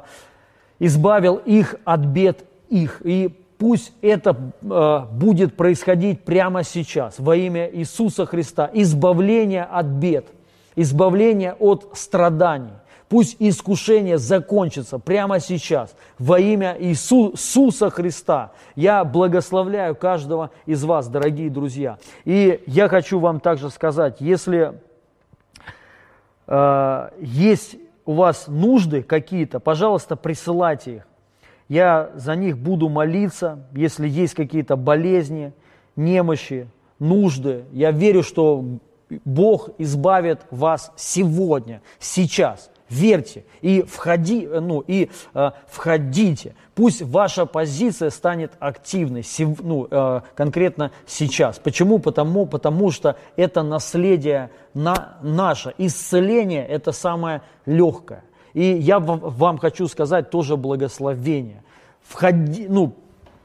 избавил 0.80 1.36
их 1.36 1.75
от 1.84 1.99
бед 2.05 2.45
их. 2.69 3.01
И 3.03 3.38
пусть 3.57 3.91
это 4.01 4.53
э, 4.61 4.99
будет 5.11 5.57
происходить 5.57 6.23
прямо 6.23 6.63
сейчас 6.63 7.19
во 7.19 7.36
имя 7.36 7.69
Иисуса 7.69 8.25
Христа. 8.25 8.71
Избавление 8.73 9.63
от 9.63 9.88
бед, 9.88 10.28
избавление 10.78 11.51
от 11.59 11.89
страданий. 11.95 12.71
Пусть 13.10 13.38
искушение 13.39 14.18
закончится 14.18 14.99
прямо 14.99 15.39
сейчас 15.39 15.95
во 16.20 16.39
имя 16.39 16.76
Иисуса 16.78 17.89
Христа. 17.89 18.51
Я 18.76 19.05
благословляю 19.05 19.95
каждого 19.95 20.51
из 20.66 20.84
вас, 20.84 21.08
дорогие 21.08 21.49
друзья. 21.49 21.99
И 22.26 22.62
я 22.68 22.89
хочу 22.89 23.20
вам 23.20 23.39
также 23.39 23.70
сказать, 23.70 24.18
если 24.20 24.82
э, 26.47 27.10
есть 27.22 27.78
у 28.05 28.14
вас 28.14 28.47
нужды 28.47 29.03
какие-то, 29.03 29.62
пожалуйста, 29.62 30.18
присылайте 30.18 30.95
их. 30.97 31.08
Я 31.70 32.12
за 32.16 32.36
них 32.36 32.58
буду 32.58 32.89
молиться, 32.89 33.68
если 33.74 34.08
есть 34.08 34.34
какие-то 34.34 34.76
болезни, 34.76 35.53
немощи, 35.95 36.70
нужды. 36.99 37.66
Я 37.72 37.91
верю, 37.91 38.24
что 38.24 38.66
Бог 39.24 39.70
избавит 39.78 40.41
вас 40.51 40.91
сегодня, 40.97 41.82
сейчас 41.99 42.70
верьте 42.90 43.46
и, 43.62 43.82
входи, 43.82 44.48
ну, 44.48 44.82
и 44.82 45.10
э, 45.34 45.52
входите. 45.68 46.56
Пусть 46.76 47.02
ваша 47.02 47.46
позиция 47.46 48.10
станет 48.10 48.54
активной, 48.60 49.24
сев, 49.24 49.60
ну, 49.62 49.88
э, 49.90 50.22
конкретно 50.36 50.92
сейчас. 51.06 51.60
Почему? 51.60 52.00
Потому, 52.00 52.46
потому 52.46 52.92
что 52.92 53.18
это 53.36 53.64
наследие 53.64 54.52
на, 54.74 55.18
наше. 55.22 55.74
Исцеление– 55.78 56.66
это 56.68 56.92
самое 56.92 57.42
легкое. 57.66 58.24
И 58.54 58.64
я 58.64 59.00
вам, 59.00 59.58
хочу 59.58 59.88
сказать 59.88 60.30
тоже 60.30 60.58
благословение. 60.58 61.64
Входи, 62.02 62.68
ну, 62.68 62.96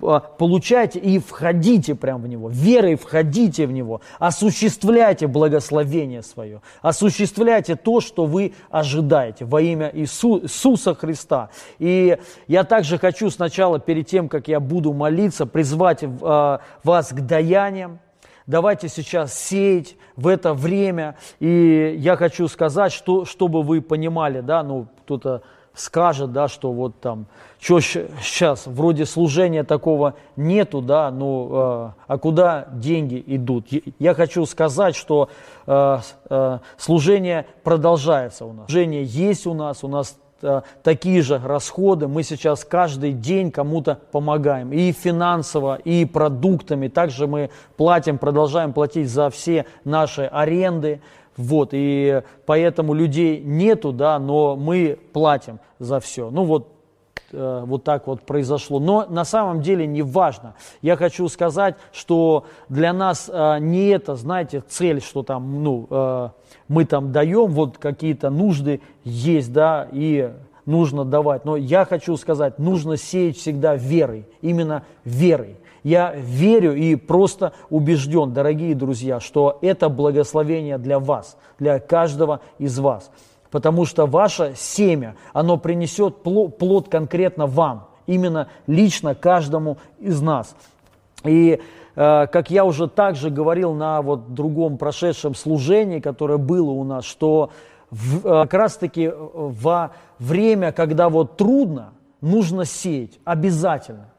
получайте 0.02 0.98
и 0.98 1.18
входите 1.18 1.94
прямо 1.94 2.24
в 2.24 2.28
него, 2.28 2.48
верой 2.48 2.96
входите 2.96 3.66
в 3.66 3.72
него, 3.72 4.00
осуществляйте 4.18 5.26
благословение 5.26 6.22
свое, 6.22 6.60
осуществляйте 6.82 7.76
то, 7.76 8.00
что 8.00 8.26
вы 8.26 8.54
ожидаете 8.70 9.44
во 9.44 9.60
имя 9.60 9.90
Иису, 9.94 10.42
Иисуса 10.42 10.94
Христа. 10.94 11.50
И 11.78 12.18
я 12.48 12.64
также 12.64 12.98
хочу 12.98 13.30
сначала, 13.30 13.78
перед 13.78 14.06
тем, 14.06 14.28
как 14.28 14.48
я 14.48 14.60
буду 14.60 14.92
молиться, 14.92 15.46
призвать 15.46 16.02
э, 16.02 16.58
вас 16.84 17.08
к 17.12 17.20
даяниям, 17.20 18.00
давайте 18.46 18.88
сейчас 18.88 19.38
сеять 19.38 19.96
в 20.16 20.26
это 20.26 20.54
время. 20.54 21.16
И 21.40 21.94
я 21.98 22.16
хочу 22.16 22.48
сказать, 22.48 22.92
что, 22.92 23.24
чтобы 23.24 23.62
вы 23.62 23.80
понимали, 23.80 24.40
да, 24.40 24.62
ну, 24.62 24.88
кто-то 25.04 25.42
скажет, 25.74 26.32
да, 26.32 26.48
что 26.48 26.72
вот 26.72 27.00
там, 27.00 27.26
что 27.60 27.80
сейчас, 27.80 28.66
вроде 28.66 29.06
служения 29.06 29.64
такого 29.64 30.14
нету, 30.36 30.82
да, 30.82 31.10
ну, 31.10 31.48
э, 31.52 31.90
а 32.08 32.18
куда 32.18 32.66
деньги 32.72 33.22
идут? 33.26 33.68
Я 33.98 34.14
хочу 34.14 34.44
сказать, 34.46 34.96
что 34.96 35.28
э, 35.66 35.98
э, 36.28 36.58
служение 36.76 37.46
продолжается 37.62 38.44
у 38.44 38.52
нас. 38.52 38.66
Служение 38.66 39.04
есть 39.04 39.46
у 39.46 39.54
нас, 39.54 39.84
у 39.84 39.88
нас 39.88 40.18
такие 40.82 41.22
же 41.22 41.38
расходы. 41.38 42.08
Мы 42.08 42.24
сейчас 42.24 42.64
каждый 42.64 43.12
день 43.12 43.52
кому-то 43.52 44.00
помогаем. 44.10 44.72
И 44.72 44.90
финансово, 44.90 45.76
и 45.76 46.04
продуктами. 46.04 46.88
Также 46.88 47.28
мы 47.28 47.50
платим, 47.76 48.18
продолжаем 48.18 48.72
платить 48.72 49.08
за 49.08 49.30
все 49.30 49.66
наши 49.84 50.22
аренды. 50.22 51.00
Вот, 51.36 51.70
и 51.72 52.22
поэтому 52.44 52.94
людей 52.94 53.40
нету, 53.40 53.92
да, 53.92 54.18
но 54.18 54.56
мы 54.56 54.98
платим 55.12 55.60
за 55.78 55.98
все. 55.98 56.30
Ну 56.30 56.44
вот, 56.44 56.68
э, 57.32 57.62
вот 57.64 57.84
так 57.84 58.06
вот 58.06 58.22
произошло. 58.22 58.78
Но 58.78 59.06
на 59.08 59.24
самом 59.24 59.62
деле 59.62 59.86
не 59.86 60.02
важно. 60.02 60.54
Я 60.82 60.96
хочу 60.96 61.28
сказать, 61.28 61.76
что 61.92 62.44
для 62.68 62.92
нас 62.92 63.30
э, 63.32 63.58
не 63.60 63.88
это, 63.88 64.14
знаете, 64.14 64.62
цель, 64.68 65.00
что 65.00 65.22
там, 65.22 65.62
ну, 65.62 65.86
э, 65.88 66.28
мы 66.68 66.84
там 66.84 67.12
даем, 67.12 67.46
вот 67.46 67.78
какие-то 67.78 68.28
нужды 68.28 68.82
есть, 69.04 69.52
да, 69.52 69.88
и 69.90 70.32
нужно 70.66 71.04
давать. 71.04 71.44
Но 71.44 71.56
я 71.56 71.84
хочу 71.84 72.16
сказать, 72.16 72.58
нужно 72.58 72.96
сеять 72.96 73.36
всегда 73.36 73.74
верой, 73.74 74.26
именно 74.42 74.84
верой. 75.04 75.56
Я 75.82 76.14
верю 76.14 76.74
и 76.74 76.94
просто 76.94 77.52
убежден, 77.68 78.32
дорогие 78.32 78.74
друзья, 78.74 79.18
что 79.18 79.58
это 79.62 79.88
благословение 79.88 80.78
для 80.78 81.00
вас, 81.00 81.36
для 81.58 81.80
каждого 81.80 82.40
из 82.58 82.78
вас. 82.78 83.10
Потому 83.50 83.84
что 83.84 84.06
ваше 84.06 84.54
семя, 84.56 85.16
оно 85.32 85.56
принесет 85.56 86.22
плод 86.22 86.88
конкретно 86.88 87.46
вам, 87.46 87.88
именно 88.06 88.48
лично 88.66 89.14
каждому 89.14 89.78
из 89.98 90.22
нас. 90.22 90.54
И 91.24 91.60
э, 91.96 92.26
как 92.26 92.50
я 92.50 92.64
уже 92.64 92.88
также 92.88 93.30
говорил 93.30 93.74
на 93.74 94.02
вот 94.02 94.34
другом 94.34 94.78
прошедшем 94.78 95.34
служении, 95.34 95.98
которое 95.98 96.38
было 96.38 96.70
у 96.70 96.84
нас, 96.84 97.04
что 97.04 97.50
э, 97.90 97.96
как 98.22 98.54
раз-таки 98.54 99.12
во 99.12 99.90
время, 100.20 100.70
когда 100.70 101.08
вот 101.08 101.36
трудно, 101.36 101.92
нужно 102.20 102.64
сеять 102.64 103.18
обязательно 103.24 104.11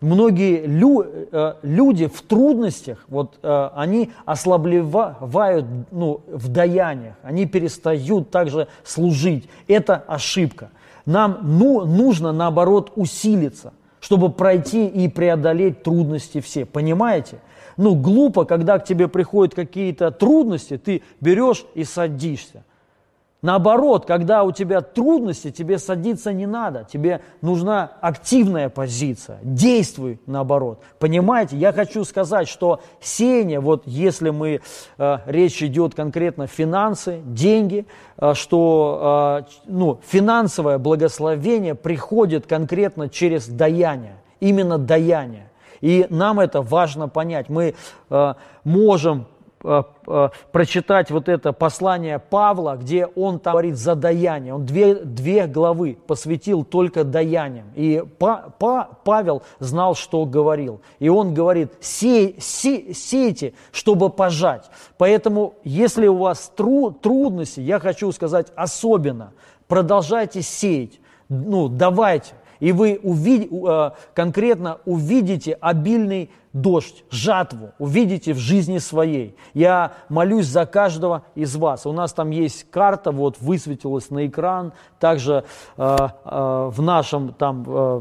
многие 0.00 0.66
лю, 0.66 1.02
э, 1.02 1.54
люди 1.62 2.06
в 2.06 2.22
трудностях, 2.22 3.04
вот 3.08 3.38
э, 3.42 3.70
они 3.74 4.10
ослаблевают 4.24 5.66
ну, 5.90 6.22
в 6.26 6.48
даяниях, 6.48 7.14
они 7.22 7.46
перестают 7.46 8.30
также 8.30 8.68
служить. 8.84 9.48
Это 9.68 9.96
ошибка. 9.96 10.70
Нам 11.06 11.38
ну, 11.42 11.84
нужно, 11.84 12.32
наоборот, 12.32 12.92
усилиться, 12.96 13.72
чтобы 14.00 14.30
пройти 14.30 14.86
и 14.86 15.08
преодолеть 15.08 15.82
трудности 15.82 16.40
все. 16.40 16.64
Понимаете? 16.64 17.40
Ну, 17.76 17.94
глупо, 17.94 18.44
когда 18.44 18.78
к 18.78 18.84
тебе 18.84 19.08
приходят 19.08 19.54
какие-то 19.54 20.10
трудности, 20.10 20.76
ты 20.76 21.02
берешь 21.20 21.64
и 21.74 21.84
садишься. 21.84 22.64
Наоборот, 23.42 24.04
когда 24.04 24.44
у 24.44 24.52
тебя 24.52 24.82
трудности, 24.82 25.50
тебе 25.50 25.78
садиться 25.78 26.32
не 26.32 26.46
надо, 26.46 26.86
тебе 26.90 27.22
нужна 27.40 27.92
активная 28.02 28.68
позиция, 28.68 29.38
действуй 29.42 30.20
наоборот. 30.26 30.82
Понимаете, 30.98 31.56
я 31.56 31.72
хочу 31.72 32.04
сказать, 32.04 32.48
что 32.48 32.80
сеяние, 33.00 33.60
вот 33.60 33.84
если 33.86 34.28
мы, 34.28 34.60
э, 34.98 35.18
речь 35.24 35.62
идет 35.62 35.94
конкретно 35.94 36.46
финансы, 36.46 37.22
деньги, 37.24 37.86
э, 38.18 38.34
что 38.34 39.46
э, 39.48 39.50
ну, 39.64 40.00
финансовое 40.06 40.76
благословение 40.76 41.74
приходит 41.74 42.46
конкретно 42.46 43.08
через 43.08 43.48
даяние, 43.48 44.16
именно 44.40 44.76
даяние. 44.76 45.50
И 45.80 46.06
нам 46.10 46.40
это 46.40 46.60
важно 46.60 47.08
понять. 47.08 47.48
Мы 47.48 47.74
э, 48.10 48.34
можем 48.64 49.26
прочитать 49.60 51.10
вот 51.10 51.28
это 51.28 51.52
послание 51.52 52.18
Павла, 52.18 52.76
где 52.76 53.06
он 53.06 53.38
там 53.38 53.52
говорит 53.52 53.76
за 53.76 53.94
даяние. 53.94 54.54
Он 54.54 54.64
две, 54.64 54.94
две 54.94 55.46
главы 55.46 55.98
посвятил 56.06 56.64
только 56.64 57.04
даяниям. 57.04 57.66
И 57.74 58.02
па, 58.18 58.54
па, 58.58 58.88
Павел 59.04 59.42
знал, 59.58 59.94
что 59.94 60.24
говорил. 60.24 60.80
И 60.98 61.08
он 61.08 61.34
говорит, 61.34 61.72
сей, 61.80 62.36
сей, 62.40 62.94
сейте, 62.94 63.52
чтобы 63.70 64.08
пожать. 64.08 64.70
Поэтому, 64.96 65.54
если 65.62 66.06
у 66.06 66.16
вас 66.16 66.50
тру, 66.56 66.90
трудности, 66.90 67.60
я 67.60 67.78
хочу 67.78 68.10
сказать 68.12 68.46
особенно, 68.56 69.32
продолжайте 69.68 70.40
сеять. 70.40 71.00
Ну, 71.28 71.68
давайте. 71.68 72.32
И 72.60 72.72
вы 72.72 73.00
увид, 73.02 73.50
э, 73.52 73.90
конкретно 74.14 74.78
увидите 74.84 75.56
обильный 75.60 76.30
дождь, 76.52 77.04
жатву, 77.10 77.70
увидите 77.78 78.32
в 78.32 78.38
жизни 78.38 78.78
своей. 78.78 79.34
Я 79.54 79.92
молюсь 80.08 80.46
за 80.46 80.66
каждого 80.66 81.24
из 81.34 81.56
вас. 81.56 81.86
У 81.86 81.92
нас 81.92 82.12
там 82.12 82.30
есть 82.30 82.66
карта, 82.70 83.12
вот 83.12 83.40
высветилась 83.40 84.10
на 84.10 84.26
экран, 84.26 84.72
также 84.98 85.44
э, 85.76 85.96
э, 86.24 86.70
в 86.72 86.82
нашем 86.82 87.32
там... 87.32 87.64
Э, 87.66 88.00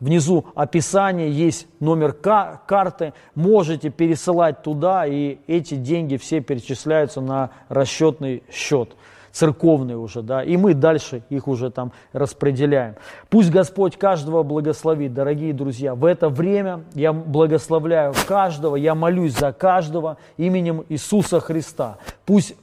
Внизу 0.00 0.46
описание 0.54 1.30
есть 1.30 1.66
номер 1.78 2.14
карты, 2.14 3.12
можете 3.34 3.90
пересылать 3.90 4.62
туда, 4.62 5.04
и 5.06 5.40
эти 5.46 5.74
деньги 5.74 6.16
все 6.16 6.40
перечисляются 6.40 7.20
на 7.20 7.50
расчетный 7.68 8.42
счет 8.50 8.96
церковные 9.32 9.96
уже, 9.96 10.22
да, 10.22 10.42
и 10.42 10.56
мы 10.56 10.74
дальше 10.74 11.22
их 11.30 11.48
уже 11.48 11.70
там 11.70 11.92
распределяем. 12.12 12.96
Пусть 13.28 13.50
Господь 13.50 13.96
каждого 13.96 14.42
благословит, 14.42 15.14
дорогие 15.14 15.52
друзья. 15.52 15.94
В 15.94 16.04
это 16.04 16.28
время 16.28 16.84
я 16.94 17.12
благословляю 17.12 18.12
каждого, 18.26 18.76
я 18.76 18.94
молюсь 18.94 19.36
за 19.36 19.52
каждого 19.52 20.16
именем 20.36 20.84
Иисуса 20.88 21.40
Христа. 21.40 21.98
Пусть 22.26 22.54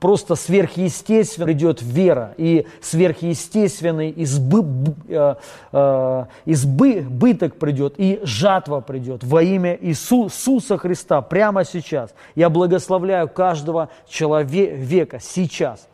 просто 0.00 0.34
сверхъестественно 0.34 1.46
придет 1.46 1.82
вера 1.82 2.34
и 2.36 2.66
сверхъестественный 2.80 4.10
избы, 4.10 4.94
э, 5.08 5.34
э, 5.72 6.24
избыток 6.44 7.56
придет 7.56 7.94
и 7.96 8.20
жатва 8.22 8.80
придет 8.80 9.24
во 9.24 9.42
имя 9.42 9.76
Иисуса 9.80 10.78
Христа 10.78 11.22
прямо 11.22 11.64
сейчас. 11.64 12.14
Я 12.34 12.50
благословляю 12.50 13.28
каждого 13.28 13.88
человека 14.08 15.18
сейчас. 15.20 15.87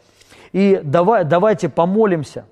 И 0.55 0.81
давай, 0.85 1.25
давайте 1.25 1.69
помолимся. 1.69 2.45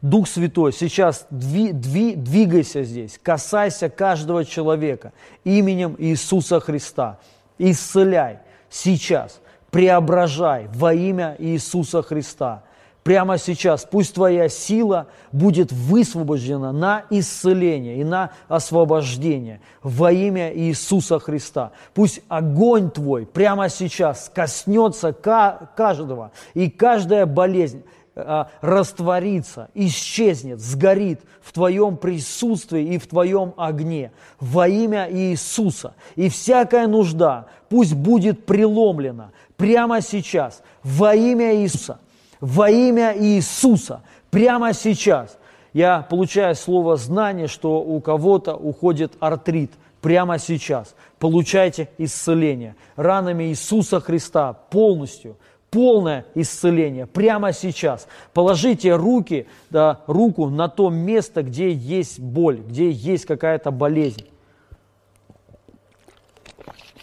Дух 0.00 0.26
Святой, 0.26 0.72
сейчас 0.72 1.26
дви, 1.28 1.72
дви, 1.72 2.14
двигайся 2.14 2.82
здесь, 2.82 3.20
касайся 3.22 3.90
каждого 3.90 4.44
человека 4.44 5.12
именем 5.44 5.96
Иисуса 5.98 6.60
Христа. 6.60 7.18
Исцеляй 7.58 8.38
сейчас, 8.70 9.40
преображай 9.70 10.68
во 10.72 10.94
имя 10.94 11.36
Иисуса 11.38 12.02
Христа. 12.02 12.64
Прямо 13.04 13.36
сейчас 13.36 13.86
пусть 13.88 14.14
твоя 14.14 14.48
сила 14.48 15.08
будет 15.30 15.70
высвобождена 15.70 16.72
на 16.72 17.04
исцеление 17.10 17.98
и 17.98 18.04
на 18.04 18.30
освобождение 18.48 19.60
во 19.82 20.10
имя 20.10 20.50
Иисуса 20.56 21.18
Христа. 21.18 21.72
Пусть 21.92 22.22
огонь 22.28 22.90
твой 22.90 23.26
прямо 23.26 23.68
сейчас 23.68 24.32
коснется 24.34 25.12
каждого, 25.12 26.32
и 26.54 26.70
каждая 26.70 27.26
болезнь 27.26 27.84
а, 28.16 28.48
растворится, 28.62 29.68
исчезнет, 29.74 30.60
сгорит 30.60 31.20
в 31.42 31.52
Твоем 31.52 31.98
присутствии 31.98 32.94
и 32.94 32.98
в 32.98 33.06
Твоем 33.06 33.52
огне 33.58 34.12
во 34.40 34.66
имя 34.66 35.12
Иисуса. 35.12 35.94
И 36.16 36.30
всякая 36.30 36.86
нужда 36.86 37.48
пусть 37.68 37.92
будет 37.92 38.46
преломлена 38.46 39.32
прямо 39.58 40.00
сейчас 40.00 40.62
во 40.82 41.14
имя 41.14 41.54
Иисуса 41.56 41.98
во 42.44 42.68
имя 42.68 43.16
Иисуса, 43.18 44.02
прямо 44.30 44.74
сейчас. 44.74 45.38
Я 45.72 46.02
получаю 46.02 46.54
слово 46.54 46.96
знание, 46.98 47.48
что 47.48 47.80
у 47.80 48.00
кого-то 48.02 48.54
уходит 48.54 49.14
артрит 49.18 49.72
прямо 50.02 50.38
сейчас. 50.38 50.94
Получайте 51.18 51.88
исцеление. 51.96 52.76
Ранами 52.96 53.44
Иисуса 53.44 53.98
Христа 53.98 54.52
полностью, 54.52 55.38
полное 55.70 56.26
исцеление 56.34 57.06
прямо 57.06 57.54
сейчас. 57.54 58.06
Положите 58.34 58.94
руки, 58.94 59.46
да, 59.70 60.02
руку 60.06 60.50
на 60.50 60.68
то 60.68 60.90
место, 60.90 61.42
где 61.42 61.72
есть 61.72 62.20
боль, 62.20 62.58
где 62.58 62.90
есть 62.90 63.24
какая-то 63.24 63.70
болезнь. 63.70 64.26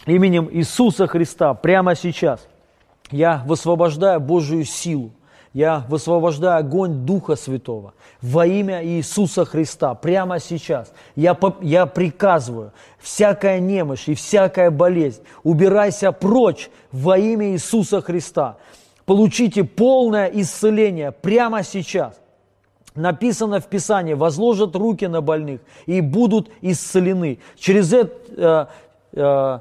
Именем 0.06 0.48
Иисуса 0.52 1.08
Христа 1.08 1.52
прямо 1.54 1.96
сейчас 1.96 2.46
я 3.10 3.42
высвобождаю 3.44 4.20
Божию 4.20 4.64
силу 4.64 5.10
я 5.52 5.84
высвобождаю 5.88 6.58
огонь 6.58 7.04
Духа 7.04 7.36
Святого 7.36 7.92
во 8.22 8.46
имя 8.46 8.84
Иисуса 8.84 9.44
Христа 9.44 9.94
прямо 9.94 10.38
сейчас. 10.38 10.92
Я, 11.14 11.36
я 11.60 11.86
приказываю, 11.86 12.72
всякая 12.98 13.60
немощь 13.60 14.08
и 14.08 14.14
всякая 14.14 14.70
болезнь, 14.70 15.22
убирайся 15.42 16.12
прочь 16.12 16.70
во 16.90 17.18
имя 17.18 17.52
Иисуса 17.52 18.00
Христа. 18.00 18.56
Получите 19.04 19.64
полное 19.64 20.26
исцеление 20.26 21.12
прямо 21.12 21.62
сейчас. 21.62 22.18
Написано 22.94 23.60
в 23.60 23.66
Писании, 23.66 24.14
возложат 24.14 24.76
руки 24.76 25.06
на 25.06 25.20
больных 25.20 25.60
и 25.86 26.00
будут 26.00 26.50
исцелены. 26.60 27.38
Через 27.56 27.92
это... 27.92 28.68
Э, 29.14 29.18
э, 29.20 29.58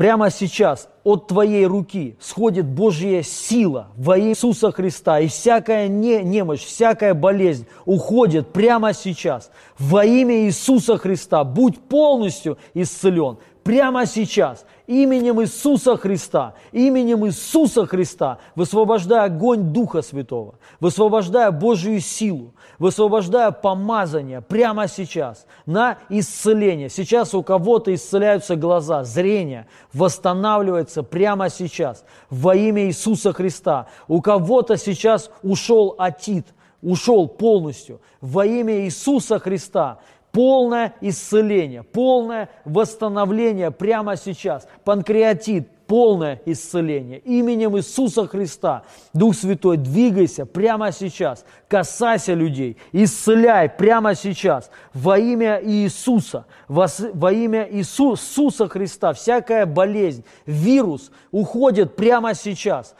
Прямо 0.00 0.30
сейчас 0.30 0.88
от 1.04 1.26
твоей 1.26 1.66
руки 1.66 2.16
сходит 2.18 2.64
Божья 2.64 3.20
сила 3.20 3.88
во 3.98 4.16
имя 4.16 4.30
Иисуса 4.30 4.72
Христа, 4.72 5.20
и 5.20 5.28
всякая 5.28 5.88
не, 5.88 6.22
немощь, 6.22 6.64
всякая 6.64 7.12
болезнь 7.12 7.66
уходит 7.84 8.50
прямо 8.50 8.94
сейчас. 8.94 9.50
Во 9.78 10.02
имя 10.02 10.46
Иисуса 10.46 10.96
Христа 10.96 11.44
будь 11.44 11.78
полностью 11.78 12.56
исцелен 12.72 13.36
прямо 13.62 14.06
сейчас 14.06 14.64
именем 14.86 15.42
Иисуса 15.42 15.98
Христа, 15.98 16.54
именем 16.72 17.26
Иисуса 17.26 17.84
Христа, 17.84 18.38
высвобождая 18.56 19.24
огонь 19.24 19.72
Духа 19.72 20.00
Святого, 20.00 20.54
высвобождая 20.80 21.50
Божью 21.50 22.00
силу, 22.00 22.54
высвобождая 22.80 23.52
помазание 23.52 24.40
прямо 24.40 24.88
сейчас 24.88 25.46
на 25.66 25.98
исцеление. 26.08 26.88
Сейчас 26.88 27.32
у 27.34 27.44
кого-то 27.44 27.94
исцеляются 27.94 28.56
глаза, 28.56 29.04
зрение 29.04 29.68
восстанавливается 29.92 31.04
прямо 31.04 31.48
сейчас 31.48 32.04
во 32.28 32.56
имя 32.56 32.86
Иисуса 32.86 33.32
Христа. 33.32 33.86
У 34.08 34.20
кого-то 34.20 34.76
сейчас 34.76 35.30
ушел 35.44 35.94
атит, 35.98 36.48
ушел 36.82 37.28
полностью 37.28 38.00
во 38.20 38.44
имя 38.44 38.80
Иисуса 38.80 39.38
Христа 39.38 40.00
полное 40.32 40.94
исцеление, 41.00 41.82
полное 41.82 42.48
восстановление 42.64 43.70
прямо 43.70 44.16
сейчас. 44.16 44.66
Панкреатит, 44.84 45.68
полное 45.90 46.40
исцеление. 46.46 47.18
Именем 47.18 47.76
Иисуса 47.76 48.24
Христа, 48.24 48.84
Дух 49.12 49.34
Святой, 49.34 49.76
двигайся 49.76 50.46
прямо 50.46 50.92
сейчас, 50.92 51.44
касайся 51.66 52.32
людей, 52.32 52.76
исцеляй 52.92 53.68
прямо 53.68 54.14
сейчас 54.14 54.70
во 54.94 55.18
имя 55.18 55.60
Иисуса, 55.60 56.46
во, 56.68 56.86
во 57.12 57.32
имя 57.32 57.68
Иисуса 57.68 58.68
Христа. 58.68 59.12
Всякая 59.14 59.66
болезнь, 59.66 60.24
вирус 60.46 61.10
уходит 61.32 61.96
прямо 61.96 62.34
сейчас. 62.34 62.94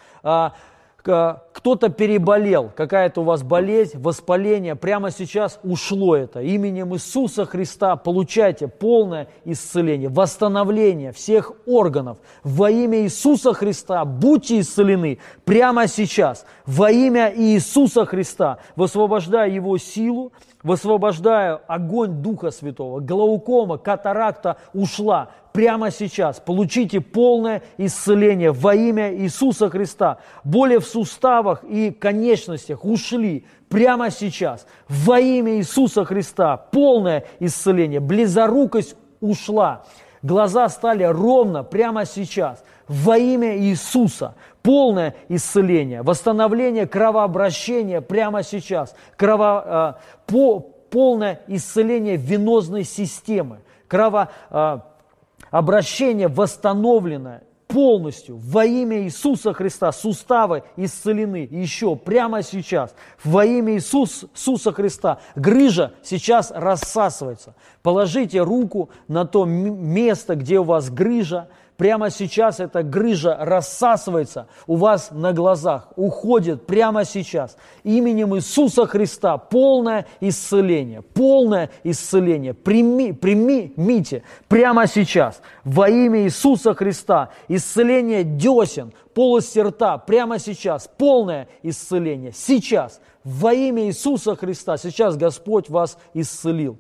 Кто-то 1.03 1.89
переболел, 1.89 2.71
какая-то 2.75 3.23
у 3.23 3.25
вас 3.25 3.43
болезнь, 3.43 3.99
воспаление, 3.99 4.77
прямо 4.77 5.11
сейчас 5.11 5.59
ушло 5.63 6.15
это. 6.17 6.41
Именем 6.41 6.95
Иисуса 6.95 7.45
Христа 7.45 7.97
получайте 7.97 8.69
полное 8.69 9.29
исцеление, 9.45 10.09
восстановление 10.09 11.13
всех 11.13 11.53
органов. 11.67 12.19
Во 12.45 12.71
имя 12.71 13.03
Иисуса 13.03 13.53
Христа 13.53 14.05
будьте 14.05 14.61
исцелены 14.61 15.19
прямо 15.45 15.87
сейчас. 15.87 16.45
Во 16.67 16.91
имя 16.91 17.33
Иисуса 17.35 18.05
Христа 18.05 18.59
высвобождая 18.77 19.51
Его 19.51 19.79
силу, 19.79 20.33
высвобождаю 20.63 21.61
огонь 21.67 22.23
Духа 22.23 22.51
Святого. 22.51 23.01
Глаукома, 23.01 23.79
катаракта 23.79 24.57
ушла 24.73 25.31
прямо 25.53 25.91
сейчас. 25.91 26.41
Получите 26.41 27.01
полное 27.01 27.63
исцеление 27.79 28.53
во 28.53 28.75
имя 28.75 29.15
Иисуса 29.15 29.69
Христа. 29.71 30.19
Боли 30.45 30.77
в 30.77 30.87
суставах 30.87 31.65
и 31.65 31.91
конечностях 31.91 32.85
ушли 32.85 33.47
прямо 33.69 34.11
сейчас. 34.11 34.67
Во 34.89 35.19
имя 35.19 35.57
Иисуса 35.57 36.05
Христа 36.05 36.57
полное 36.57 37.25
исцеление. 37.39 38.01
Близорукость 38.01 38.97
ушла. 39.21 39.85
Глаза 40.23 40.69
стали 40.69 41.05
ровно 41.05 41.63
прямо 41.65 42.05
сейчас. 42.05 42.63
Во 42.89 43.17
имя 43.17 43.57
Иисуса 43.57 44.35
полное 44.63 45.15
исцеление, 45.29 46.03
восстановление 46.03 46.87
кровообращения 46.87 48.01
прямо 48.01 48.43
сейчас, 48.43 48.95
крово, 49.17 49.97
э, 49.97 50.01
по, 50.27 50.61
полное 50.61 51.43
исцеление 51.47 52.17
венозной 52.17 52.85
системы, 52.85 53.61
кровообращение 53.89 56.29
э, 56.29 56.31
восстановленное 56.31 57.43
полностью 57.71 58.37
во 58.37 58.65
имя 58.65 59.03
Иисуса 59.03 59.53
Христа. 59.53 59.93
Суставы 59.93 60.65
исцелены 60.77 61.49
еще 61.51 61.97
прямо 61.97 62.43
сейчас. 62.43 62.95
Во 63.25 63.45
имя 63.45 63.77
Иисус, 63.77 64.25
Иисуса 64.35 64.73
Христа. 64.73 65.21
Грыжа 65.37 65.93
сейчас 66.03 66.53
рассасывается. 66.55 67.55
Положите 67.83 68.41
руку 68.41 68.91
на 69.09 69.25
то 69.25 69.45
место, 69.45 70.35
где 70.35 70.59
у 70.59 70.65
вас 70.65 70.91
грыжа, 70.91 71.49
Прямо 71.81 72.11
сейчас 72.11 72.61
эта 72.61 72.83
грыжа 72.83 73.39
рассасывается 73.41 74.49
у 74.67 74.77
вас 74.77 75.09
на 75.13 75.33
глазах, 75.33 75.89
уходит 75.97 76.67
прямо 76.67 77.07
сейчас. 77.07 77.57
Именем 77.85 78.37
Иисуса 78.37 78.85
Христа 78.85 79.39
полное 79.39 80.07
исцеление, 80.21 81.01
полное 81.01 81.71
исцеление. 81.83 82.53
Прими, 82.53 83.15
примите 83.15 84.25
прямо 84.47 84.87
сейчас 84.87 85.41
во 85.65 85.89
имя 85.89 86.25
Иисуса 86.25 86.75
Христа 86.75 87.31
исцеление 87.49 88.25
десен, 88.25 88.93
полости 89.15 89.61
рта 89.61 89.97
прямо 89.97 90.39
сейчас, 90.39 90.87
полное 90.99 91.49
исцеление. 91.63 92.33
Сейчас, 92.33 93.01
во 93.25 93.55
имя 93.55 93.87
Иисуса 93.87 94.37
Христа, 94.37 94.77
сейчас 94.77 95.17
Господь 95.17 95.71
вас 95.71 95.97
исцелил 96.13 96.79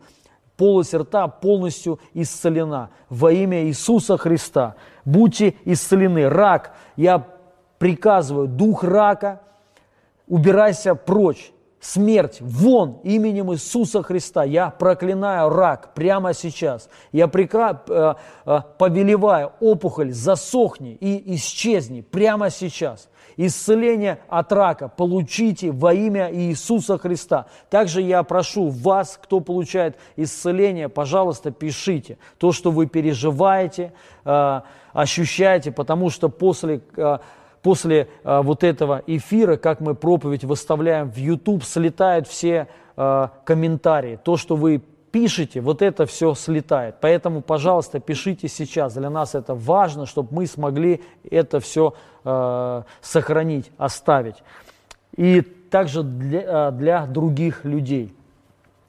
полость 0.60 0.92
рта 0.92 1.26
полностью 1.26 1.98
исцелена 2.12 2.90
во 3.08 3.32
имя 3.32 3.64
Иисуса 3.64 4.18
Христа. 4.18 4.76
Будьте 5.04 5.54
исцелены. 5.64 6.28
Рак, 6.28 6.74
я 6.96 7.26
приказываю, 7.78 8.48
дух 8.48 8.84
рака, 8.84 9.40
убирайся 10.28 10.94
прочь. 10.94 11.52
Смерть, 11.80 12.38
вон 12.42 13.00
именем 13.04 13.54
Иисуса 13.54 14.02
Христа. 14.02 14.44
Я 14.44 14.68
проклинаю 14.68 15.48
рак 15.48 15.94
прямо 15.94 16.34
сейчас. 16.34 16.90
Я 17.10 17.26
прекра... 17.26 17.82
Э, 17.88 18.14
э, 18.44 18.60
повелеваю 18.76 19.52
опухоль, 19.60 20.12
засохни 20.12 20.92
и 21.00 21.34
исчезни 21.34 22.02
прямо 22.02 22.50
сейчас 22.50 23.08
исцеление 23.46 24.20
от 24.28 24.52
рака 24.52 24.88
получите 24.88 25.70
во 25.70 25.94
имя 25.94 26.30
Иисуса 26.32 26.98
Христа. 26.98 27.46
Также 27.68 28.02
я 28.02 28.22
прошу 28.22 28.68
вас, 28.68 29.18
кто 29.22 29.40
получает 29.40 29.96
исцеление, 30.16 30.88
пожалуйста, 30.88 31.50
пишите 31.50 32.18
то, 32.38 32.52
что 32.52 32.70
вы 32.70 32.86
переживаете, 32.86 33.92
ощущаете, 34.92 35.72
потому 35.72 36.10
что 36.10 36.28
после 36.28 36.80
э, 36.96 37.18
после 37.62 38.08
э, 38.24 38.40
вот 38.42 38.64
этого 38.64 39.02
эфира, 39.06 39.56
как 39.56 39.80
мы 39.80 39.94
проповедь 39.94 40.44
выставляем 40.44 41.10
в 41.10 41.16
YouTube, 41.16 41.62
слетают 41.64 42.26
все 42.26 42.68
э, 42.96 43.28
комментарии. 43.44 44.18
То, 44.22 44.36
что 44.36 44.56
вы 44.56 44.82
пишите, 45.12 45.60
вот 45.60 45.82
это 45.82 46.06
все 46.06 46.34
слетает. 46.34 46.96
Поэтому, 47.00 47.42
пожалуйста, 47.42 48.00
пишите 48.00 48.48
сейчас. 48.48 48.94
Для 48.94 49.10
нас 49.10 49.34
это 49.34 49.54
важно, 49.54 50.06
чтобы 50.06 50.28
мы 50.34 50.46
смогли 50.46 51.02
это 51.28 51.58
все 51.60 51.94
сохранить, 53.00 53.72
оставить. 53.78 54.42
И 55.16 55.40
также 55.40 56.02
для, 56.02 56.70
для 56.70 57.06
других 57.06 57.64
людей. 57.64 58.14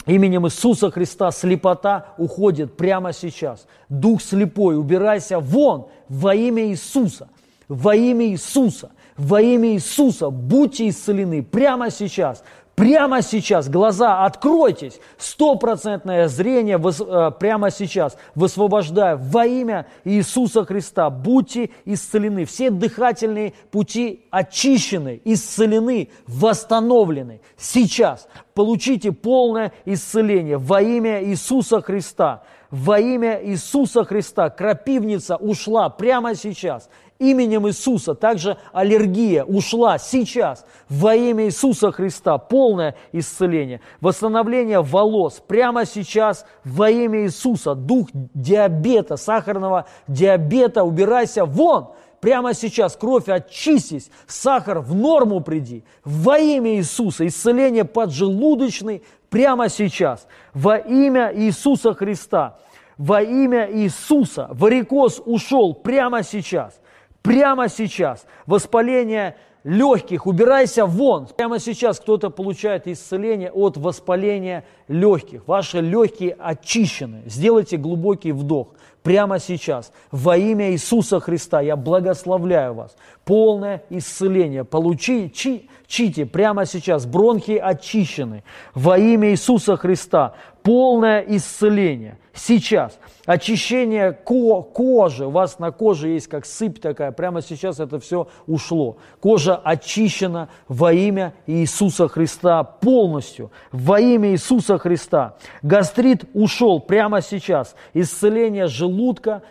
Именем 0.05 0.47
Иисуса 0.47 0.89
Христа 0.89 1.31
слепота 1.31 2.07
уходит 2.17 2.75
прямо 2.75 3.13
сейчас. 3.13 3.67
Дух 3.89 4.21
слепой, 4.21 4.77
убирайся 4.77 5.39
вон 5.39 5.87
во 6.09 6.33
имя 6.33 6.67
Иисуса. 6.67 7.29
Во 7.67 7.95
имя 7.95 8.27
Иисуса. 8.27 8.91
Во 9.17 9.41
имя 9.41 9.73
Иисуса 9.73 10.29
будьте 10.29 10.89
исцелены 10.89 11.43
прямо 11.43 11.91
сейчас. 11.91 12.43
Прямо 12.75 13.21
сейчас 13.21 13.69
глаза 13.69 14.25
откройтесь, 14.25 14.99
стопроцентное 15.17 16.27
зрение 16.27 16.77
э, 16.79 17.31
прямо 17.37 17.69
сейчас 17.69 18.17
высвобождаю 18.33 19.19
во 19.21 19.45
имя 19.45 19.87
Иисуса 20.03 20.63
Христа. 20.65 21.09
Будьте 21.09 21.69
исцелены. 21.85 22.45
Все 22.45 22.71
дыхательные 22.71 23.53
пути 23.71 24.25
очищены, 24.31 25.21
исцелены, 25.25 26.09
восстановлены. 26.25 27.41
Сейчас 27.57 28.27
получите 28.53 29.11
полное 29.11 29.73
исцеление 29.85 30.57
во 30.57 30.81
имя 30.81 31.23
Иисуса 31.23 31.81
Христа. 31.81 32.43
Во 32.71 32.99
имя 32.99 33.45
Иисуса 33.45 34.05
Христа 34.05 34.49
крапивница 34.49 35.35
ушла 35.35 35.89
прямо 35.89 36.35
сейчас 36.35 36.89
именем 37.21 37.67
Иисуса. 37.67 38.15
Также 38.15 38.57
аллергия 38.73 39.43
ушла 39.43 39.97
сейчас 39.99 40.65
во 40.89 41.15
имя 41.15 41.45
Иисуса 41.45 41.91
Христа. 41.91 42.37
Полное 42.37 42.95
исцеление. 43.11 43.79
Восстановление 44.01 44.81
волос 44.81 45.41
прямо 45.47 45.85
сейчас 45.85 46.45
во 46.65 46.89
имя 46.89 47.23
Иисуса. 47.23 47.75
Дух 47.75 48.09
диабета, 48.13 49.17
сахарного 49.17 49.85
диабета, 50.07 50.83
убирайся 50.83 51.45
вон. 51.45 51.91
Прямо 52.19 52.53
сейчас 52.53 52.95
кровь 52.95 53.29
очистись, 53.29 54.11
сахар 54.27 54.79
в 54.79 54.93
норму 54.93 55.41
приди. 55.41 55.83
Во 56.03 56.37
имя 56.37 56.75
Иисуса. 56.75 57.25
Исцеление 57.25 57.85
поджелудочный 57.85 59.03
прямо 59.29 59.69
сейчас. 59.69 60.27
Во 60.53 60.77
имя 60.77 61.31
Иисуса 61.33 61.93
Христа. 61.93 62.57
Во 62.97 63.21
имя 63.21 63.67
Иисуса. 63.71 64.47
Варикоз 64.51 65.21
ушел 65.25 65.73
прямо 65.73 66.21
сейчас 66.21 66.80
Прямо 67.21 67.69
сейчас. 67.69 68.25
Воспаление 68.45 69.35
легких, 69.63 70.25
убирайся 70.25 70.85
вон. 70.85 71.27
Прямо 71.27 71.59
сейчас 71.59 71.99
кто-то 71.99 72.29
получает 72.29 72.87
исцеление 72.87 73.51
от 73.51 73.77
воспаления 73.77 74.65
легких. 74.87 75.47
Ваши 75.47 75.81
легкие 75.81 76.35
очищены. 76.39 77.23
Сделайте 77.25 77.77
глубокий 77.77 78.31
вдох 78.31 78.69
прямо 79.03 79.39
сейчас. 79.39 79.91
Во 80.11 80.37
имя 80.37 80.71
Иисуса 80.71 81.19
Христа 81.19 81.61
я 81.61 81.75
благословляю 81.75 82.73
вас. 82.73 82.95
Полное 83.25 83.83
исцеление. 83.89 84.63
Получите 84.63 86.25
прямо 86.25 86.65
сейчас. 86.65 87.05
Бронхи 87.05 87.57
очищены. 87.57 88.43
Во 88.73 88.97
имя 88.97 89.31
Иисуса 89.31 89.77
Христа. 89.77 90.33
Полное 90.63 91.21
исцеление. 91.21 92.17
Сейчас. 92.33 92.97
Очищение 93.25 94.11
ко 94.13 94.61
кожи. 94.61 95.25
У 95.25 95.29
вас 95.29 95.59
на 95.59 95.71
коже 95.71 96.09
есть 96.09 96.27
как 96.27 96.45
сыпь 96.45 96.79
такая. 96.79 97.11
Прямо 97.11 97.41
сейчас 97.41 97.79
это 97.79 97.99
все 97.99 98.27
ушло. 98.47 98.97
Кожа 99.19 99.55
очищена 99.55 100.49
во 100.67 100.93
имя 100.93 101.33
Иисуса 101.45 102.07
Христа 102.07 102.63
полностью. 102.63 103.51
Во 103.71 103.99
имя 103.99 104.31
Иисуса 104.31 104.77
Христа. 104.77 105.35
Гастрит 105.61 106.25
ушел 106.33 106.79
прямо 106.79 107.21
сейчас. 107.21 107.75
Исцеление 107.93 108.67
желудка 108.67 108.90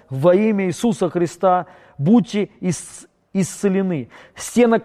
во 0.08 0.34
имя 0.34 0.66
Иисуса 0.66 1.08
Христа. 1.10 1.66
Будьте 1.98 2.50
ис 2.60 3.06
исцелены. 3.32 4.08
Стена 4.34 4.80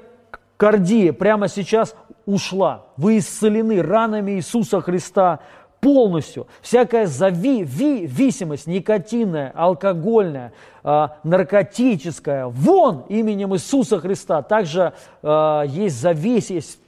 кардии 0.58 1.12
прямо 1.12 1.48
сейчас 1.48 1.96
ушла. 2.26 2.86
Вы 2.98 3.20
исцелены 3.20 3.82
ранами 3.82 4.34
Иисуса 4.34 4.82
Христа 4.82 5.40
полностью. 5.80 6.48
Всякая 6.62 7.06
зависимость 7.06 8.66
никотинная, 8.68 9.52
алкогольная, 9.56 10.54
э, 10.84 11.08
наркотическая, 11.24 12.48
вон 12.48 13.06
именем 13.10 13.54
Иисуса 13.56 14.00
Христа. 14.00 14.42
Также 14.42 14.94
э, 15.22 15.64
есть 15.68 16.02
зависимость 16.02 16.80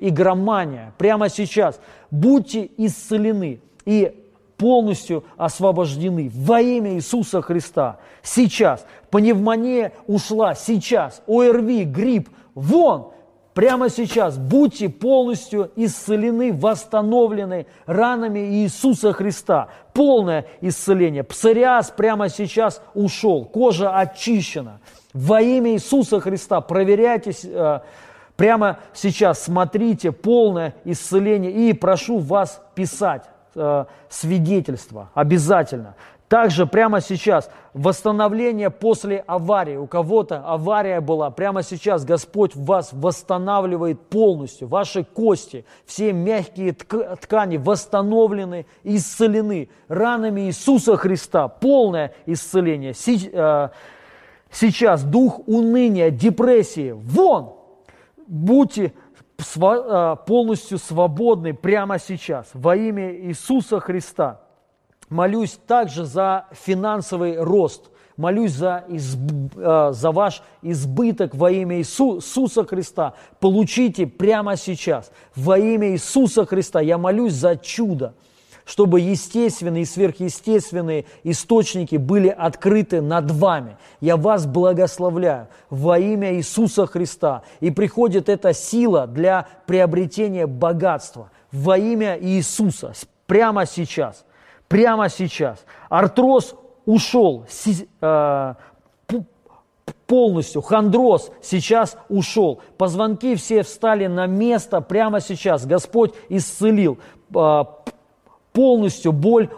игромания. 0.00 0.92
Прямо 0.98 1.28
сейчас 1.28 1.80
будьте 2.10 2.68
исцелены 2.76 3.60
и 3.84 4.25
полностью 4.56 5.24
освобождены 5.36 6.30
во 6.34 6.60
имя 6.60 6.94
Иисуса 6.94 7.42
Христа. 7.42 7.98
Сейчас. 8.22 8.86
Пневмония 9.10 9.92
ушла. 10.06 10.54
Сейчас. 10.54 11.22
ОРВИ, 11.26 11.84
грипп. 11.84 12.28
Вон 12.54 13.12
Прямо 13.56 13.88
сейчас 13.88 14.36
будьте 14.36 14.90
полностью 14.90 15.70
исцелены, 15.76 16.52
восстановлены 16.52 17.64
ранами 17.86 18.40
Иисуса 18.40 19.14
Христа. 19.14 19.68
Полное 19.94 20.44
исцеление. 20.60 21.24
Псориаз 21.24 21.90
прямо 21.90 22.28
сейчас 22.28 22.82
ушел, 22.92 23.46
кожа 23.46 23.96
очищена. 23.96 24.80
Во 25.14 25.40
имя 25.40 25.72
Иисуса 25.72 26.20
Христа 26.20 26.60
проверяйте 26.60 27.32
э, 27.44 27.80
прямо 28.36 28.78
сейчас, 28.92 29.44
смотрите 29.44 30.12
полное 30.12 30.74
исцеление 30.84 31.50
и 31.50 31.72
прошу 31.72 32.18
вас 32.18 32.60
писать 32.74 33.22
свидетельство 34.08 35.10
обязательно. 35.14 35.94
Также 36.28 36.66
прямо 36.66 37.00
сейчас 37.00 37.48
восстановление 37.72 38.70
после 38.70 39.18
аварии. 39.18 39.76
У 39.76 39.86
кого-то 39.86 40.42
авария 40.44 41.00
была. 41.00 41.30
Прямо 41.30 41.62
сейчас 41.62 42.04
Господь 42.04 42.56
вас 42.56 42.92
восстанавливает 42.92 44.00
полностью. 44.00 44.66
Ваши 44.66 45.04
кости, 45.04 45.64
все 45.84 46.12
мягкие 46.12 46.72
ткани 46.72 47.58
восстановлены, 47.58 48.66
исцелены 48.82 49.68
ранами 49.86 50.42
Иисуса 50.42 50.96
Христа. 50.96 51.46
Полное 51.46 52.12
исцеление. 52.26 52.92
Э, 53.32 53.68
сейчас 54.50 55.04
дух 55.04 55.42
уныния, 55.46 56.10
депрессии. 56.10 56.90
Вон! 56.90 57.52
Будьте 58.26 58.86
э, 58.86 58.90
полностью 60.26 60.78
свободны 60.78 61.54
прямо 61.54 61.98
сейчас 61.98 62.48
во 62.54 62.76
имя 62.76 63.14
Иисуса 63.14 63.80
Христа. 63.80 64.40
Молюсь 65.08 65.58
также 65.66 66.04
за 66.04 66.46
финансовый 66.52 67.40
рост. 67.40 67.90
Молюсь 68.16 68.52
за, 68.52 68.84
изб, 68.88 69.54
э, 69.56 69.90
за 69.92 70.10
ваш 70.10 70.42
избыток 70.62 71.34
во 71.34 71.50
имя 71.50 71.78
Иисуса 71.78 72.64
Христа. 72.64 73.12
Получите 73.40 74.06
прямо 74.06 74.56
сейчас. 74.56 75.12
Во 75.34 75.58
имя 75.58 75.90
Иисуса 75.90 76.46
Христа 76.46 76.80
я 76.80 76.96
молюсь 76.96 77.34
за 77.34 77.56
чудо. 77.56 78.14
Чтобы 78.66 79.00
естественные 79.00 79.84
и 79.84 79.86
сверхъестественные 79.86 81.06
источники 81.22 81.96
были 81.96 82.28
открыты 82.28 83.00
над 83.00 83.30
вами. 83.30 83.78
Я 84.00 84.16
вас 84.16 84.44
благословляю 84.44 85.48
во 85.70 85.98
имя 85.98 86.34
Иисуса 86.34 86.86
Христа. 86.86 87.42
И 87.60 87.70
приходит 87.70 88.28
эта 88.28 88.52
сила 88.52 89.06
для 89.06 89.46
приобретения 89.66 90.46
богатства 90.46 91.30
во 91.52 91.78
имя 91.78 92.18
Иисуса 92.20 92.92
прямо 93.26 93.66
сейчас. 93.66 94.24
Прямо 94.66 95.08
сейчас. 95.08 95.64
Артроз 95.88 96.56
ушел, 96.86 97.46
э, 98.00 98.54
полностью. 100.08 100.60
Хондроз 100.62 101.30
сейчас 101.40 101.96
ушел. 102.08 102.60
Позвонки 102.78 103.36
все 103.36 103.62
встали 103.62 104.08
на 104.08 104.26
место 104.26 104.80
прямо 104.80 105.20
сейчас. 105.20 105.66
Господь 105.66 106.14
исцелил. 106.28 106.98
Полностью 108.56 109.12
боль 109.12 109.50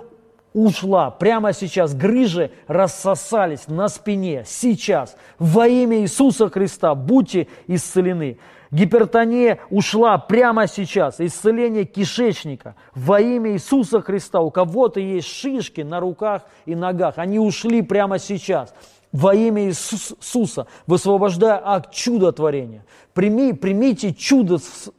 ушла. 0.53 1.13
Прямо 1.13 1.53
сейчас 1.53 1.95
грыжи 1.95 2.51
рассосались 2.67 3.69
на 3.69 3.87
спине. 3.87 4.43
Сейчас. 4.45 5.17
Во 5.39 5.69
имя 5.69 6.01
Иисуса 6.01 6.51
Христа 6.51 6.97
будьте 6.97 7.47
исцелены. 7.69 8.39
Гипертония 8.73 9.61
ушла 9.71 10.19
прямо 10.19 10.67
сейчас. 10.67 11.21
Исцеление 11.21 11.85
кишечника 11.85 12.75
во 12.93 13.21
имя 13.21 13.53
Иисуса 13.53 14.01
Христа. 14.01 14.41
У 14.41 14.51
кого-то 14.51 14.99
есть 14.99 15.29
шишки 15.29 15.83
на 15.83 16.01
руках 16.01 16.43
и 16.67 16.75
ногах. 16.75 17.19
Они 17.19 17.39
ушли 17.39 17.83
прямо 17.83 18.19
сейчас 18.19 18.75
во 19.13 19.35
имя 19.35 19.67
Иисуса, 19.67 20.67
высвобождая 20.87 21.61
акт 21.65 21.93
чудотворения. 21.93 22.85
Прими, 23.15 23.53
примите 23.53 24.13
чудо, 24.13 24.59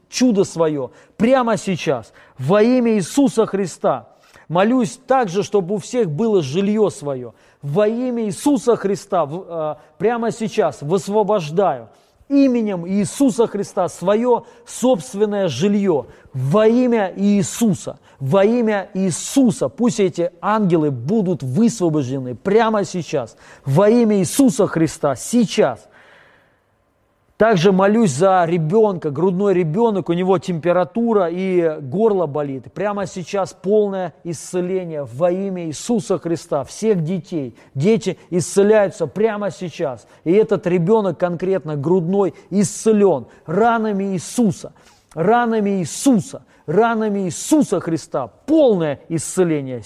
чудо 0.10 0.43
свое 0.43 0.91
прямо 1.18 1.57
сейчас 1.57 2.12
во 2.38 2.62
имя 2.62 2.93
Иисуса 2.95 3.45
Христа. 3.45 4.10
Молюсь 4.47 4.99
также, 5.07 5.43
чтобы 5.43 5.76
у 5.76 5.78
всех 5.78 6.10
было 6.10 6.41
жилье 6.41 6.89
свое. 6.89 7.34
Во 7.62 7.88
имя 7.88 8.26
Иисуса 8.26 8.76
Христа 8.76 9.28
э, 9.30 9.76
прямо 9.99 10.32
сейчас 10.32 10.82
высвобождаю 10.82 11.89
именем 12.30 12.88
Иисуса 12.88 13.47
Христа 13.47 13.89
свое 13.89 14.43
собственное 14.65 15.47
жилье 15.47 16.05
во 16.34 16.67
имя 16.67 17.11
Иисуса. 17.15 17.99
Во 18.19 18.45
имя 18.45 18.89
Иисуса. 18.93 19.67
Пусть 19.67 19.99
эти 19.99 20.32
ангелы 20.39 20.91
будут 20.91 21.41
высвобождены 21.41 22.36
прямо 22.36 22.86
сейчас. 22.86 23.36
Во 23.65 23.89
имя 23.89 24.19
Иисуса 24.19 24.67
Христа. 24.67 25.15
Сейчас. 25.15 25.89
Также 27.40 27.72
молюсь 27.72 28.12
за 28.12 28.44
ребенка, 28.44 29.12
грудной 29.12 29.54
ребенок, 29.54 30.10
у 30.10 30.14
него 30.14 30.40
температура 30.40 31.30
и 31.32 31.80
горло 31.80 32.26
болит. 32.26 32.66
Прямо 32.74 33.06
сейчас 33.06 33.54
полное 33.54 34.14
исцеление 34.26 35.06
во 35.06 35.32
имя 35.32 35.68
Иисуса 35.68 36.20
Христа, 36.20 36.66
всех 36.66 37.02
детей. 37.02 37.56
Дети 37.74 38.20
исцеляются 38.30 39.08
прямо 39.08 39.52
сейчас. 39.52 40.06
И 40.26 40.34
этот 40.34 40.68
ребенок 40.68 41.18
конкретно 41.18 41.78
грудной 41.78 42.34
исцелен 42.50 43.28
ранами 43.46 44.16
Иисуса, 44.16 44.74
ранами 45.14 45.80
Иисуса, 45.80 46.44
ранами 46.66 47.20
Иисуса 47.20 47.80
Христа. 47.80 48.28
Полное 48.28 49.00
исцеление 49.08 49.82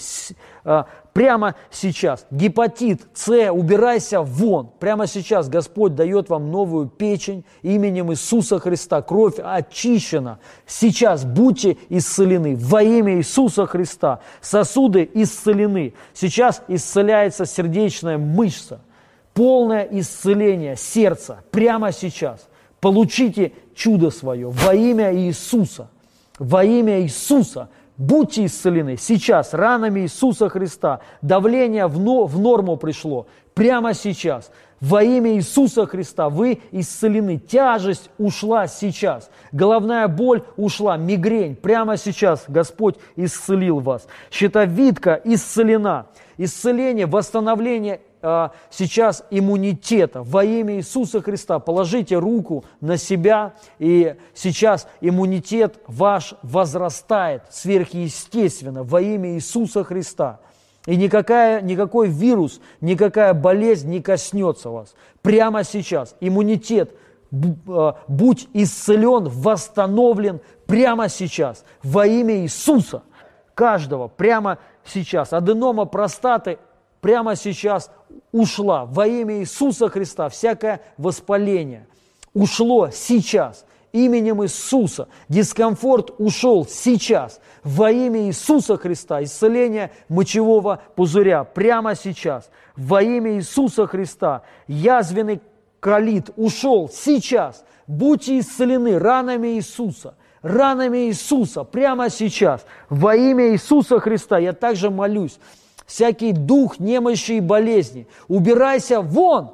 а, 0.64 0.86
прямо 1.14 1.54
сейчас. 1.70 2.26
Гепатит 2.30 3.00
С, 3.14 3.50
убирайся 3.50 4.20
вон. 4.20 4.68
Прямо 4.78 5.06
сейчас 5.06 5.48
Господь 5.48 5.94
дает 5.94 6.28
вам 6.28 6.50
новую 6.50 6.88
печень 6.88 7.44
именем 7.62 8.12
Иисуса 8.12 8.58
Христа. 8.58 9.00
Кровь 9.00 9.36
очищена. 9.42 10.40
Сейчас 10.66 11.24
будьте 11.24 11.78
исцелены 11.88 12.56
во 12.56 12.82
имя 12.82 13.16
Иисуса 13.16 13.64
Христа. 13.66 14.20
Сосуды 14.42 15.08
исцелены. 15.14 15.94
Сейчас 16.12 16.62
исцеляется 16.68 17.46
сердечная 17.46 18.18
мышца. 18.18 18.80
Полное 19.32 19.88
исцеление 19.90 20.76
сердца 20.76 21.42
прямо 21.50 21.92
сейчас. 21.92 22.48
Получите 22.80 23.52
чудо 23.74 24.10
свое 24.10 24.50
во 24.50 24.74
имя 24.74 25.14
Иисуса. 25.14 25.88
Во 26.38 26.64
имя 26.64 27.00
Иисуса 27.02 27.68
Будьте 27.96 28.46
исцелены 28.46 28.96
сейчас 28.96 29.54
ранами 29.54 30.00
Иисуса 30.00 30.48
Христа. 30.48 31.00
Давление 31.22 31.86
в, 31.86 32.00
но, 32.00 32.26
в 32.26 32.38
норму 32.40 32.76
пришло 32.76 33.26
прямо 33.54 33.94
сейчас. 33.94 34.50
Во 34.80 35.02
имя 35.02 35.34
Иисуса 35.36 35.86
Христа 35.86 36.28
вы 36.28 36.60
исцелены. 36.72 37.38
Тяжесть 37.38 38.10
ушла 38.18 38.66
сейчас. 38.66 39.30
Головная 39.52 40.08
боль 40.08 40.42
ушла. 40.56 40.96
Мигрень 40.96 41.54
прямо 41.54 41.96
сейчас 41.96 42.44
Господь 42.48 42.96
исцелил 43.14 43.78
вас. 43.78 44.06
Щитовидка 44.30 45.20
исцелена. 45.24 46.06
Исцеление, 46.36 47.06
восстановление 47.06 48.00
сейчас 48.70 49.24
иммунитета. 49.30 50.22
Во 50.22 50.44
имя 50.44 50.76
Иисуса 50.76 51.20
Христа 51.20 51.58
положите 51.58 52.16
руку 52.16 52.64
на 52.80 52.96
себя, 52.96 53.54
и 53.78 54.16
сейчас 54.34 54.88
иммунитет 55.00 55.78
ваш 55.86 56.34
возрастает 56.42 57.42
сверхъестественно 57.50 58.82
во 58.82 59.00
имя 59.00 59.34
Иисуса 59.34 59.84
Христа. 59.84 60.40
И 60.86 60.96
никакая, 60.96 61.60
никакой 61.60 62.08
вирус, 62.08 62.60
никакая 62.80 63.34
болезнь 63.34 63.90
не 63.90 64.00
коснется 64.00 64.70
вас. 64.70 64.94
Прямо 65.22 65.64
сейчас 65.64 66.14
иммунитет, 66.20 66.94
а, 67.68 67.96
будь 68.08 68.48
исцелен, 68.52 69.28
восстановлен 69.28 70.40
прямо 70.66 71.08
сейчас 71.08 71.64
во 71.82 72.06
имя 72.06 72.36
Иисуса. 72.40 73.02
Каждого 73.54 74.08
прямо 74.08 74.58
сейчас. 74.84 75.32
Аденома 75.32 75.84
простаты 75.84 76.58
прямо 77.04 77.36
сейчас 77.36 77.90
ушла 78.32 78.86
во 78.86 79.06
имя 79.06 79.40
Иисуса 79.40 79.90
Христа, 79.90 80.30
всякое 80.30 80.80
воспаление 80.96 81.86
ушло 82.32 82.88
сейчас 82.90 83.66
именем 83.92 84.42
Иисуса. 84.42 85.08
Дискомфорт 85.28 86.14
ушел 86.16 86.66
сейчас 86.66 87.42
во 87.62 87.90
имя 87.90 88.22
Иисуса 88.22 88.78
Христа. 88.78 89.22
Исцеление 89.22 89.90
мочевого 90.08 90.80
пузыря 90.96 91.44
прямо 91.44 91.94
сейчас 91.94 92.48
во 92.74 93.02
имя 93.02 93.34
Иисуса 93.34 93.86
Христа. 93.86 94.40
Язвенный 94.66 95.42
колит 95.80 96.30
ушел 96.36 96.88
сейчас. 96.88 97.66
Будьте 97.86 98.38
исцелены 98.38 98.98
ранами 98.98 99.48
Иисуса– 99.48 100.14
ранами 100.40 101.08
Иисуса 101.08 101.64
прямо 101.64 102.08
сейчас. 102.08 102.64
Во 102.88 103.14
имя 103.14 103.52
Иисуса 103.52 104.00
Христа 104.00 104.38
я 104.38 104.54
также 104.54 104.88
молюсь 104.88 105.38
всякий 105.86 106.32
дух 106.32 106.80
немощи 106.80 107.32
и 107.32 107.40
болезни. 107.40 108.06
Убирайся 108.28 109.00
вон! 109.00 109.50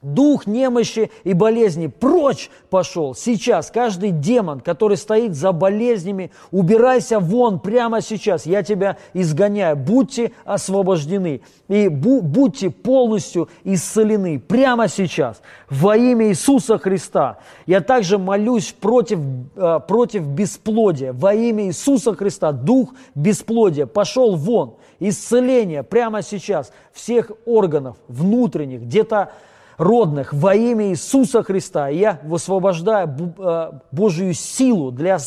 Дух 0.00 0.46
немощи 0.46 1.10
и 1.24 1.32
болезни 1.32 1.88
прочь 1.88 2.50
пошел. 2.70 3.16
Сейчас 3.16 3.68
каждый 3.72 4.12
демон, 4.12 4.60
который 4.60 4.96
стоит 4.96 5.34
за 5.34 5.50
болезнями, 5.50 6.30
убирайся 6.52 7.18
вон 7.18 7.58
прямо 7.58 8.00
сейчас. 8.00 8.46
Я 8.46 8.62
тебя 8.62 8.96
изгоняю. 9.12 9.76
Будьте 9.76 10.30
освобождены 10.44 11.40
и 11.66 11.88
будьте 11.88 12.70
полностью 12.70 13.48
исцелены 13.64 14.38
прямо 14.38 14.86
сейчас 14.86 15.42
во 15.68 15.96
имя 15.96 16.28
Иисуса 16.28 16.78
Христа. 16.78 17.38
Я 17.66 17.80
также 17.80 18.18
молюсь 18.18 18.72
против, 18.72 19.18
э, 19.56 19.80
против 19.88 20.22
бесплодия. 20.26 21.12
Во 21.12 21.34
имя 21.34 21.66
Иисуса 21.66 22.14
Христа 22.14 22.52
дух 22.52 22.90
бесплодия 23.16 23.86
пошел 23.86 24.36
вон. 24.36 24.76
Исцеление 25.00 25.82
прямо 25.82 26.22
сейчас 26.22 26.72
всех 26.92 27.32
органов 27.46 27.96
внутренних, 28.06 28.82
где-то 28.82 29.32
родных 29.78 30.32
во 30.32 30.54
имя 30.54 30.90
Иисуса 30.90 31.42
Христа. 31.42 31.88
Я 31.88 32.20
высвобождаю 32.24 33.08
э, 33.38 33.70
Божью 33.92 34.34
силу 34.34 34.90
для 34.90 35.18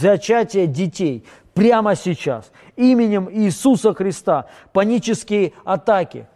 зачатия 0.00 0.66
детей 0.66 1.24
прямо 1.54 1.94
сейчас. 1.94 2.50
Именем 2.76 3.28
Иисуса 3.30 3.94
Христа 3.94 4.46
панические 4.72 5.52
атаки. 5.64 6.26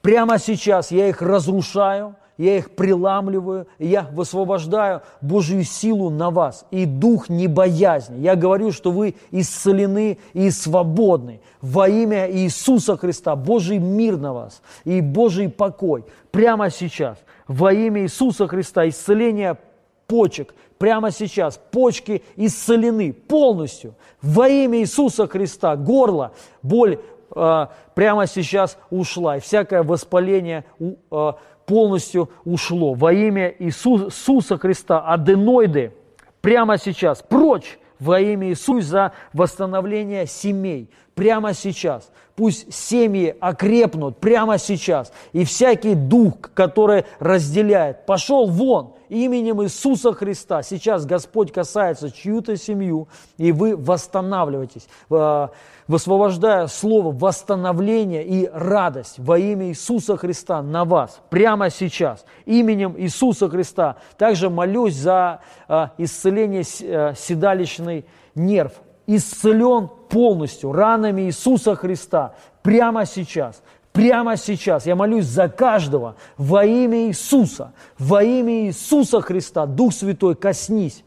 Прямо 0.00 0.38
сейчас 0.38 0.90
я 0.90 1.08
их 1.08 1.20
разрушаю, 1.20 2.16
я 2.40 2.56
их 2.56 2.70
приламливаю, 2.70 3.66
и 3.78 3.86
я 3.86 4.08
высвобождаю 4.12 5.02
Божью 5.20 5.62
силу 5.62 6.08
на 6.08 6.30
вас 6.30 6.64
и 6.70 6.86
дух 6.86 7.28
небоязни. 7.28 8.20
Я 8.20 8.34
говорю, 8.34 8.72
что 8.72 8.90
вы 8.90 9.14
исцелены 9.30 10.16
и 10.32 10.50
свободны 10.50 11.40
во 11.60 11.86
имя 11.88 12.30
Иисуса 12.30 12.96
Христа. 12.96 13.36
Божий 13.36 13.78
мир 13.78 14.16
на 14.16 14.32
вас 14.32 14.62
и 14.84 15.02
Божий 15.02 15.50
покой 15.50 16.04
прямо 16.30 16.70
сейчас 16.70 17.18
во 17.46 17.74
имя 17.74 18.04
Иисуса 18.04 18.48
Христа. 18.48 18.88
Исцеление 18.88 19.58
почек 20.06 20.54
прямо 20.78 21.10
сейчас. 21.10 21.60
Почки 21.70 22.22
исцелены 22.36 23.12
полностью 23.12 23.94
во 24.22 24.48
имя 24.48 24.78
Иисуса 24.78 25.26
Христа. 25.26 25.76
Горло, 25.76 26.32
боль 26.62 27.00
э, 27.36 27.66
прямо 27.94 28.26
сейчас 28.26 28.78
ушла. 28.90 29.36
И 29.36 29.40
всякое 29.40 29.82
воспаление 29.82 30.64
э, 30.78 31.32
полностью 31.70 32.30
ушло. 32.44 32.94
Во 32.94 33.12
имя 33.12 33.54
Иисуса 33.60 34.58
Христа 34.58 34.98
аденоиды 34.98 35.92
прямо 36.40 36.78
сейчас 36.78 37.22
прочь 37.22 37.78
во 38.00 38.18
имя 38.18 38.48
Иисуса 38.48 38.88
за 38.88 39.12
восстановление 39.32 40.26
семей 40.26 40.90
прямо 41.14 41.54
сейчас. 41.54 42.10
Пусть 42.34 42.74
семьи 42.74 43.36
окрепнут 43.38 44.18
прямо 44.18 44.58
сейчас. 44.58 45.12
И 45.32 45.44
всякий 45.44 45.94
дух, 45.94 46.40
который 46.54 47.04
разделяет, 47.20 48.04
пошел 48.04 48.48
вон 48.48 48.94
именем 49.10 49.62
Иисуса 49.62 50.12
Христа. 50.12 50.62
Сейчас 50.62 51.04
Господь 51.04 51.52
касается 51.52 52.10
чью-то 52.10 52.56
семью, 52.56 53.08
и 53.36 53.52
вы 53.52 53.76
восстанавливаетесь, 53.76 54.88
э, 55.10 55.48
высвобождая 55.88 56.68
слово 56.68 57.12
восстановление 57.12 58.24
и 58.24 58.48
радость 58.52 59.18
во 59.18 59.38
имя 59.38 59.68
Иисуса 59.68 60.16
Христа 60.16 60.62
на 60.62 60.84
вас 60.84 61.20
прямо 61.28 61.70
сейчас. 61.70 62.24
Именем 62.46 62.94
Иисуса 62.96 63.48
Христа. 63.48 63.96
Также 64.16 64.48
молюсь 64.48 64.94
за 64.94 65.40
э, 65.68 65.88
исцеление 65.98 66.62
э, 66.62 67.14
седалищный 67.16 68.06
нерв 68.34 68.72
исцелен 69.16 69.88
полностью 70.08 70.72
ранами 70.72 71.22
Иисуса 71.22 71.74
Христа 71.74 72.34
прямо 72.62 73.06
сейчас. 73.06 73.62
Прямо 73.92 74.36
сейчас 74.36 74.86
я 74.86 74.94
молюсь 74.94 75.26
за 75.26 75.48
каждого 75.48 76.16
во 76.36 76.64
имя 76.64 77.08
Иисуса, 77.08 77.72
во 77.98 78.22
имя 78.22 78.66
Иисуса 78.66 79.20
Христа. 79.20 79.66
Дух 79.66 79.92
Святой, 79.92 80.36
коснись 80.36 81.02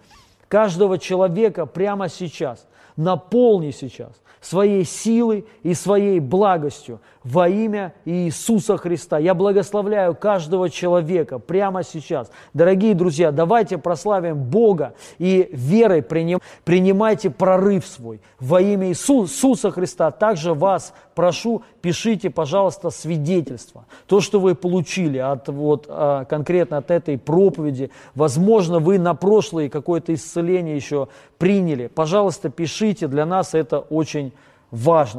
каждого 0.49 0.99
человека 0.99 1.65
прямо 1.65 2.09
сейчас. 2.09 2.67
Наполни 2.95 3.71
сейчас 3.71 4.11
своей 4.39 4.85
силой 4.85 5.45
и 5.63 5.73
своей 5.73 6.19
благостью 6.19 6.99
во 7.23 7.47
имя 7.47 7.93
Иисуса 8.05 8.77
Христа. 8.77 9.17
Я 9.17 9.33
благословляю 9.33 10.15
каждого 10.15 10.69
человека 10.69 11.39
прямо 11.39 11.83
сейчас. 11.83 12.31
Дорогие 12.53 12.93
друзья, 12.95 13.31
давайте 13.31 13.77
прославим 13.77 14.37
Бога 14.37 14.93
и 15.19 15.49
верой 15.51 16.01
приним, 16.01 16.39
принимайте 16.63 17.29
прорыв 17.29 17.85
свой 17.85 18.21
во 18.39 18.61
имя 18.61 18.89
Иисуса 18.89 19.71
Христа. 19.71 20.11
Также 20.11 20.53
вас 20.53 20.93
прошу, 21.15 21.63
пишите, 21.81 22.29
пожалуйста, 22.29 22.89
свидетельство. 22.89 23.85
То, 24.07 24.19
что 24.19 24.39
вы 24.39 24.55
получили 24.55 25.17
от, 25.17 25.47
вот, 25.47 25.85
а, 25.87 26.25
конкретно 26.25 26.77
от 26.77 26.91
этой 26.91 27.17
проповеди. 27.17 27.91
Возможно, 28.15 28.79
вы 28.79 28.99
на 28.99 29.13
прошлое 29.13 29.69
какое-то 29.69 30.13
исцеление 30.13 30.75
еще 30.75 31.07
приняли. 31.37 31.87
Пожалуйста, 31.87 32.49
пишите, 32.49 33.07
для 33.07 33.25
нас 33.25 33.53
это 33.53 33.79
очень. 33.79 34.33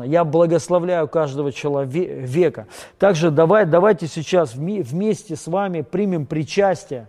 Я 0.05 0.25
благословляю 0.25 1.07
каждого 1.07 1.53
человека. 1.53 2.67
Также 2.99 3.31
давай, 3.31 3.67
давайте 3.67 4.09
сейчас 4.09 4.55
вместе 4.55 5.37
с 5.37 5.47
вами 5.47 5.83
примем 5.83 6.27
причастие. 6.27 7.07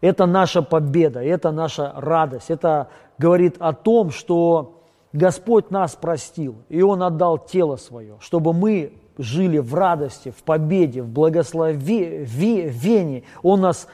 Это 0.00 0.26
наша 0.26 0.62
победа, 0.62 1.24
это 1.24 1.50
наша 1.50 1.92
радость. 1.96 2.50
Это 2.50 2.88
говорит 3.18 3.56
о 3.58 3.72
том, 3.72 4.12
что 4.12 4.84
Господь 5.12 5.72
нас 5.72 5.96
простил, 5.96 6.54
и 6.68 6.82
Он 6.82 7.02
отдал 7.02 7.38
тело 7.38 7.74
свое, 7.76 8.14
чтобы 8.20 8.52
мы 8.52 8.92
жили 9.18 9.58
в 9.58 9.74
радости, 9.74 10.30
в 10.30 10.44
победе, 10.44 11.02
в 11.02 11.08
благословении. 11.08 13.24
Он 13.42 13.62
нас 13.62 13.88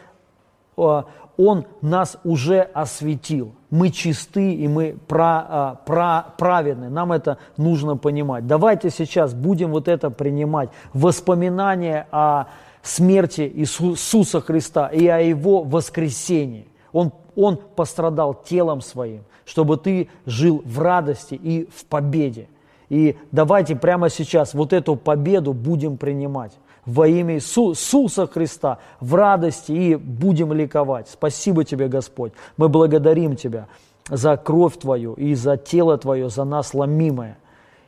а, 0.76 1.06
он 1.36 1.66
нас 1.80 2.18
уже 2.24 2.60
осветил. 2.60 3.54
Мы 3.70 3.90
чисты 3.90 4.54
и 4.54 4.68
мы 4.68 4.96
про, 5.08 5.46
а, 5.48 5.74
про, 5.86 6.26
праведны. 6.36 6.90
Нам 6.90 7.12
это 7.12 7.38
нужно 7.56 7.96
понимать. 7.96 8.46
Давайте 8.46 8.90
сейчас 8.90 9.32
будем 9.32 9.70
вот 9.70 9.88
это 9.88 10.10
принимать. 10.10 10.70
Воспоминания 10.92 12.06
о 12.10 12.46
смерти 12.82 13.50
Иисуса 13.54 14.40
Христа 14.40 14.88
и 14.88 15.06
о 15.06 15.20
Его 15.20 15.62
воскресении. 15.62 16.68
Он, 16.92 17.12
он 17.34 17.56
пострадал 17.56 18.34
телом 18.34 18.82
своим, 18.82 19.24
чтобы 19.44 19.78
ты 19.78 20.08
жил 20.26 20.62
в 20.64 20.78
радости 20.78 21.34
и 21.34 21.68
в 21.74 21.86
победе. 21.86 22.48
И 22.90 23.16
давайте 23.30 23.74
прямо 23.74 24.10
сейчас 24.10 24.52
вот 24.52 24.74
эту 24.74 24.96
победу 24.96 25.54
будем 25.54 25.96
принимать 25.96 26.52
во 26.84 27.06
имя 27.06 27.36
Иисуса 27.36 28.26
Христа 28.26 28.78
в 29.00 29.14
радости 29.14 29.72
и 29.72 29.94
будем 29.94 30.52
ликовать. 30.52 31.08
Спасибо 31.08 31.64
Тебе, 31.64 31.88
Господь. 31.88 32.32
Мы 32.56 32.68
благодарим 32.68 33.36
Тебя 33.36 33.68
за 34.08 34.36
кровь 34.36 34.76
Твою 34.78 35.14
и 35.14 35.34
за 35.34 35.56
тело 35.56 35.96
Твое, 35.96 36.28
за 36.28 36.44
нас 36.44 36.74
ломимое. 36.74 37.38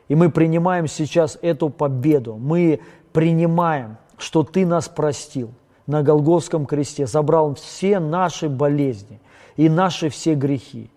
И 0.09 0.15
мы 0.15 0.31
принимаем 0.31 0.87
сейчас 0.87 1.39
эту 1.43 1.71
победу. 1.71 2.37
Мы 2.37 2.81
принимаем, 3.13 3.97
что 4.17 4.45
Ты 4.45 4.65
нас 4.65 4.89
простил 4.89 5.51
на 5.87 6.03
Голговском 6.03 6.67
кресте, 6.67 7.07
забрал 7.07 7.55
все 7.55 7.99
наши 7.99 8.49
болезни 8.49 9.21
и 9.57 9.69
наши 9.69 10.09
все 10.09 10.35
грехи. 10.35 10.91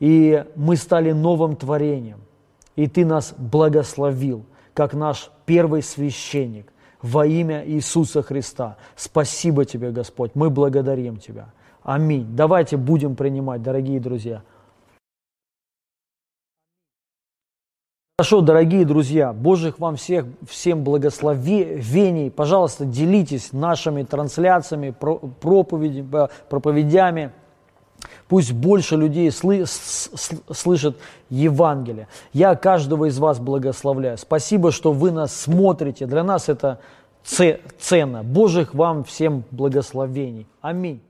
И 0.00 0.44
мы 0.54 0.76
стали 0.76 1.12
новым 1.12 1.56
творением. 1.56 2.20
И 2.76 2.86
Ты 2.86 3.06
нас 3.06 3.34
благословил, 3.36 4.44
как 4.74 4.92
наш 4.92 5.30
первый 5.46 5.82
священник 5.82 6.72
во 7.02 7.26
имя 7.26 7.64
Иисуса 7.66 8.22
Христа. 8.22 8.76
Спасибо 8.96 9.64
Тебе, 9.64 9.90
Господь, 9.90 10.32
мы 10.34 10.50
благодарим 10.50 11.16
Тебя. 11.16 11.52
Аминь. 11.82 12.26
Давайте 12.34 12.76
будем 12.76 13.16
принимать, 13.16 13.62
дорогие 13.62 14.00
друзья. 14.00 14.42
Хорошо, 18.18 18.40
дорогие 18.40 18.84
друзья, 18.84 19.32
Божьих 19.32 19.78
вам 19.78 19.94
всех, 19.94 20.26
всем 20.48 20.82
благословений. 20.82 22.32
Пожалуйста, 22.32 22.84
делитесь 22.84 23.52
нашими 23.52 24.02
трансляциями, 24.02 24.90
проповедями, 24.90 26.28
проповедями. 26.48 27.30
Пусть 28.28 28.52
больше 28.52 28.96
людей 28.96 29.32
сlı, 29.32 29.64
слышат 29.66 30.96
Евангелие. 31.30 32.08
Я 32.32 32.54
каждого 32.54 33.06
из 33.06 33.18
вас 33.18 33.38
благословляю. 33.38 34.18
Спасибо, 34.18 34.70
что 34.70 34.92
вы 34.92 35.10
нас 35.10 35.34
смотрите. 35.34 36.06
Для 36.06 36.22
нас 36.22 36.48
это 36.48 36.78
ценно. 37.24 38.22
Божьих 38.22 38.74
вам 38.74 39.04
всем 39.04 39.44
благословений. 39.50 40.46
Аминь. 40.60 41.00